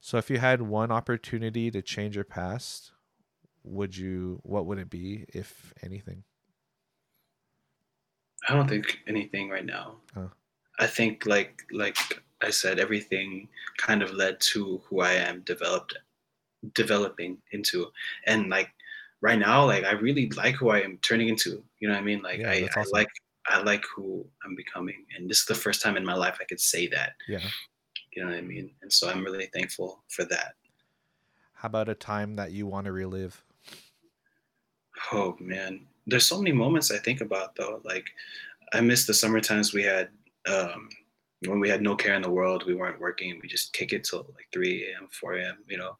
So 0.00 0.18
if 0.18 0.30
you 0.30 0.38
had 0.38 0.62
one 0.62 0.92
opportunity 0.92 1.70
to 1.72 1.82
change 1.82 2.16
your 2.16 2.24
past, 2.24 2.92
would 3.64 3.96
you 3.96 4.40
what 4.44 4.66
would 4.66 4.78
it 4.78 4.90
be 4.90 5.26
if 5.30 5.72
anything? 5.82 6.24
I 8.48 8.54
don't 8.54 8.68
think 8.68 8.98
anything 9.06 9.48
right 9.48 9.64
now. 9.64 9.96
Oh. 10.16 10.30
I 10.78 10.86
think 10.86 11.26
like 11.26 11.62
like 11.72 11.96
I 12.42 12.50
said, 12.50 12.78
everything 12.78 13.48
kind 13.76 14.02
of 14.02 14.12
led 14.12 14.40
to 14.40 14.80
who 14.88 15.00
I 15.00 15.12
am 15.14 15.40
developed 15.40 15.96
developing 16.74 17.38
into. 17.52 17.86
And 18.26 18.48
like 18.48 18.70
right 19.20 19.38
now, 19.38 19.64
like 19.64 19.84
I 19.84 19.92
really 19.92 20.30
like 20.30 20.54
who 20.54 20.70
I 20.70 20.80
am 20.80 20.98
turning 21.02 21.28
into. 21.28 21.62
You 21.80 21.88
know 21.88 21.94
what 21.94 22.00
I 22.00 22.04
mean? 22.04 22.22
Like 22.22 22.40
Yeah, 22.40 22.50
I, 22.50 22.60
that's 22.62 22.76
I 22.76 22.84
like 22.92 23.08
I 23.48 23.62
like 23.62 23.84
who 23.94 24.24
I'm 24.44 24.54
becoming. 24.54 25.04
And 25.16 25.28
this 25.28 25.40
is 25.40 25.46
the 25.46 25.54
first 25.54 25.82
time 25.82 25.96
in 25.96 26.04
my 26.04 26.14
life 26.14 26.38
I 26.40 26.44
could 26.44 26.60
say 26.60 26.86
that. 26.88 27.14
Yeah. 27.26 27.40
You 28.12 28.24
know 28.24 28.30
what 28.30 28.38
I 28.38 28.42
mean? 28.42 28.70
And 28.82 28.92
so 28.92 29.08
I'm 29.08 29.24
really 29.24 29.46
thankful 29.52 30.02
for 30.08 30.24
that. 30.26 30.54
How 31.54 31.66
about 31.66 31.88
a 31.88 31.94
time 31.94 32.36
that 32.36 32.52
you 32.52 32.66
want 32.66 32.84
to 32.86 32.92
relive? 32.92 33.42
Oh 35.12 35.36
man, 35.40 35.86
there's 36.08 36.26
so 36.26 36.38
many 36.38 36.52
moments 36.52 36.90
I 36.90 36.98
think 36.98 37.20
about 37.20 37.54
though. 37.54 37.80
Like 37.84 38.06
I 38.72 38.80
miss 38.80 39.06
the 39.06 39.14
summer 39.14 39.40
times 39.40 39.72
we 39.72 39.82
had 39.84 40.08
um, 40.46 40.88
when 41.46 41.60
we 41.60 41.68
had 41.68 41.82
no 41.82 41.94
care 41.94 42.14
in 42.14 42.22
the 42.22 42.30
world. 42.30 42.64
We 42.66 42.74
weren't 42.74 43.00
working. 43.00 43.38
We 43.42 43.48
just 43.48 43.72
kick 43.72 43.92
it 43.92 44.04
till 44.04 44.26
like 44.34 44.48
3 44.52 44.84
a.m., 44.92 45.08
4 45.12 45.34
a.m. 45.34 45.58
You 45.68 45.78
know, 45.78 45.96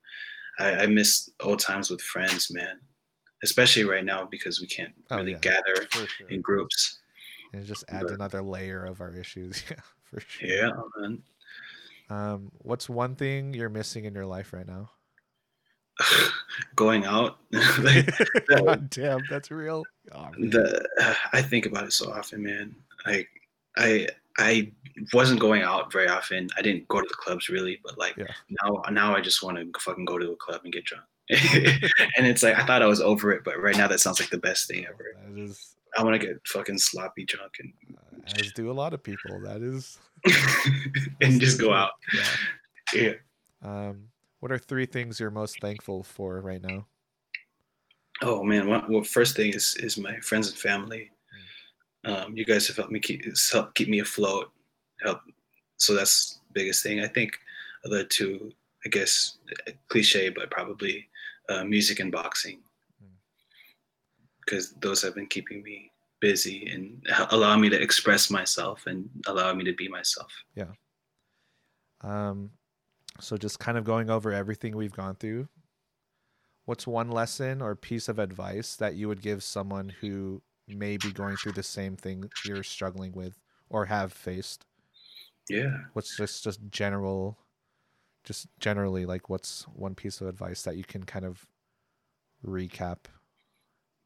I, 0.58 0.72
I 0.82 0.86
miss 0.86 1.30
old 1.40 1.60
times 1.60 1.90
with 1.90 2.00
friends, 2.00 2.50
man. 2.50 2.80
Especially 3.44 3.84
right 3.84 4.04
now 4.04 4.26
because 4.28 4.60
we 4.60 4.66
can't 4.66 4.92
Oh, 5.12 5.18
really 5.18 5.32
yeah. 5.32 5.38
gather 5.38 5.86
sure. 5.92 6.28
in 6.28 6.40
groups. 6.40 6.98
And 7.52 7.62
it 7.62 7.66
just 7.66 7.84
adds 7.88 8.06
But- 8.06 8.14
another 8.14 8.42
layer 8.42 8.84
of 8.84 9.00
our 9.00 9.12
issues. 9.14 9.62
Yeah, 9.70 9.80
for 10.10 10.20
sure. 10.20 10.48
Yeah, 10.48 10.70
man. 10.96 11.22
Um, 12.10 12.50
what's 12.62 12.88
one 12.88 13.14
thing 13.14 13.52
you're 13.52 13.68
missing 13.68 14.06
in 14.06 14.14
your 14.14 14.24
life 14.26 14.54
right 14.54 14.66
now? 14.66 14.90
Going 16.76 17.04
out, 17.04 17.38
like 17.80 18.10
God 18.48 18.90
damn, 18.90 19.20
that's 19.28 19.50
real. 19.50 19.84
Oh, 20.12 20.28
the 20.38 20.86
I 21.32 21.42
think 21.42 21.66
about 21.66 21.84
it 21.84 21.92
so 21.92 22.10
often, 22.12 22.42
man. 22.42 22.74
Like 23.06 23.28
I 23.76 24.08
I 24.38 24.72
wasn't 25.12 25.40
going 25.40 25.62
out 25.62 25.92
very 25.92 26.08
often. 26.08 26.48
I 26.56 26.62
didn't 26.62 26.86
go 26.88 27.00
to 27.00 27.06
the 27.08 27.14
clubs 27.14 27.48
really, 27.48 27.80
but 27.84 27.98
like 27.98 28.16
Yeah. 28.16 28.26
now 28.62 28.82
now 28.90 29.14
I 29.16 29.20
just 29.20 29.42
want 29.42 29.58
to 29.58 29.80
fucking 29.80 30.04
go 30.04 30.18
to 30.18 30.32
a 30.32 30.36
club 30.36 30.60
and 30.64 30.72
get 30.72 30.84
drunk. 30.84 31.04
and 31.30 32.26
it's 32.26 32.42
like 32.42 32.58
I 32.58 32.64
thought 32.64 32.82
I 32.82 32.86
was 32.86 33.00
over 33.00 33.32
it, 33.32 33.42
but 33.44 33.60
right 33.60 33.76
now 33.76 33.86
that 33.88 34.00
sounds 34.00 34.18
like 34.20 34.30
the 34.30 34.38
best 34.38 34.66
thing 34.66 34.86
ever. 34.86 35.14
That 35.26 35.38
is, 35.38 35.76
I 35.98 36.02
want 36.02 36.18
to 36.18 36.26
get 36.26 36.36
fucking 36.46 36.78
sloppy 36.78 37.24
drunk 37.24 37.52
and 37.60 37.72
uh, 37.96 38.40
as 38.40 38.52
do 38.52 38.70
a 38.70 38.72
lot 38.72 38.94
of 38.94 39.02
people. 39.02 39.40
That 39.42 39.60
is, 39.60 39.98
and 41.20 41.40
just 41.40 41.60
go 41.60 41.72
out. 41.72 41.90
Yeah. 42.14 42.24
Yeah. 42.94 43.12
Um, 43.62 44.04
what 44.40 44.52
are 44.52 44.58
three 44.58 44.86
things 44.86 45.18
you're 45.18 45.30
most 45.30 45.60
thankful 45.60 46.02
for 46.02 46.40
right 46.40 46.62
now? 46.62 46.86
Oh 48.22 48.42
man, 48.42 48.66
well, 48.68 48.84
well 48.88 49.04
first 49.04 49.36
thing 49.36 49.52
is 49.52 49.76
is 49.76 49.96
my 49.98 50.18
friends 50.20 50.48
and 50.48 50.58
family. 50.58 51.10
Um, 52.04 52.36
you 52.36 52.44
guys 52.44 52.66
have 52.68 52.76
helped 52.76 52.92
me 52.92 53.00
keep 53.00 53.24
helped 53.52 53.74
keep 53.74 53.88
me 53.88 54.00
afloat. 54.00 54.50
Help, 55.02 55.20
so 55.76 55.94
that's 55.94 56.40
the 56.48 56.52
biggest 56.52 56.82
thing. 56.82 57.00
I 57.00 57.08
think 57.08 57.32
the 57.84 58.04
two, 58.04 58.52
I 58.84 58.88
guess, 58.88 59.38
cliche, 59.88 60.28
but 60.30 60.50
probably 60.50 61.08
uh, 61.48 61.64
music 61.64 62.00
and 62.00 62.10
boxing, 62.10 62.60
because 64.44 64.74
those 64.80 65.02
have 65.02 65.14
been 65.14 65.26
keeping 65.26 65.62
me 65.62 65.92
busy 66.20 66.68
and 66.68 67.06
allowing 67.30 67.60
me 67.60 67.68
to 67.68 67.80
express 67.80 68.30
myself 68.30 68.86
and 68.86 69.08
allowing 69.26 69.58
me 69.58 69.64
to 69.64 69.74
be 69.74 69.88
myself. 69.88 70.32
Yeah. 70.56 70.72
Um, 72.00 72.50
so 73.20 73.36
just 73.36 73.58
kind 73.58 73.78
of 73.78 73.84
going 73.84 74.10
over 74.10 74.32
everything 74.32 74.76
we've 74.76 74.92
gone 74.92 75.16
through. 75.16 75.48
What's 76.66 76.86
one 76.86 77.10
lesson 77.10 77.62
or 77.62 77.74
piece 77.74 78.08
of 78.08 78.18
advice 78.18 78.76
that 78.76 78.94
you 78.94 79.08
would 79.08 79.22
give 79.22 79.42
someone 79.42 79.88
who 79.88 80.42
may 80.66 80.98
be 80.98 81.12
going 81.12 81.36
through 81.36 81.52
the 81.52 81.62
same 81.62 81.96
thing 81.96 82.30
you're 82.44 82.62
struggling 82.62 83.12
with 83.12 83.40
or 83.70 83.86
have 83.86 84.12
faced? 84.12 84.66
Yeah. 85.48 85.78
What's 85.94 86.16
just 86.16 86.44
just 86.44 86.60
general, 86.70 87.38
just 88.24 88.48
generally 88.60 89.06
like 89.06 89.30
what's 89.30 89.62
one 89.68 89.94
piece 89.94 90.20
of 90.20 90.28
advice 90.28 90.62
that 90.62 90.76
you 90.76 90.84
can 90.84 91.04
kind 91.04 91.24
of 91.24 91.46
recap? 92.44 93.06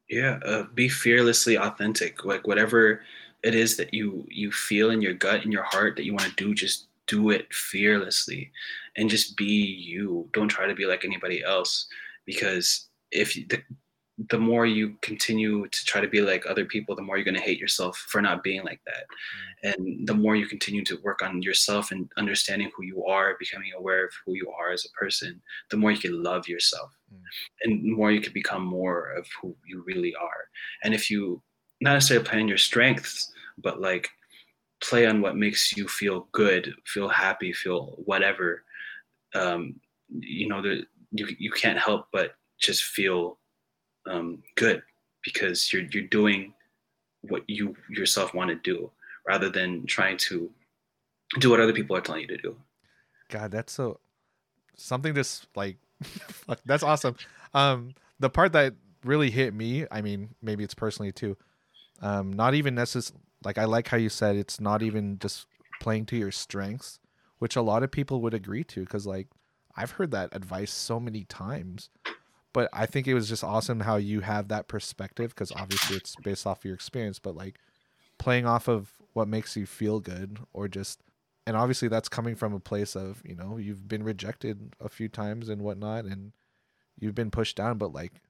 yeah 0.09 0.39
uh, 0.45 0.63
be 0.73 0.89
fearlessly 0.89 1.57
authentic 1.57 2.25
like 2.25 2.45
whatever 2.47 3.01
it 3.43 3.55
is 3.55 3.77
that 3.77 3.93
you 3.93 4.25
you 4.29 4.51
feel 4.51 4.91
in 4.91 5.01
your 5.01 5.13
gut 5.13 5.43
in 5.43 5.51
your 5.51 5.63
heart 5.63 5.95
that 5.95 6.05
you 6.05 6.13
want 6.13 6.25
to 6.25 6.35
do 6.35 6.53
just 6.53 6.87
do 7.07 7.29
it 7.29 7.51
fearlessly 7.53 8.51
and 8.97 9.09
just 9.09 9.35
be 9.37 9.45
you. 9.45 10.29
Don't 10.33 10.49
try 10.49 10.67
to 10.67 10.75
be 10.75 10.85
like 10.85 11.03
anybody 11.05 11.43
else 11.43 11.87
because 12.25 12.89
if 13.11 13.33
the, 13.49 13.61
the 14.29 14.37
more 14.37 14.65
you 14.67 14.95
continue 15.01 15.67
to 15.67 15.85
try 15.85 15.99
to 15.99 16.07
be 16.07 16.21
like 16.21 16.45
other 16.45 16.65
people 16.65 16.95
the 16.95 17.01
more 17.01 17.17
you're 17.17 17.25
going 17.25 17.35
to 17.35 17.41
hate 17.41 17.59
yourself 17.59 17.97
for 18.09 18.21
not 18.21 18.43
being 18.43 18.63
like 18.63 18.79
that. 18.85 19.05
And 19.63 20.07
the 20.07 20.13
more 20.13 20.35
you 20.35 20.45
continue 20.45 20.83
to 20.85 20.99
work 21.03 21.21
on 21.23 21.41
yourself 21.41 21.91
and 21.91 22.09
understanding 22.17 22.69
who 22.75 22.83
you 22.83 23.03
are 23.05 23.35
becoming 23.39 23.71
aware 23.77 24.05
of 24.05 24.11
who 24.25 24.33
you 24.35 24.51
are 24.59 24.71
as 24.71 24.85
a 24.85 24.89
person 24.97 25.41
the 25.71 25.77
more 25.77 25.91
you 25.91 25.99
can 25.99 26.21
love 26.23 26.47
yourself 26.47 26.91
Mm. 27.13 27.19
and 27.63 27.83
the 27.83 27.91
more 27.91 28.11
you 28.11 28.21
can 28.21 28.33
become 28.33 28.63
more 28.65 29.11
of 29.11 29.27
who 29.41 29.55
you 29.65 29.83
really 29.85 30.15
are. 30.15 30.47
And 30.83 30.93
if 30.93 31.11
you 31.11 31.41
not 31.81 31.93
necessarily 31.93 32.25
play 32.25 32.39
on 32.39 32.47
your 32.47 32.57
strengths 32.57 33.31
but 33.57 33.81
like 33.81 34.09
play 34.81 35.05
on 35.05 35.21
what 35.21 35.35
makes 35.37 35.75
you 35.77 35.87
feel 35.87 36.27
good 36.31 36.73
feel 36.85 37.07
happy 37.09 37.51
feel 37.53 37.95
whatever 38.05 38.63
um, 39.35 39.75
you 40.09 40.47
know 40.47 40.61
there, 40.61 40.79
you, 41.11 41.27
you 41.39 41.51
can't 41.51 41.79
help 41.79 42.07
but 42.11 42.35
just 42.59 42.83
feel 42.83 43.37
um, 44.09 44.43
good 44.55 44.81
because 45.23 45.71
you're 45.71 45.83
you're 45.91 46.07
doing 46.07 46.53
what 47.21 47.43
you 47.47 47.75
yourself 47.89 48.33
want 48.33 48.49
to 48.49 48.55
do 48.55 48.91
rather 49.27 49.49
than 49.49 49.85
trying 49.85 50.17
to 50.17 50.49
do 51.39 51.49
what 51.49 51.59
other 51.59 51.73
people 51.73 51.95
are 51.95 52.01
telling 52.01 52.21
you 52.21 52.27
to 52.27 52.37
do 52.37 52.55
God, 53.33 53.49
that's 53.51 53.73
so 53.73 53.99
something 54.75 55.15
just 55.15 55.47
like 55.55 55.77
that's 56.65 56.83
awesome. 56.83 57.15
Um 57.53 57.95
the 58.19 58.29
part 58.29 58.53
that 58.53 58.75
really 59.03 59.31
hit 59.31 59.53
me, 59.53 59.85
I 59.91 60.01
mean, 60.01 60.35
maybe 60.41 60.63
it's 60.63 60.75
personally 60.75 61.11
too. 61.11 61.35
Um 62.01 62.31
not 62.31 62.53
even 62.53 62.75
necessarily 62.75 63.21
like 63.43 63.57
I 63.57 63.65
like 63.65 63.87
how 63.87 63.97
you 63.97 64.09
said 64.09 64.35
it's 64.35 64.59
not 64.59 64.83
even 64.83 65.17
just 65.19 65.47
playing 65.81 66.05
to 66.07 66.15
your 66.15 66.31
strengths, 66.31 66.99
which 67.43 67.57
a 67.57 67.61
lot 67.61 67.83
of 67.83 67.91
people 67.91 68.21
would 68.21 68.33
agree 68.33 68.63
to 68.63 68.85
cuz 68.85 69.05
like 69.05 69.27
I've 69.75 69.91
heard 69.91 70.11
that 70.11 70.33
advice 70.33 70.71
so 70.71 70.97
many 70.97 71.25
times. 71.25 71.89
But 72.53 72.69
I 72.71 72.85
think 72.85 73.05
it 73.05 73.15
was 73.15 73.27
just 73.27 73.43
awesome 73.43 73.81
how 73.81 73.97
you 73.97 74.21
have 74.21 74.47
that 74.47 74.69
perspective 74.69 75.35
cuz 75.35 75.51
obviously 75.51 75.97
it's 75.97 76.15
based 76.15 76.47
off 76.47 76.63
your 76.63 76.73
experience, 76.73 77.19
but 77.19 77.35
like 77.35 77.59
playing 78.17 78.45
off 78.45 78.69
of 78.69 78.93
what 79.11 79.27
makes 79.27 79.57
you 79.57 79.65
feel 79.65 79.99
good 79.99 80.39
or 80.53 80.69
just 80.69 81.01
and 81.45 81.57
obviously 81.57 81.89
that's 81.89 82.07
coming 82.07 82.33
from 82.33 82.53
a 82.53 82.61
place 82.61 82.95
of 82.95 83.21
you 83.25 83.35
know 83.35 83.57
you've 83.57 83.89
been 83.89 84.03
rejected 84.03 84.73
a 84.79 84.87
few 84.87 85.09
times 85.09 85.49
and 85.49 85.61
whatnot 85.63 86.05
and 86.05 86.31
you've 86.97 87.15
been 87.15 87.29
pushed 87.29 87.57
down 87.57 87.77
but 87.77 87.91
like 87.91 88.21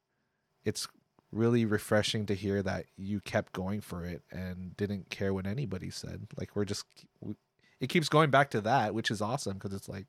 it's 0.66 0.88
really 1.32 1.66
refreshing 1.66 2.26
to 2.26 2.34
hear 2.34 2.64
that 2.64 2.88
you 2.98 3.20
kept 3.20 3.54
going 3.54 3.80
for 3.80 4.04
it 4.06 4.24
and 4.32 4.76
didn't 4.76 5.12
care 5.12 5.36
what 5.36 5.46
anybody 5.46 5.92
said 5.92 6.26
like 6.36 6.56
we're 6.56 6.66
just 6.66 6.86
we, 7.22 7.36
it 7.84 7.90
keeps 7.90 8.08
going 8.10 8.30
back 8.30 8.50
to 8.52 8.62
that 8.62 8.94
which 8.96 9.12
is 9.12 9.22
awesome 9.22 9.54
because 9.56 9.74
it's 9.74 9.90
like 9.90 10.06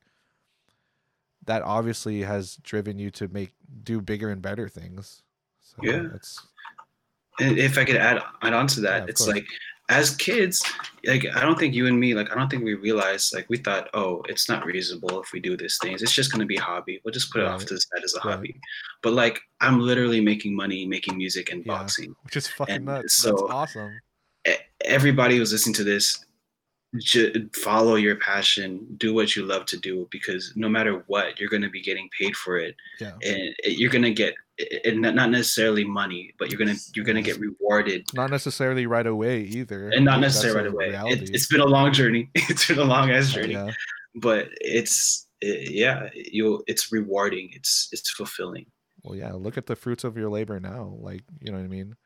that 1.46 1.62
obviously 1.62 2.22
has 2.22 2.56
driven 2.62 2.98
you 2.98 3.10
to 3.10 3.28
make 3.28 3.52
do 3.82 4.00
bigger 4.00 4.30
and 4.30 4.40
better 4.40 4.68
things 4.68 5.22
so 5.60 5.76
Yeah. 5.82 6.02
that's 6.12 6.40
and 7.40 7.58
if 7.58 7.76
i 7.78 7.84
could 7.84 7.96
add 7.96 8.22
add 8.42 8.52
on 8.54 8.66
to 8.68 8.80
that 8.82 9.02
Yeah, 9.02 9.06
it's 9.08 9.24
course. 9.24 9.34
like 9.36 9.46
as 9.90 10.14
kids 10.16 10.62
like 11.04 11.26
i 11.36 11.40
don't 11.40 11.58
think 11.58 11.74
you 11.74 11.86
and 11.88 11.98
me 11.98 12.14
like 12.14 12.30
i 12.30 12.34
don't 12.34 12.48
think 12.48 12.64
we 12.64 12.74
realized 12.74 13.34
like 13.34 13.46
we 13.50 13.58
thought 13.58 13.90
oh 13.92 14.22
it's 14.28 14.48
not 14.48 14.64
reasonable 14.64 15.20
if 15.20 15.32
we 15.32 15.40
do 15.40 15.56
these 15.56 15.76
things 15.82 16.00
it's 16.00 16.12
just 16.12 16.30
going 16.32 16.40
to 16.40 16.46
be 16.46 16.56
a 16.56 16.60
hobby 16.62 17.00
we'll 17.04 17.12
just 17.12 17.30
put 17.32 17.42
it 17.42 17.46
off 17.48 17.58
Right. 17.60 17.68
to 17.68 17.74
the 17.74 17.80
side 17.80 18.04
as 18.04 18.14
a 18.14 18.18
Right. 18.26 18.34
hobby 18.36 18.56
but 19.02 19.12
like 19.12 19.40
i'm 19.60 19.80
literally 19.80 20.20
making 20.22 20.54
money 20.56 20.86
making 20.86 21.18
music 21.18 21.50
and 21.52 21.66
Yeah. 21.66 21.72
boxing 21.76 22.14
which 22.22 22.36
is 22.36 22.46
fucking 22.48 22.76
And 22.76 22.84
nuts 22.86 23.18
so- 23.18 23.32
that's 23.32 23.42
awesome 23.52 24.00
everybody 24.84 25.36
who's 25.38 25.52
listening 25.52 25.74
to 25.74 25.84
this 25.84 26.24
ju- 26.98 27.48
follow 27.54 27.96
your 27.96 28.16
passion, 28.16 28.86
do 28.98 29.14
what 29.14 29.34
you 29.36 29.44
love 29.44 29.66
to 29.66 29.76
do, 29.78 30.08
because 30.10 30.52
no 30.56 30.68
matter 30.68 31.04
what, 31.06 31.38
you're 31.38 31.48
going 31.48 31.62
to 31.62 31.70
be 31.70 31.82
getting 31.82 32.08
paid 32.18 32.36
for 32.36 32.58
it, 32.58 32.74
Yeah. 33.00 33.12
and 33.22 33.54
you're 33.64 33.90
going 33.90 34.04
to 34.04 34.12
get, 34.12 34.34
and 34.84 35.00
not 35.00 35.30
necessarily 35.30 35.84
money, 35.84 36.32
but 36.38 36.48
you're 36.48 36.58
gonna 36.58 36.76
you're 36.94 37.04
gonna 37.04 37.20
get 37.22 37.40
rewarded, 37.40 38.06
Not 38.14 38.30
necessarily 38.30 38.86
right 38.86 39.06
away 39.06 39.40
either. 39.40 39.88
and 39.90 40.04
not 40.04 40.20
necessarily 40.20 40.68
right 40.68 40.94
away. 40.94 41.10
It, 41.12 41.30
it's 41.30 41.48
been 41.48 41.60
a 41.60 41.66
long 41.66 41.92
journey. 41.92 42.30
it's 42.36 42.68
been 42.68 42.78
a 42.78 42.84
long 42.84 43.10
ass 43.10 43.32
journey, 43.32 43.54
yeah. 43.54 43.72
but 44.14 44.50
it's 44.60 45.26
it, 45.40 45.72
yeah, 45.72 46.08
you 46.14 46.62
it's 46.68 46.92
rewarding. 46.92 47.50
It's 47.52 47.88
it's 47.90 48.08
fulfilling. 48.10 48.66
Well, 49.02 49.16
yeah. 49.16 49.32
Look 49.32 49.58
at 49.58 49.66
the 49.66 49.74
fruits 49.74 50.04
of 50.04 50.16
your 50.16 50.30
labor 50.30 50.60
now. 50.60 50.96
Like, 51.00 51.22
you 51.40 51.50
know 51.50 51.58
what 51.58 51.64
I 51.64 51.68
mean? 51.68 51.96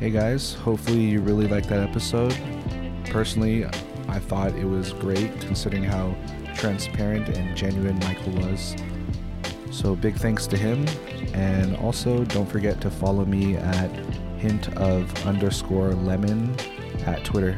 Hey 0.00 0.10
guys, 0.10 0.54
hopefully 0.54 1.00
you 1.00 1.20
really 1.20 1.46
liked 1.46 1.68
that 1.68 1.88
episode. 1.88 2.36
Personally, 3.06 3.64
I 4.08 4.18
thought 4.18 4.52
it 4.54 4.64
was 4.64 4.92
great 4.92 5.40
considering 5.40 5.84
how 5.84 6.16
transparent 6.56 7.28
and 7.28 7.56
genuine 7.56 7.98
Michael 8.00 8.32
was. 8.32 8.74
So 9.70 9.94
big 9.94 10.16
thanks 10.16 10.48
to 10.48 10.56
him. 10.56 10.84
And 11.32 11.76
also 11.76 12.24
don't 12.24 12.44
forget 12.44 12.80
to 12.80 12.90
follow 12.90 13.24
me 13.24 13.56
at 13.56 13.90
hint 14.36 14.76
of 14.76 15.26
underscore 15.26 15.94
lemon 15.94 16.56
at 17.06 17.24
Twitter. 17.24 17.56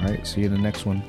Alright, 0.00 0.26
see 0.26 0.42
you 0.42 0.46
in 0.48 0.52
the 0.52 0.58
next 0.58 0.84
one. 0.84 1.02